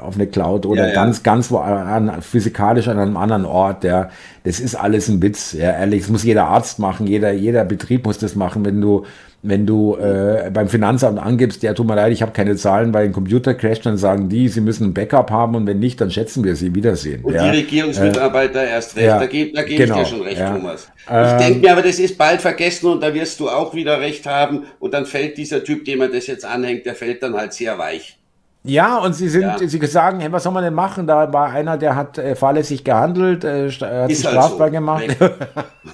auf 0.00 0.14
eine 0.14 0.26
Cloud 0.26 0.66
oder 0.66 0.92
ganz, 0.92 1.22
ganz 1.22 1.50
wo, 1.50 1.58
an, 1.58 2.22
physikalisch 2.22 2.88
an 2.88 2.98
einem 2.98 3.16
anderen 3.16 3.44
Ort, 3.44 3.84
ja, 3.84 4.10
das 4.44 4.60
ist 4.60 4.74
alles 4.74 5.08
ein 5.08 5.22
Witz, 5.22 5.52
ja, 5.52 5.72
ehrlich, 5.72 6.02
das 6.02 6.10
muss 6.10 6.24
jeder 6.24 6.46
Arzt 6.46 6.78
machen, 6.78 7.06
jeder, 7.06 7.32
jeder 7.32 7.64
Betrieb 7.64 8.06
muss 8.06 8.18
das 8.18 8.34
machen, 8.34 8.64
wenn 8.64 8.80
du, 8.80 9.04
wenn 9.42 9.66
du 9.66 9.96
äh, 9.96 10.50
beim 10.52 10.68
Finanzamt 10.68 11.18
angibst, 11.18 11.62
ja, 11.62 11.72
tut 11.72 11.86
mir 11.86 11.94
leid, 11.94 12.12
ich 12.12 12.22
habe 12.22 12.32
keine 12.32 12.56
Zahlen, 12.56 12.92
weil 12.92 13.04
ein 13.04 13.12
Computer 13.12 13.54
crasht, 13.54 13.86
dann 13.86 13.96
sagen 13.96 14.28
die, 14.28 14.48
sie 14.48 14.60
müssen 14.60 14.88
ein 14.88 14.94
Backup 14.94 15.30
haben 15.30 15.54
und 15.54 15.66
wenn 15.66 15.78
nicht, 15.78 16.00
dann 16.00 16.10
schätzen 16.10 16.42
wir 16.42 16.56
sie 16.56 16.74
Wiedersehen. 16.74 17.22
Und 17.22 17.34
ja. 17.34 17.44
die 17.44 17.58
Regierungsmitarbeiter 17.58 18.64
äh, 18.64 18.70
erst 18.70 18.96
recht, 18.96 19.06
ja, 19.06 19.18
da 19.18 19.26
gebe 19.26 19.52
da 19.54 19.62
geb 19.62 19.78
genau, 19.78 20.00
ich 20.00 20.08
dir 20.08 20.16
schon 20.16 20.22
recht, 20.22 20.38
ja. 20.38 20.54
Thomas. 20.54 20.90
Ich 21.06 21.12
ähm, 21.12 21.38
denke 21.38 21.60
mir 21.60 21.72
aber, 21.72 21.82
das 21.82 22.00
ist 22.00 22.18
bald 22.18 22.40
vergessen 22.40 22.88
und 22.88 23.00
da 23.00 23.14
wirst 23.14 23.38
du 23.38 23.48
auch 23.48 23.74
wieder 23.74 24.00
recht 24.00 24.26
haben 24.26 24.64
und 24.80 24.92
dann 24.92 25.06
fällt 25.06 25.38
dieser 25.38 25.62
Typ, 25.62 25.84
dem 25.84 26.00
man 26.00 26.12
das 26.12 26.26
jetzt 26.26 26.44
anhängt, 26.44 26.84
der 26.84 26.96
fällt 26.96 27.22
dann 27.22 27.34
halt 27.34 27.52
sehr 27.52 27.78
weich. 27.78 28.18
Ja, 28.64 28.98
und 28.98 29.14
sie 29.14 29.28
sind, 29.28 29.42
ja. 29.42 29.56
sie 29.58 29.86
sagen, 29.86 30.18
hey, 30.18 30.32
was 30.32 30.42
soll 30.42 30.52
man 30.52 30.64
denn 30.64 30.74
machen? 30.74 31.06
Da 31.06 31.32
war 31.32 31.50
einer, 31.50 31.78
der 31.78 31.94
hat 31.94 32.18
äh, 32.18 32.34
fahrlässig 32.34 32.82
gehandelt, 32.82 33.44
äh, 33.44 33.70
hat 33.70 34.10
Ist 34.10 34.18
sich 34.18 34.26
halt 34.26 34.36
strafbar 34.36 34.66
so. 34.66 34.72
gemacht. 34.72 35.04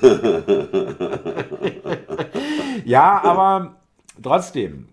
ja, 2.84 3.22
aber 3.22 3.76
trotzdem, 4.22 4.88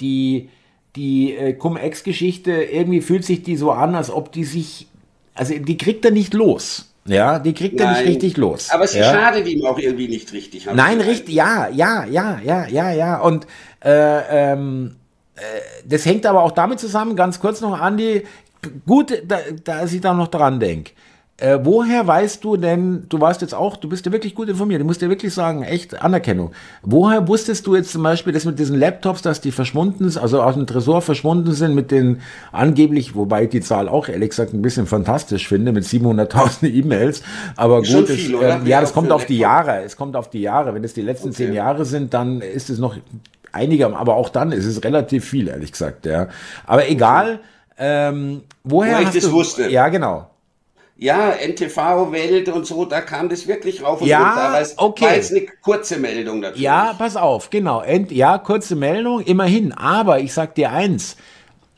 die, 0.00 0.48
die 0.96 1.34
äh, 1.34 1.52
Cum-Ex-Geschichte, 1.52 2.52
irgendwie 2.52 3.00
fühlt 3.00 3.24
sich 3.24 3.42
die 3.42 3.56
so 3.56 3.72
an, 3.72 3.94
als 3.94 4.10
ob 4.10 4.32
die 4.32 4.44
sich, 4.44 4.88
also 5.34 5.54
die 5.58 5.76
kriegt 5.76 6.04
er 6.04 6.10
nicht 6.10 6.34
los. 6.34 6.86
Ja, 7.06 7.38
die 7.38 7.54
kriegt 7.54 7.80
er 7.80 7.92
nicht 7.92 8.06
richtig 8.06 8.36
los. 8.36 8.70
Aber 8.70 8.84
es 8.84 8.92
ist 8.92 8.98
ja. 8.98 9.12
schade, 9.12 9.44
wie 9.44 9.54
ihm 9.54 9.64
auch 9.64 9.78
irgendwie 9.78 10.06
nicht 10.06 10.32
richtig. 10.32 10.68
Nein, 10.72 11.00
richtig, 11.00 11.34
ja, 11.34 11.68
ja, 11.68 12.04
ja, 12.04 12.38
ja, 12.44 12.66
ja, 12.66 12.90
ja. 12.92 13.20
Und 13.20 13.46
äh, 13.82 14.52
ähm, 14.52 14.96
äh, 15.34 15.40
das 15.84 16.04
hängt 16.04 16.26
aber 16.26 16.42
auch 16.42 16.52
damit 16.52 16.78
zusammen, 16.78 17.16
ganz 17.16 17.40
kurz 17.40 17.60
noch, 17.62 17.80
Andi, 17.80 18.22
gut, 18.86 19.22
da, 19.26 19.38
dass 19.64 19.92
ich 19.92 20.02
da 20.02 20.12
noch 20.12 20.28
dran 20.28 20.60
denke. 20.60 20.92
Äh, 21.40 21.58
woher 21.62 22.06
weißt 22.06 22.44
du 22.44 22.58
denn, 22.58 23.06
du 23.08 23.18
warst 23.20 23.40
jetzt 23.40 23.54
auch, 23.54 23.76
du 23.78 23.88
bist 23.88 24.04
ja 24.04 24.12
wirklich 24.12 24.34
gut 24.34 24.50
informiert, 24.50 24.80
ich 24.80 24.86
muss 24.86 24.98
dir 24.98 25.08
wirklich 25.08 25.32
sagen, 25.32 25.62
echt 25.62 26.02
Anerkennung. 26.02 26.52
Woher 26.82 27.26
wusstest 27.28 27.66
du 27.66 27.74
jetzt 27.74 27.92
zum 27.92 28.02
Beispiel, 28.02 28.34
dass 28.34 28.44
mit 28.44 28.58
diesen 28.58 28.78
Laptops, 28.78 29.22
dass 29.22 29.40
die 29.40 29.50
verschwunden 29.50 30.10
sind, 30.10 30.22
also 30.22 30.42
aus 30.42 30.54
dem 30.54 30.66
Tresor 30.66 31.00
verschwunden 31.00 31.52
sind 31.52 31.74
mit 31.74 31.90
den 31.90 32.20
angeblich, 32.52 33.14
wobei 33.14 33.44
ich 33.44 33.48
die 33.48 33.62
Zahl 33.62 33.88
auch 33.88 34.08
ehrlich 34.08 34.30
gesagt 34.30 34.52
ein 34.52 34.60
bisschen 34.60 34.86
fantastisch 34.86 35.48
finde, 35.48 35.72
mit 35.72 35.84
700.000 35.84 36.66
E-Mails, 36.72 37.22
aber 37.56 37.82
gut, 37.82 38.08
viel, 38.08 38.34
es, 38.34 38.42
äh, 38.42 38.68
ja, 38.68 38.82
das 38.82 38.92
kommt 38.92 39.10
auf 39.10 39.24
die 39.24 39.38
Jahre, 39.38 39.82
es 39.82 39.96
kommt 39.96 40.16
auf 40.16 40.28
die 40.28 40.42
Jahre. 40.42 40.74
Wenn 40.74 40.84
es 40.84 40.92
die 40.92 41.02
letzten 41.02 41.28
okay. 41.28 41.36
zehn 41.36 41.54
Jahre 41.54 41.86
sind, 41.86 42.12
dann 42.12 42.42
ist 42.42 42.68
es 42.68 42.78
noch 42.78 42.96
einiger, 43.50 43.96
aber 43.96 44.14
auch 44.14 44.28
dann 44.28 44.52
ist 44.52 44.66
es 44.66 44.84
relativ 44.84 45.24
viel, 45.24 45.48
ehrlich 45.48 45.72
gesagt, 45.72 46.04
ja. 46.04 46.28
Aber 46.66 46.88
egal, 46.90 47.40
ähm, 47.78 48.42
woher 48.62 48.98
Wo 48.98 49.02
ich 49.02 49.08
das 49.08 49.24
du, 49.24 49.32
wusste. 49.32 49.70
Ja, 49.70 49.88
genau. 49.88 50.29
Ja, 51.02 51.30
NTV-Welt 51.30 52.50
und 52.50 52.66
so, 52.66 52.84
da 52.84 53.00
kam 53.00 53.30
das 53.30 53.48
wirklich 53.48 53.82
rauf 53.82 54.02
und 54.02 54.06
ja, 54.06 54.18
runter. 54.18 54.60
Es 54.60 54.76
okay. 54.76 55.04
war 55.06 55.14
jetzt 55.14 55.30
eine 55.30 55.46
kurze 55.62 55.98
Meldung 55.98 56.40
natürlich. 56.40 56.60
Ja, 56.60 56.94
pass 56.98 57.16
auf, 57.16 57.48
genau. 57.48 57.80
Ent, 57.80 58.12
ja, 58.12 58.36
kurze 58.36 58.76
Meldung, 58.76 59.22
immerhin. 59.22 59.72
Aber 59.72 60.20
ich 60.20 60.34
sag 60.34 60.54
dir 60.56 60.72
eins, 60.72 61.16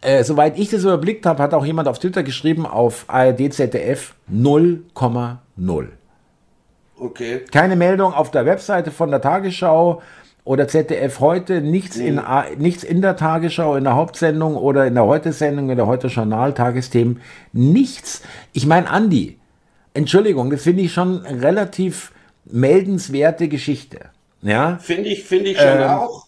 äh, 0.01 0.25
soweit 0.25 0.59
ich 0.59 0.71
das 0.71 0.83
überblickt 0.83 1.25
habe, 1.25 1.41
hat 1.41 1.55
auch 1.55 1.65
jemand 1.65 1.87
auf 1.87 2.01
Twitter 2.01 2.25
geschrieben, 2.25 2.67
auf 2.67 3.05
ARD 3.07 3.53
ZDF 3.53 4.15
0,0. 4.29 5.87
Okay. 6.99 7.45
Keine 7.53 7.77
Meldung 7.77 8.15
auf 8.15 8.33
der 8.33 8.45
Webseite 8.45 8.91
von 8.91 9.13
der 9.13 9.21
Tagesschau 9.21 10.03
oder 10.45 10.67
ZDF 10.67 11.21
heute, 11.21 11.61
nichts, 11.61 11.97
in, 11.97 12.19
A- 12.19 12.47
nichts 12.59 12.83
in 12.85 13.01
der 13.01 13.17
Tagesschau, 13.17 13.77
in 13.77 13.85
der 13.85 13.95
Hauptsendung 13.95 14.57
oder 14.57 14.87
in 14.87 14.95
der 14.95 15.05
Heute-Sendung, 15.05 15.71
in 15.71 15.77
der 15.77 15.87
Heute-Journal, 15.87 16.53
Tagesthemen, 16.55 17.21
nichts. 17.53 18.23
Ich 18.53 18.67
meine, 18.67 18.91
Andi, 18.91 19.39
Entschuldigung, 19.95 20.51
das 20.51 20.63
finde 20.63 20.83
ich 20.83 20.93
schon 20.93 21.19
relativ 21.27 22.13
meldenswerte 22.45 23.49
Geschichte. 23.49 24.01
Ja, 24.43 24.79
Finde 24.81 25.11
ich, 25.11 25.23
finde 25.25 25.51
ich 25.51 25.59
schon 25.59 25.69
Ähm. 25.69 25.83
auch. 25.91 26.27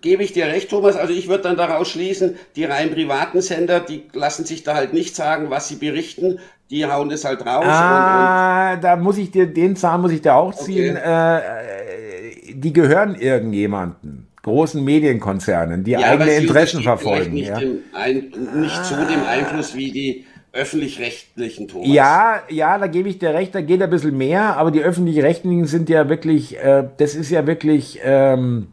Gebe 0.00 0.22
ich 0.22 0.32
dir 0.32 0.46
recht, 0.46 0.70
Thomas. 0.70 0.96
Also 0.96 1.12
ich 1.12 1.28
würde 1.28 1.44
dann 1.44 1.56
daraus 1.56 1.88
schließen, 1.88 2.36
die 2.56 2.64
rein 2.64 2.90
privaten 2.90 3.40
Sender, 3.40 3.80
die 3.80 4.04
lassen 4.12 4.44
sich 4.44 4.62
da 4.62 4.74
halt 4.74 4.92
nicht 4.92 5.16
sagen, 5.16 5.50
was 5.50 5.68
sie 5.68 5.76
berichten. 5.76 6.38
Die 6.70 6.84
hauen 6.84 7.08
das 7.08 7.24
halt 7.24 7.46
raus. 7.46 7.64
Ah, 7.66 8.76
da 8.76 8.96
muss 8.96 9.16
ich 9.16 9.30
dir, 9.30 9.46
den 9.46 9.74
Zahn 9.74 10.02
muss 10.02 10.12
ich 10.12 10.20
dir 10.20 10.34
auch 10.34 10.54
ziehen. 10.54 10.96
Okay. 10.96 11.06
Äh, 11.06 11.38
äh, 11.38 12.54
die 12.54 12.72
gehören 12.74 13.14
irgendjemanden, 13.14 14.28
großen 14.42 14.84
Medienkonzernen, 14.84 15.84
die 15.84 15.92
und, 15.92 15.98
und, 15.98 16.02
ja, 16.02 16.10
eigene 16.12 16.34
Interessen 16.34 16.82
verfolgen. 16.82 17.36
Ja. 17.36 17.58
Nicht, 17.58 17.62
dem 17.62 17.78
ein, 17.94 18.32
nicht 18.60 18.84
so 18.84 18.96
dem 18.96 19.24
Einfluss 19.26 19.74
wie 19.74 19.90
die 19.90 20.26
öffentlich-rechtlichen, 20.52 21.68
Thomas. 21.68 21.88
ja, 21.88 22.42
ja, 22.48 22.78
da 22.78 22.86
gebe 22.86 23.08
ich 23.08 23.18
dir 23.18 23.32
recht, 23.32 23.54
da 23.54 23.60
geht 23.60 23.82
ein 23.82 23.90
bisschen 23.90 24.16
mehr, 24.16 24.56
aber 24.56 24.70
die 24.70 24.80
öffentlich-rechtlichen 24.80 25.66
sind 25.66 25.88
ja 25.88 26.08
wirklich, 26.08 26.58
äh, 26.58 26.84
das 26.96 27.14
ist 27.14 27.30
ja 27.30 27.46
wirklich 27.46 28.00
ähm, 28.02 28.68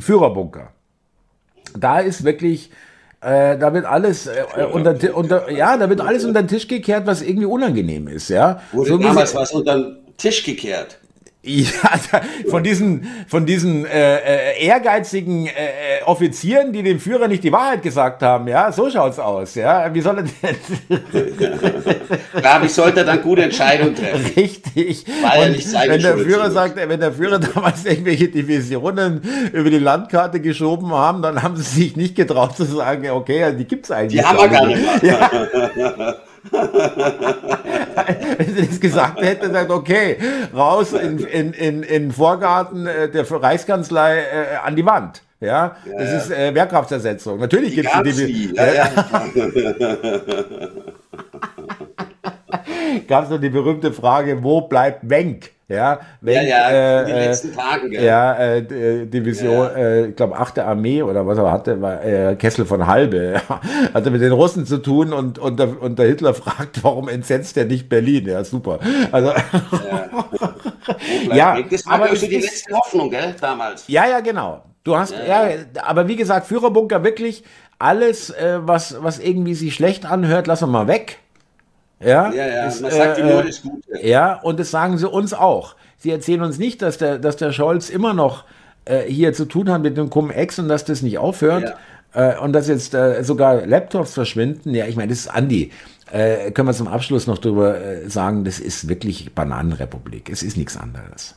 Führerbunker. 0.00 0.72
Da 1.78 2.00
ist 2.00 2.24
wirklich, 2.24 2.70
äh, 3.20 3.58
da 3.58 3.72
wird 3.74 3.84
alles 3.84 4.26
äh, 4.26 4.44
unter, 4.72 4.96
unter, 5.14 5.50
ja, 5.50 5.76
da 5.76 5.88
wird 5.88 6.00
alles 6.00 6.24
unter 6.24 6.42
den 6.42 6.48
Tisch 6.48 6.68
gekehrt, 6.68 7.06
was 7.06 7.22
irgendwie 7.22 7.46
unangenehm 7.46 8.08
ist, 8.08 8.28
ja. 8.28 8.60
Wurde 8.72 8.90
So 8.90 8.98
damals 8.98 9.34
was 9.34 9.52
unter 9.52 9.78
den 9.78 9.96
Tisch 10.16 10.44
gekehrt. 10.44 10.99
Ja, 11.42 11.98
von 12.50 12.62
diesen, 12.62 13.06
von 13.26 13.46
diesen 13.46 13.86
äh, 13.86 14.16
äh, 14.16 14.62
ehrgeizigen 14.62 15.46
äh, 15.46 15.50
äh, 15.50 16.02
Offizieren, 16.04 16.70
die 16.74 16.82
dem 16.82 17.00
Führer 17.00 17.28
nicht 17.28 17.42
die 17.42 17.50
Wahrheit 17.50 17.82
gesagt 17.82 18.22
haben, 18.22 18.46
ja, 18.46 18.70
so 18.72 18.90
schaut's 18.90 19.18
aus, 19.18 19.54
ja. 19.54 19.92
Wie 19.94 20.02
soll 20.02 20.18
er 20.18 20.24
denn 20.24 21.00
Klar, 22.34 22.62
wie 22.62 22.68
sollte 22.68 23.00
er 23.00 23.06
dann 23.06 23.22
gute 23.22 23.44
Entscheidungen 23.44 23.94
treffen? 23.94 24.32
richtig? 24.36 25.06
Ja 25.06 25.42
Und 25.42 25.52
nicht 25.52 25.66
seine 25.66 25.94
wenn 25.94 26.02
der 26.02 26.12
Schuld, 26.12 26.26
Führer 26.26 26.50
sagt, 26.50 26.76
wenn 26.76 27.00
der 27.00 27.12
Führer 27.12 27.38
damals 27.54 27.86
irgendwelche 27.86 28.28
Divisionen 28.28 29.22
über 29.54 29.70
die 29.70 29.78
Landkarte 29.78 30.40
geschoben 30.40 30.92
haben, 30.92 31.22
dann 31.22 31.42
haben 31.42 31.56
sie 31.56 31.62
sich 31.62 31.96
nicht 31.96 32.16
getraut 32.16 32.54
zu 32.54 32.64
sagen, 32.64 33.08
okay, 33.08 33.56
die 33.56 33.64
gibt's 33.64 33.90
eigentlich. 33.90 34.20
Die 34.20 34.26
haben 34.26 34.38
wir 34.38 34.48
gar 34.48 34.66
nicht. 34.66 34.80
Ja. 35.02 35.30
Wenn 38.38 38.54
sie 38.54 38.66
das 38.66 38.80
gesagt 38.80 39.20
hätte, 39.20 39.50
sagt, 39.50 39.70
okay, 39.70 40.16
raus 40.54 40.92
in, 40.92 41.18
in, 41.18 41.52
in, 41.52 41.82
in 41.82 42.12
Vorgarten 42.12 42.86
äh, 42.86 43.10
der 43.10 43.30
Reichskanzlei 43.30 44.20
äh, 44.20 44.56
an 44.64 44.76
die 44.76 44.86
Wand. 44.86 45.22
Ja, 45.40 45.76
das 45.84 46.10
ja. 46.10 46.18
ist 46.18 46.30
äh, 46.30 46.54
Wehrkraftersetzung. 46.54 47.38
Natürlich 47.38 47.74
gibt 47.74 47.88
es 48.04 48.16
die. 48.16 48.52
Ja, 48.54 48.74
ja. 48.74 48.90
gab 53.08 53.24
es 53.24 53.30
noch 53.30 53.40
die 53.40 53.48
berühmte 53.48 53.92
Frage, 53.92 54.42
wo 54.42 54.60
bleibt 54.62 55.08
Wenk? 55.08 55.52
Ja, 55.70 56.00
Wenk, 56.20 56.48
Ja, 56.48 56.70
ja, 56.72 57.00
in 57.02 57.06
den 57.06 57.16
äh, 57.16 57.26
letzten 57.28 57.54
Tagen, 57.54 57.90
gell? 57.90 58.02
Ja, 58.04 58.32
äh, 58.34 58.58
äh, 58.58 59.06
Division, 59.06 59.66
Ja. 59.66 59.76
äh, 59.76 60.06
ich 60.08 60.16
glaube, 60.16 60.36
8. 60.36 60.58
Armee 60.58 61.00
oder 61.02 61.24
was 61.24 61.38
er 61.38 61.52
hatte, 61.52 61.80
war 61.80 62.04
äh, 62.04 62.34
Kessel 62.34 62.64
von 62.66 62.86
Halbe. 62.88 63.40
hatte 63.94 64.10
mit 64.10 64.20
den 64.20 64.32
Russen 64.32 64.66
zu 64.66 64.78
tun 64.78 65.12
und, 65.12 65.38
und, 65.38 65.60
der, 65.60 65.80
und 65.80 65.96
der 65.98 66.06
Hitler 66.08 66.34
fragt, 66.42 66.82
warum 66.82 67.08
entsetzt 67.08 67.56
er 67.56 67.66
nicht 67.66 67.88
Berlin? 67.88 68.26
Ja, 68.26 68.42
super. 68.42 68.80
Also, 69.12 69.32
Ja, 71.32 71.60
das 71.70 71.86
war 71.86 71.94
aber 71.94 72.04
aber 72.06 72.16
so 72.16 72.24
es 72.24 72.30
die 72.30 72.36
letzte 72.38 72.74
Hoffnung, 72.74 73.08
gell, 73.10 73.34
damals. 73.40 73.84
Ja, 73.86 74.06
ja, 74.08 74.20
genau. 74.20 74.62
Du 74.82 74.96
hast, 74.96 75.12
ja, 75.12 75.50
aber 75.82 76.08
wie 76.08 76.16
gesagt, 76.16 76.46
Führerbunker 76.46 77.04
wirklich 77.04 77.44
alles, 77.78 78.30
äh, 78.30 78.58
was, 78.62 78.96
was 79.02 79.18
irgendwie 79.18 79.54
sich 79.54 79.74
schlecht 79.74 80.04
anhört, 80.04 80.46
lassen 80.46 80.64
wir 80.68 80.72
mal 80.72 80.88
weg. 80.88 81.18
Ja, 82.02 82.32
Ja, 82.32 82.46
ja, 82.46 82.66
Ist, 82.66 82.80
man 82.80 82.90
sagt 82.90 83.18
äh, 83.18 83.20
ihm 83.20 83.28
nur 83.28 83.42
äh, 83.42 83.46
das 83.46 83.62
Gute. 83.62 84.06
Ja, 84.06 84.40
und 84.40 84.58
das 84.58 84.70
sagen 84.70 84.98
sie 84.98 85.08
uns 85.08 85.32
auch. 85.32 85.76
Sie 85.98 86.10
erzählen 86.10 86.42
uns 86.42 86.58
nicht, 86.58 86.80
dass 86.82 86.98
der, 86.98 87.18
dass 87.18 87.36
der 87.36 87.52
Scholz 87.52 87.90
immer 87.90 88.14
noch 88.14 88.44
äh, 88.86 89.02
hier 89.02 89.32
zu 89.34 89.44
tun 89.44 89.70
hat 89.70 89.82
mit 89.82 89.96
dem 89.96 90.08
Cum-Ex 90.08 90.58
und 90.58 90.68
dass 90.68 90.84
das 90.84 91.02
nicht 91.02 91.18
aufhört. 91.18 91.74
Äh, 92.12 92.38
und 92.38 92.52
dass 92.52 92.68
jetzt 92.68 92.94
äh, 92.94 93.22
sogar 93.22 93.66
Laptops 93.66 94.14
verschwinden. 94.14 94.74
Ja, 94.74 94.86
ich 94.86 94.96
meine, 94.96 95.08
das 95.08 95.20
ist 95.20 95.28
Andi. 95.28 95.70
Äh, 96.10 96.50
können 96.50 96.68
wir 96.68 96.74
zum 96.74 96.88
Abschluss 96.88 97.26
noch 97.26 97.38
drüber 97.38 97.78
sagen, 98.08 98.44
das 98.44 98.58
ist 98.58 98.88
wirklich 98.88 99.32
Bananenrepublik. 99.34 100.28
Es 100.28 100.42
ist 100.42 100.56
nichts 100.56 100.76
anderes. 100.76 101.36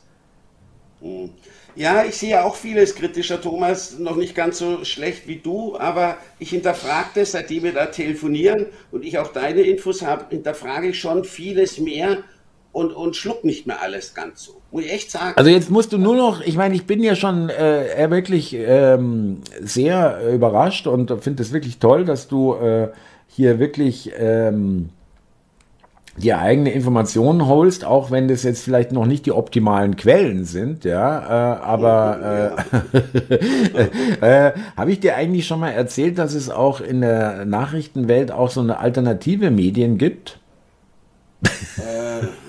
Ja, 1.76 2.04
ich 2.04 2.16
sehe 2.16 2.44
auch 2.44 2.54
vieles 2.54 2.94
kritischer, 2.94 3.40
Thomas, 3.40 3.98
noch 3.98 4.16
nicht 4.16 4.34
ganz 4.34 4.58
so 4.58 4.84
schlecht 4.84 5.26
wie 5.26 5.36
du, 5.36 5.76
aber 5.76 6.16
ich 6.38 6.50
hinterfrage 6.50 7.08
das, 7.16 7.32
seitdem 7.32 7.64
wir 7.64 7.72
da 7.72 7.86
telefonieren 7.86 8.66
und 8.92 9.04
ich 9.04 9.18
auch 9.18 9.28
deine 9.28 9.62
Infos 9.62 10.02
habe, 10.02 10.26
hinterfrage 10.30 10.88
ich 10.88 11.00
schon 11.00 11.24
vieles 11.24 11.78
mehr 11.78 12.18
und, 12.70 12.92
und 12.92 13.16
schluck 13.16 13.44
nicht 13.44 13.66
mehr 13.66 13.80
alles 13.80 14.14
ganz 14.14 14.44
so. 14.44 14.60
Muss 14.70 14.84
ich 14.84 14.92
echt 14.92 15.10
sagen. 15.10 15.34
Also 15.36 15.50
jetzt 15.50 15.70
musst 15.70 15.92
du 15.92 15.98
nur 15.98 16.16
noch, 16.16 16.40
ich 16.42 16.56
meine, 16.56 16.74
ich 16.74 16.86
bin 16.86 17.02
ja 17.02 17.16
schon 17.16 17.48
äh, 17.48 18.08
wirklich 18.10 18.54
ähm, 18.54 19.40
sehr 19.60 20.32
überrascht 20.32 20.86
und 20.86 21.10
finde 21.22 21.42
es 21.42 21.52
wirklich 21.52 21.78
toll, 21.78 22.04
dass 22.04 22.28
du 22.28 22.54
äh, 22.54 22.88
hier 23.28 23.58
wirklich 23.58 24.12
ähm, 24.16 24.90
dir 26.16 26.38
eigene 26.38 26.72
Informationen 26.72 27.46
holst, 27.46 27.84
auch 27.84 28.10
wenn 28.10 28.28
das 28.28 28.44
jetzt 28.44 28.62
vielleicht 28.62 28.92
noch 28.92 29.06
nicht 29.06 29.26
die 29.26 29.32
optimalen 29.32 29.96
Quellen 29.96 30.44
sind, 30.44 30.84
ja, 30.84 31.18
äh, 31.18 31.60
aber 31.60 32.56
äh, 34.20 34.20
äh, 34.48 34.52
habe 34.76 34.92
ich 34.92 35.00
dir 35.00 35.16
eigentlich 35.16 35.46
schon 35.46 35.60
mal 35.60 35.70
erzählt, 35.70 36.18
dass 36.18 36.34
es 36.34 36.50
auch 36.50 36.80
in 36.80 37.00
der 37.00 37.44
Nachrichtenwelt 37.44 38.30
auch 38.30 38.50
so 38.50 38.60
eine 38.60 38.78
alternative 38.78 39.50
Medien 39.50 39.98
gibt? 39.98 40.38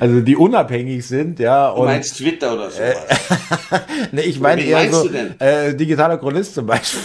also 0.00 0.20
die 0.20 0.36
unabhängig 0.36 1.06
sind, 1.06 1.38
ja. 1.38 1.72
du 1.72 1.80
Und 1.80 1.86
meinst 1.86 2.18
Twitter 2.18 2.54
oder 2.54 2.70
so. 2.70 2.80
ne, 4.12 4.22
ich 4.22 4.40
meine 4.40 4.62
eher 4.62 4.78
meinst 4.78 4.94
so 4.94 5.04
du 5.04 5.08
denn? 5.10 5.40
äh, 5.40 5.74
digitaler 5.74 6.18
Chronist 6.18 6.54
zum 6.54 6.66
Beispiel. 6.66 7.02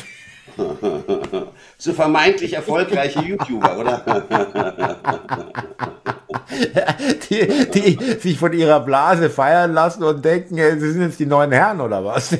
So 1.81 1.93
vermeintlich 1.93 2.53
erfolgreiche 2.53 3.21
YouTuber, 3.21 3.77
oder? 3.79 4.25
die, 7.29 7.69
die 7.71 7.97
sich 8.19 8.37
von 8.37 8.51
ihrer 8.51 8.81
Blase 8.81 9.29
feiern 9.29 9.73
lassen 9.73 10.03
und 10.03 10.23
denken, 10.23 10.57
ey, 10.57 10.77
sie 10.77 10.91
sind 10.91 11.03
jetzt 11.03 11.19
die 11.19 11.25
neuen 11.25 11.53
Herren 11.53 11.79
oder 11.79 12.03
was? 12.03 12.31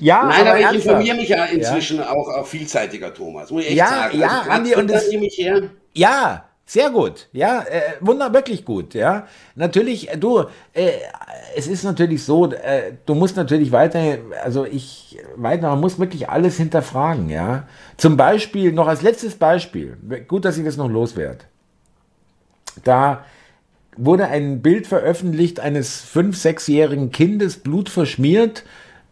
ja, 0.00 0.24
Nein, 0.24 0.46
aber 0.48 0.58
ich 0.58 0.64
ernsthaft. 0.64 0.74
informiere 0.86 1.16
mich 1.16 1.28
ja 1.28 1.44
inzwischen 1.44 2.00
auch, 2.02 2.28
auch 2.28 2.46
vielseitiger, 2.46 3.14
Thomas. 3.14 3.50
Muss 3.50 3.62
ich 3.62 3.68
echt 3.68 3.76
Ja, 3.78 3.86
sagen. 3.88 4.18
ja, 4.18 4.26
grad 4.26 4.48
Andi, 4.50 4.74
und 4.74 4.90
das- 4.90 5.08
ich 5.08 5.38
her. 5.38 5.62
Ja, 5.94 6.44
sehr 6.72 6.88
gut. 6.88 7.28
Ja, 7.32 7.60
äh, 7.64 7.82
wunder 8.00 8.32
wirklich 8.32 8.64
gut. 8.64 8.94
Ja, 8.94 9.26
natürlich. 9.54 10.10
äh, 10.10 10.16
Du, 10.16 10.44
äh, 10.72 10.92
es 11.54 11.66
ist 11.66 11.84
natürlich 11.84 12.24
so. 12.24 12.50
Äh, 12.50 12.94
du 13.04 13.14
musst 13.14 13.36
natürlich 13.36 13.72
weiter. 13.72 14.00
Also 14.42 14.64
ich 14.64 15.18
weiter. 15.36 15.68
Man 15.68 15.80
muss 15.80 15.98
wirklich 15.98 16.30
alles 16.30 16.56
hinterfragen. 16.56 17.28
Ja. 17.28 17.64
Zum 17.98 18.16
Beispiel 18.16 18.72
noch 18.72 18.88
als 18.88 19.02
letztes 19.02 19.34
Beispiel. 19.34 19.98
Gut, 20.26 20.46
dass 20.46 20.56
ich 20.56 20.64
das 20.64 20.78
noch 20.78 20.88
loswerde. 20.88 21.44
Da 22.84 23.26
wurde 23.98 24.28
ein 24.28 24.62
Bild 24.62 24.86
veröffentlicht 24.86 25.60
eines 25.60 26.00
fünf, 26.00 26.38
sechsjährigen 26.38 27.10
Kindes, 27.10 27.58
Blut 27.58 27.90
verschmiert, 27.90 28.64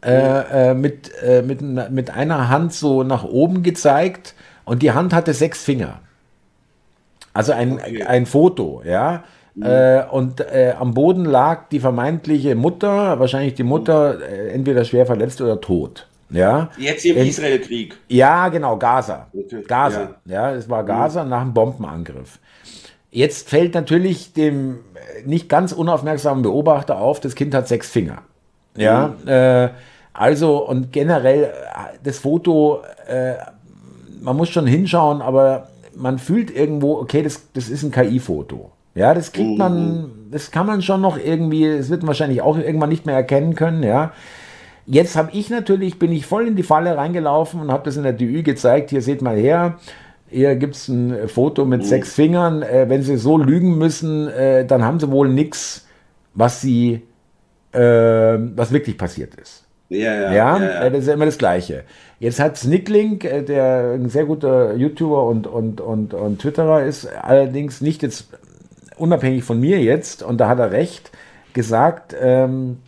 äh, 0.02 0.70
äh, 0.70 0.74
mit, 0.74 1.12
äh, 1.22 1.42
mit, 1.42 1.60
mit 1.60 2.08
einer 2.08 2.48
Hand 2.48 2.72
so 2.72 3.02
nach 3.02 3.24
oben 3.24 3.62
gezeigt 3.62 4.34
und 4.64 4.82
die 4.82 4.92
Hand 4.92 5.12
hatte 5.12 5.34
sechs 5.34 5.62
Finger. 5.62 6.00
Also 7.32 7.52
ein, 7.52 7.74
Okay. 7.74 8.02
ein 8.02 8.26
Foto, 8.26 8.82
ja. 8.84 9.24
Äh, 9.60 10.04
und 10.10 10.40
äh, 10.40 10.74
am 10.78 10.94
Boden 10.94 11.24
lag 11.24 11.68
die 11.68 11.80
vermeintliche 11.80 12.54
Mutter, 12.54 13.18
wahrscheinlich 13.18 13.54
die 13.54 13.62
Mutter, 13.64 14.18
äh, 14.20 14.48
entweder 14.52 14.84
schwer 14.84 15.04
verletzt 15.06 15.40
oder 15.40 15.60
tot. 15.60 16.06
Ja, 16.30 16.70
Jetzt 16.78 17.04
im 17.04 17.16
Israel-Krieg. 17.16 17.96
ja 18.08 18.48
genau, 18.48 18.76
Gaza. 18.76 19.26
Okay, 19.36 19.62
Gaza, 19.66 20.14
ja. 20.24 20.52
es 20.54 20.68
war 20.70 20.84
Gaza 20.84 21.24
nach 21.24 21.40
einem 21.40 21.52
Bombenangriff. 21.52 22.38
Jetzt 23.10 23.48
fällt 23.50 23.74
natürlich 23.74 24.32
dem 24.32 24.78
äh, 24.94 25.26
nicht 25.26 25.48
ganz 25.48 25.72
unaufmerksamen 25.72 26.42
Beobachter 26.42 26.98
auf, 26.98 27.18
das 27.18 27.34
Kind 27.34 27.52
hat 27.52 27.66
sechs 27.66 27.90
Finger. 27.90 28.18
Ja, 28.76 29.14
äh, 29.26 29.70
also 30.12 30.64
und 30.66 30.92
generell 30.92 31.44
äh, 31.44 31.48
das 32.04 32.18
Foto, 32.18 32.82
man 34.22 34.36
muss 34.36 34.50
schon 34.50 34.66
hinschauen, 34.68 35.20
aber 35.22 35.69
man 35.96 36.18
fühlt 36.18 36.54
irgendwo, 36.54 36.98
okay, 36.98 37.22
das, 37.22 37.52
das 37.52 37.68
ist 37.68 37.82
ein 37.82 37.90
KI-Foto. 37.90 38.70
Ja, 38.94 39.14
das 39.14 39.32
kriegt 39.32 39.56
man, 39.56 40.10
das 40.30 40.50
kann 40.50 40.66
man 40.66 40.82
schon 40.82 41.00
noch 41.00 41.16
irgendwie, 41.16 41.64
es 41.64 41.90
wird 41.90 42.02
man 42.02 42.08
wahrscheinlich 42.08 42.42
auch 42.42 42.58
irgendwann 42.58 42.88
nicht 42.88 43.06
mehr 43.06 43.14
erkennen 43.14 43.54
können, 43.54 43.82
ja. 43.82 44.12
Jetzt 44.86 45.14
habe 45.16 45.30
ich 45.32 45.50
natürlich, 45.50 45.98
bin 45.98 46.10
ich 46.10 46.26
voll 46.26 46.48
in 46.48 46.56
die 46.56 46.64
Falle 46.64 46.96
reingelaufen 46.96 47.60
und 47.60 47.70
habe 47.70 47.84
das 47.84 47.96
in 47.96 48.02
der 48.02 48.12
DÜ 48.12 48.42
gezeigt. 48.42 48.90
Hier 48.90 49.02
seht 49.02 49.22
mal 49.22 49.36
her, 49.36 49.78
hier 50.28 50.56
gibt 50.56 50.74
es 50.74 50.88
ein 50.88 51.28
Foto 51.28 51.64
mit 51.64 51.82
mhm. 51.82 51.86
sechs 51.86 52.14
Fingern. 52.14 52.62
Äh, 52.62 52.88
wenn 52.88 53.02
sie 53.02 53.16
so 53.16 53.38
lügen 53.38 53.78
müssen, 53.78 54.28
äh, 54.28 54.64
dann 54.66 54.82
haben 54.82 54.98
sie 54.98 55.10
wohl 55.10 55.28
nichts, 55.28 55.86
was 56.34 56.60
sie, 56.60 57.02
äh, 57.72 57.80
was 57.80 58.72
wirklich 58.72 58.98
passiert 58.98 59.34
ist. 59.36 59.64
Ja, 59.90 60.14
ja, 60.14 60.32
ja, 60.32 60.58
ja, 60.58 60.90
das 60.90 61.00
ist 61.00 61.08
ja 61.08 61.14
immer 61.14 61.26
das 61.26 61.36
Gleiche. 61.36 61.82
Jetzt 62.20 62.38
hat 62.38 62.56
Snickling, 62.56 63.20
äh, 63.22 63.42
der 63.42 63.94
ein 63.94 64.08
sehr 64.08 64.24
guter 64.24 64.74
YouTuber 64.74 65.24
und, 65.24 65.48
und, 65.48 65.80
und, 65.80 66.14
und 66.14 66.40
Twitterer 66.40 66.84
ist, 66.84 67.06
allerdings 67.06 67.80
nicht 67.80 68.02
jetzt 68.02 68.28
unabhängig 68.96 69.42
von 69.42 69.58
mir 69.58 69.80
jetzt, 69.80 70.22
und 70.22 70.38
da 70.38 70.48
hat 70.48 70.60
er 70.60 70.70
recht, 70.70 71.10
gesagt, 71.54 72.14
ähm, 72.20 72.78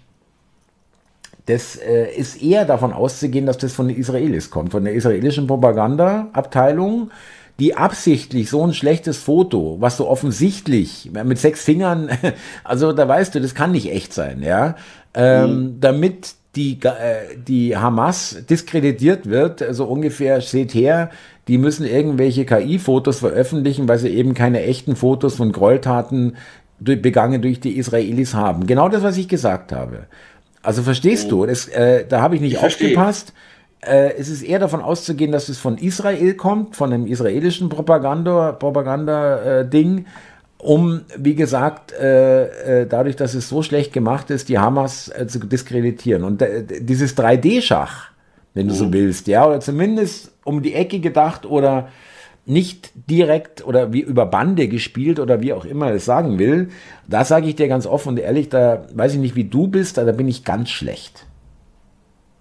das 1.46 1.74
äh, 1.74 2.14
ist 2.14 2.40
eher 2.40 2.64
davon 2.64 2.92
auszugehen, 2.92 3.46
dass 3.46 3.58
das 3.58 3.72
von 3.72 3.88
den 3.88 3.96
Israelis 3.96 4.50
kommt, 4.50 4.70
von 4.70 4.84
der 4.84 4.94
israelischen 4.94 5.48
Propagandaabteilung, 5.48 7.10
die 7.58 7.76
absichtlich 7.76 8.48
so 8.48 8.64
ein 8.64 8.74
schlechtes 8.74 9.18
Foto, 9.18 9.78
was 9.80 9.96
so 9.96 10.08
offensichtlich 10.08 11.10
mit 11.24 11.38
sechs 11.38 11.64
Fingern, 11.64 12.10
also 12.64 12.92
da 12.92 13.08
weißt 13.08 13.34
du, 13.34 13.40
das 13.40 13.56
kann 13.56 13.72
nicht 13.72 13.90
echt 13.90 14.12
sein, 14.12 14.40
ja, 14.40 14.76
ähm, 15.14 15.50
mhm. 15.50 15.80
damit 15.80 16.34
die, 16.56 16.78
äh, 16.82 17.36
die 17.36 17.76
Hamas 17.76 18.44
diskreditiert 18.48 19.28
wird, 19.28 19.64
so 19.70 19.86
ungefähr, 19.86 20.40
seht 20.40 20.74
her, 20.74 21.10
die 21.48 21.58
müssen 21.58 21.86
irgendwelche 21.86 22.44
KI-Fotos 22.44 23.18
veröffentlichen, 23.18 23.88
weil 23.88 23.98
sie 23.98 24.10
eben 24.10 24.34
keine 24.34 24.62
echten 24.62 24.94
Fotos 24.94 25.34
von 25.36 25.52
Gräueltaten 25.52 26.36
begangen 26.78 27.42
durch 27.42 27.60
die 27.60 27.76
Israelis 27.76 28.34
haben. 28.34 28.66
Genau 28.66 28.88
das, 28.88 29.02
was 29.02 29.16
ich 29.16 29.28
gesagt 29.28 29.72
habe. 29.72 30.06
Also 30.62 30.82
verstehst 30.82 31.30
du, 31.30 31.46
das, 31.46 31.66
äh, 31.68 32.04
da 32.06 32.20
habe 32.20 32.36
ich 32.36 32.40
nicht 32.40 32.54
ich 32.54 32.58
aufgepasst. 32.58 33.32
Äh, 33.80 34.12
es 34.16 34.28
ist 34.28 34.42
eher 34.42 34.60
davon 34.60 34.80
auszugehen, 34.80 35.32
dass 35.32 35.48
es 35.48 35.58
von 35.58 35.78
Israel 35.78 36.34
kommt, 36.34 36.76
von 36.76 36.92
einem 36.92 37.06
israelischen 37.06 37.68
Propaganda, 37.68 38.52
Propaganda-Ding, 38.52 39.98
äh, 39.98 40.04
um, 40.62 41.00
wie 41.18 41.34
gesagt, 41.34 41.92
äh, 41.92 42.82
äh, 42.82 42.86
dadurch, 42.86 43.16
dass 43.16 43.34
es 43.34 43.48
so 43.48 43.62
schlecht 43.62 43.92
gemacht 43.92 44.30
ist, 44.30 44.48
die 44.48 44.60
Hamas 44.60 45.08
äh, 45.08 45.26
zu 45.26 45.40
diskreditieren. 45.40 46.22
Und 46.22 46.42
dieses 46.80 47.16
3D-Schach, 47.16 48.10
wenn 48.54 48.68
du 48.68 48.74
mhm. 48.74 48.78
so 48.78 48.92
willst, 48.92 49.26
ja, 49.26 49.44
oder 49.44 49.58
zumindest 49.58 50.30
um 50.44 50.62
die 50.62 50.74
Ecke 50.74 51.00
gedacht 51.00 51.46
oder 51.46 51.88
nicht 52.46 52.92
direkt 53.10 53.66
oder 53.66 53.92
wie 53.92 54.00
über 54.00 54.24
Bande 54.26 54.68
gespielt 54.68 55.18
oder 55.18 55.40
wie 55.40 55.52
auch 55.52 55.64
immer 55.64 55.90
es 55.90 56.04
sagen 56.04 56.38
will, 56.38 56.68
da 57.08 57.24
sage 57.24 57.48
ich 57.48 57.56
dir 57.56 57.66
ganz 57.66 57.86
offen 57.86 58.10
und 58.10 58.18
ehrlich, 58.18 58.48
da 58.48 58.86
weiß 58.94 59.14
ich 59.14 59.20
nicht, 59.20 59.34
wie 59.34 59.44
du 59.44 59.66
bist, 59.66 59.98
da 59.98 60.04
bin 60.12 60.28
ich 60.28 60.44
ganz 60.44 60.70
schlecht. 60.70 61.26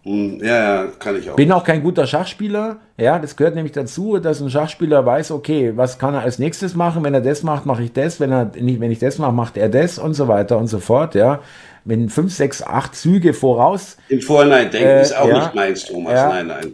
Hm, 0.04 0.40
ja, 0.44 0.84
ja, 0.84 0.88
kann 0.98 1.16
ich 1.16 1.30
auch. 1.30 1.36
Bin 1.36 1.52
auch 1.52 1.64
kein 1.64 1.84
guter 1.84 2.08
Schachspieler. 2.08 2.78
Ja, 2.98 3.20
das 3.20 3.36
gehört 3.36 3.54
nämlich 3.54 3.74
dazu, 3.74 4.18
dass 4.18 4.42
ein 4.42 4.50
Schachspieler 4.50 5.06
weiß, 5.06 5.32
okay, 5.32 5.74
was 5.76 6.00
kann 6.00 6.16
er 6.16 6.22
als 6.22 6.40
nächstes 6.40 6.76
machen? 6.76 7.04
Wenn 7.04 7.14
er 7.14 7.22
das 7.22 7.44
macht, 7.44 7.66
mache 7.68 7.84
ich 7.84 7.94
das. 7.94 8.20
Wenn 8.20 8.32
er 8.32 8.46
nicht, 8.60 8.80
wenn 8.80 8.92
ich 8.92 9.00
das 9.00 9.20
mache, 9.20 9.32
macht 9.32 9.58
er 9.58 9.70
das 9.70 10.00
und 10.00 10.16
so 10.16 10.28
weiter 10.28 10.58
und 10.58 10.68
so 10.68 10.80
fort. 10.80 11.14
Ja, 11.14 11.42
wenn 11.86 12.10
fünf, 12.10 12.34
sechs, 12.34 12.64
acht 12.64 12.96
Züge 12.96 13.34
voraus. 13.34 13.98
Im 14.10 14.22
Vorhinein 14.22 14.72
denken 14.72 14.88
äh, 14.88 15.02
ist 15.02 15.16
auch 15.16 15.28
ja, 15.28 15.40
nicht 15.40 15.56
meins, 15.56 15.86
Thomas. 15.86 16.14
Ja, 16.14 16.30
nein, 16.30 16.48
nein. 16.48 16.74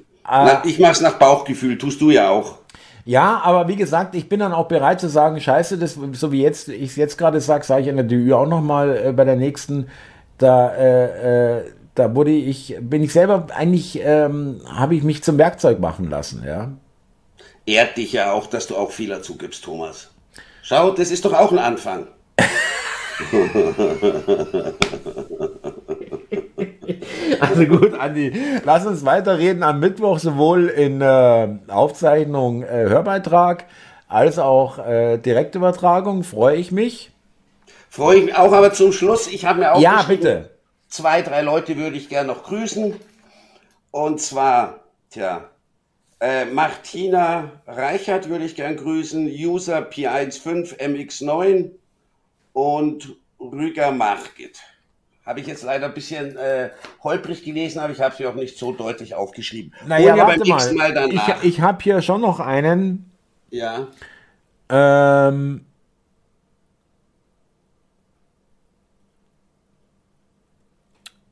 Äh, 0.63 0.67
ich 0.67 0.79
mach's 0.79 1.01
nach 1.01 1.19
Bauchgefühl. 1.19 1.77
Tust 1.77 1.99
du 1.99 2.11
ja 2.11 2.29
auch. 2.29 2.59
Ja, 3.03 3.41
aber 3.43 3.69
wie 3.69 3.77
gesagt, 3.77 4.15
ich 4.15 4.27
bin 4.27 4.41
dann 4.41 4.51
auch 4.51 4.67
bereit 4.67 4.99
zu 4.99 5.07
sagen, 5.07 5.39
scheiße, 5.39 5.77
das, 5.77 5.97
so 6.11 6.31
wie 6.33 6.41
jetzt, 6.41 6.67
ich 6.67 6.89
es 6.89 6.95
jetzt 6.97 7.17
gerade 7.17 7.39
sage, 7.39 7.63
sage 7.63 7.83
ich 7.83 7.89
an 7.89 7.95
der 7.95 8.05
DÜ 8.05 8.33
auch 8.33 8.47
nochmal 8.47 8.97
äh, 8.97 9.11
bei 9.13 9.23
der 9.23 9.37
nächsten, 9.37 9.87
da, 10.37 10.75
äh, 10.75 11.59
äh, 11.59 11.63
da 11.97 12.13
wurde 12.13 12.31
ich, 12.31 12.77
bin 12.79 13.03
ich 13.03 13.11
selber 13.11 13.47
eigentlich, 13.55 13.99
ähm, 14.03 14.61
habe 14.69 14.95
ich 14.95 15.03
mich 15.03 15.23
zum 15.23 15.37
Werkzeug 15.37 15.79
machen 15.79 16.09
lassen, 16.09 16.43
ja. 16.45 16.71
Ehrt 17.65 17.97
dich 17.97 18.13
ja 18.13 18.31
auch, 18.31 18.45
dass 18.47 18.67
du 18.67 18.75
auch 18.77 18.91
Fehler 18.91 19.23
zugibst, 19.23 19.63
Thomas. 19.63 20.09
Schau, 20.61 20.91
das 20.91 21.09
ist 21.11 21.25
doch 21.25 21.33
auch 21.33 21.51
ein 21.51 21.59
Anfang. 21.59 22.07
Also 27.39 27.65
gut, 27.65 27.93
Andi, 27.93 28.33
lass 28.63 28.85
uns 28.85 29.03
weiterreden 29.05 29.61
am 29.63 29.79
Mittwoch 29.79 30.19
sowohl 30.19 30.67
in 30.67 31.01
äh, 31.01 31.47
Aufzeichnung 31.67 32.63
äh, 32.63 32.85
Hörbeitrag 32.87 33.65
als 34.07 34.39
auch 34.39 34.79
äh, 34.79 35.17
Direktübertragung. 35.17 36.23
Freue 36.23 36.55
ich 36.55 36.71
mich. 36.71 37.11
Freue 37.89 38.17
ich 38.17 38.25
mich 38.25 38.35
auch, 38.35 38.53
aber 38.53 38.73
zum 38.73 38.91
Schluss, 38.91 39.27
ich 39.27 39.45
habe 39.45 39.59
mir 39.59 39.73
auch 39.73 39.81
ja, 39.81 40.03
bitte. 40.07 40.49
Zwei, 40.87 41.21
drei 41.21 41.41
Leute 41.41 41.77
würde 41.77 41.97
ich 41.97 42.09
gerne 42.09 42.27
noch 42.27 42.43
grüßen. 42.43 42.95
Und 43.91 44.21
zwar, 44.21 44.81
tja, 45.09 45.49
äh, 46.19 46.45
Martina 46.45 47.51
Reichert 47.67 48.27
würde 48.29 48.45
ich 48.45 48.55
gern 48.55 48.75
grüßen, 48.75 49.27
User 49.27 49.79
P15MX9 49.79 51.71
und 52.53 53.15
Rüger 53.39 53.91
Margit. 53.91 54.59
Habe 55.25 55.41
ich 55.41 55.47
jetzt 55.47 55.63
leider 55.63 55.87
ein 55.87 55.93
bisschen 55.93 56.37
äh, 56.37 56.69
holprig 57.03 57.43
gelesen, 57.43 57.79
aber 57.79 57.91
ich 57.91 57.99
habe 57.99 58.15
sie 58.15 58.25
auch 58.25 58.33
nicht 58.33 58.57
so 58.57 58.71
deutlich 58.71 59.13
aufgeschrieben. 59.13 59.73
Naja, 59.85 60.15
warte 60.17 60.47
mal. 60.47 60.73
mal 60.73 61.09
ich, 61.11 61.21
ich 61.43 61.61
habe 61.61 61.83
hier 61.83 62.01
schon 62.01 62.21
noch 62.21 62.39
einen. 62.39 63.11
Ja. 63.49 63.87
Ähm, 64.69 65.66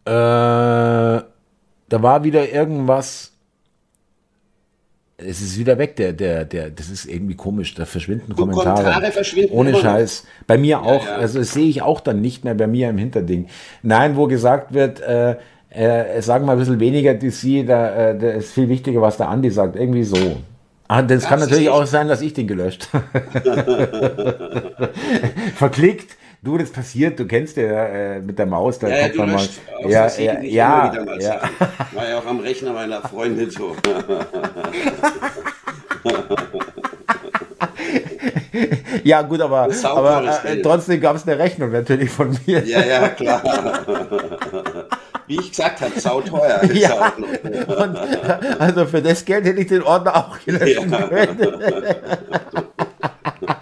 äh, 0.06 0.12
da 0.12 1.26
war 1.90 2.24
wieder 2.24 2.50
irgendwas 2.50 3.36
es 5.18 5.42
ist 5.42 5.58
wieder 5.58 5.78
weg, 5.78 5.96
der, 5.96 6.14
der, 6.14 6.46
der, 6.46 6.70
das 6.70 6.90
ist 6.90 7.06
irgendwie 7.06 7.36
komisch, 7.36 7.74
da 7.74 7.86
verschwinden 7.86 8.30
du, 8.30 8.36
Kommentare. 8.36 8.84
Kommentare 8.84 9.12
verschwinden 9.12 9.54
Ohne 9.54 9.76
Scheiß. 9.76 10.26
Bei 10.46 10.58
mir 10.58 10.82
auch, 10.82 11.06
ja, 11.06 11.12
ja. 11.12 11.18
also 11.18 11.40
das 11.40 11.54
sehe 11.54 11.68
ich 11.68 11.82
auch 11.82 12.02
dann 12.02 12.22
nicht 12.22 12.44
mehr 12.44 12.54
bei 12.54 12.68
mir 12.68 12.90
im 12.90 12.98
Hinterding. 12.98 13.48
Nein, 13.82 14.18
wo 14.18 14.28
gesagt 14.28 14.74
wird, 14.74 15.00
äh, 15.00 15.38
äh, 15.70 16.22
sagen 16.22 16.46
wir 16.46 16.54
ein 16.54 16.60
bisschen 16.60 16.80
weniger 16.80 17.14
DC, 17.14 17.66
da, 17.66 18.10
äh, 18.10 18.18
da 18.18 18.32
ist 18.32 18.54
viel 18.54 18.68
wichtiger, 18.68 19.02
was 19.02 19.18
der 19.18 19.30
Andi 19.30 19.52
sagt, 19.52 19.78
irgendwie 19.78 20.04
so. 20.04 20.18
Ah, 20.88 21.02
das, 21.02 21.22
das 21.22 21.30
kann 21.30 21.40
natürlich 21.40 21.70
auch 21.70 21.86
sein, 21.86 22.08
dass 22.08 22.22
ich 22.22 22.34
den 22.34 22.48
gelöscht. 22.48 22.90
Verklickt. 25.56 26.18
Du, 26.46 26.58
das 26.60 26.70
passiert, 26.70 27.20
du 27.20 27.26
kennst 27.26 27.58
ja 27.58 27.88
äh, 27.88 28.22
mit 28.22 28.38
der 28.38 28.46
Maus, 28.46 28.78
da 28.78 28.88
ja, 28.88 29.08
kommt 29.08 29.18
man 29.18 29.32
mal. 29.32 29.48
Ja, 29.90 30.08
ja, 30.16 30.40
ja, 30.42 30.94
ja. 31.18 31.42
War 31.92 32.08
ja 32.08 32.20
auch 32.20 32.26
am 32.28 32.40
Rechner 32.40 32.72
meiner 32.72 33.02
Freundin 33.02 33.50
so. 33.50 33.76
ja, 39.04 39.24
gut, 39.24 39.42
aber, 39.42 39.70
aber 39.86 40.46
äh, 40.46 40.62
trotzdem 40.62 41.02
gab 41.02 41.16
es 41.16 41.28
eine 41.28 41.40
Rechnung 41.40 41.72
natürlich 41.72 42.12
von 42.12 42.38
mir. 42.46 42.64
Ja, 42.64 42.86
ja, 42.86 43.10
klar. 43.10 43.42
Wie 45.26 45.40
ich 45.40 45.50
gesagt 45.50 45.82
habe, 45.82 46.00
sauteuer. 46.00 46.64
Ja. 46.74 47.12
Und, 47.76 47.98
also 48.60 48.86
für 48.86 49.02
das 49.02 49.26
Geld 49.26 49.46
hätte 49.46 49.62
ich 49.62 49.68
den 49.68 49.82
Ordner 49.82 50.16
auch 50.16 50.38
gelöscht 50.46 50.80
ja. 50.80 50.88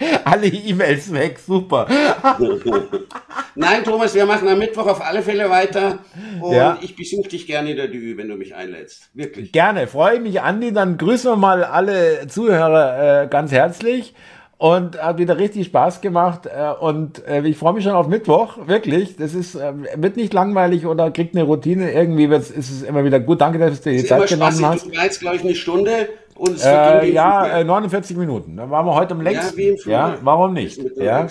alle 0.26 0.47
E-Mails 0.47 1.12
weg, 1.14 1.39
super. 1.39 1.88
Nein, 3.56 3.84
Thomas, 3.84 4.16
wir 4.16 4.26
machen 4.26 4.47
am 4.47 4.58
Mittwoch 4.58 4.88
auf 4.88 5.06
alle 5.06 5.22
Fälle 5.22 5.49
weiter. 5.49 5.99
Und 6.41 6.56
ja. 6.56 6.78
ich 6.82 6.95
besuche 6.95 7.30
dich 7.30 7.45
gerne 7.45 7.72
in 7.72 7.78
der 7.78 7.88
DÜ, 7.88 8.18
wenn 8.18 8.28
du 8.28 8.36
mich 8.36 8.56
einlädst. 8.56 9.10
Wirklich. 9.14 9.51
Gerne, 9.51 9.88
freue 9.88 10.20
mich, 10.20 10.41
Andi. 10.41 10.74
Dann 10.74 10.97
grüßen 10.97 11.32
wir 11.32 11.36
mal 11.36 11.64
alle 11.64 12.28
Zuhörer 12.28 13.24
äh, 13.24 13.28
ganz 13.28 13.51
herzlich. 13.51 14.14
Und 14.58 14.97
hat 15.01 15.18
wieder 15.18 15.38
richtig 15.38 15.68
Spaß 15.68 15.99
gemacht. 15.99 16.45
Äh, 16.45 16.72
und 16.80 17.26
äh, 17.28 17.41
ich 17.41 17.58
freue 17.58 17.74
mich 17.74 17.84
schon 17.84 17.93
auf 17.93 18.08
Mittwoch, 18.08 18.68
wirklich. 18.68 19.18
Das 19.18 19.34
ist, 19.34 19.56
äh, 19.56 19.74
wird 19.95 20.16
nicht 20.16 20.34
langweilig 20.34 20.86
oder 20.86 21.12
kriegt 21.12 21.36
eine 21.36 21.43
Routine. 21.43 21.91
Irgendwie 21.91 22.26
ist 22.26 22.58
es 22.58 22.82
immer 22.82 23.04
wieder 23.04 23.20
gut. 23.20 23.41
Danke, 23.41 23.60
dass 23.60 23.82
du 23.82 23.91
dir 23.91 23.97
die 23.97 24.06
Zeit 24.06 24.28
genommen 24.30 24.66
hast. 24.66 24.86
Du 24.86 24.91
jetzt, 24.91 25.20
glaube 25.20 25.36
ich, 25.36 25.43
eine 25.43 25.56
Stunde. 25.56 26.08
Und 26.36 26.56
es 26.56 26.66
äh, 26.66 27.12
ja, 27.12 27.60
äh, 27.60 27.64
49 27.64 28.18
Minuten. 28.18 28.58
Da 28.58 28.70
waren 28.70 28.86
wir 28.86 28.96
heute 28.96 29.14
am 29.14 29.22
längsten. 29.22 29.60
Ja, 29.86 30.10
ja 30.10 30.18
warum 30.22 30.54
nicht? 30.54 30.80
Ja. 30.98 31.28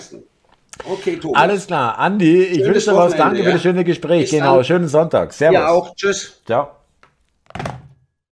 Okay, 0.85 1.17
Thomas. 1.17 1.41
Alles 1.41 1.67
klar. 1.67 1.97
Andi, 1.99 2.43
ich 2.43 2.65
wünsche 2.65 2.89
dir 2.91 2.97
was. 2.97 3.15
Danke 3.15 3.39
ja. 3.39 3.45
für 3.45 3.51
das 3.51 3.61
schöne 3.61 3.83
Gespräch. 3.83 4.23
Bis 4.23 4.31
genau, 4.31 4.55
dann. 4.55 4.65
schönen 4.65 4.87
Sonntag. 4.87 5.33
Servus. 5.33 5.53
Ja, 5.53 5.67
auch. 5.69 5.95
Tschüss. 5.95 6.41
Ciao. 6.45 6.71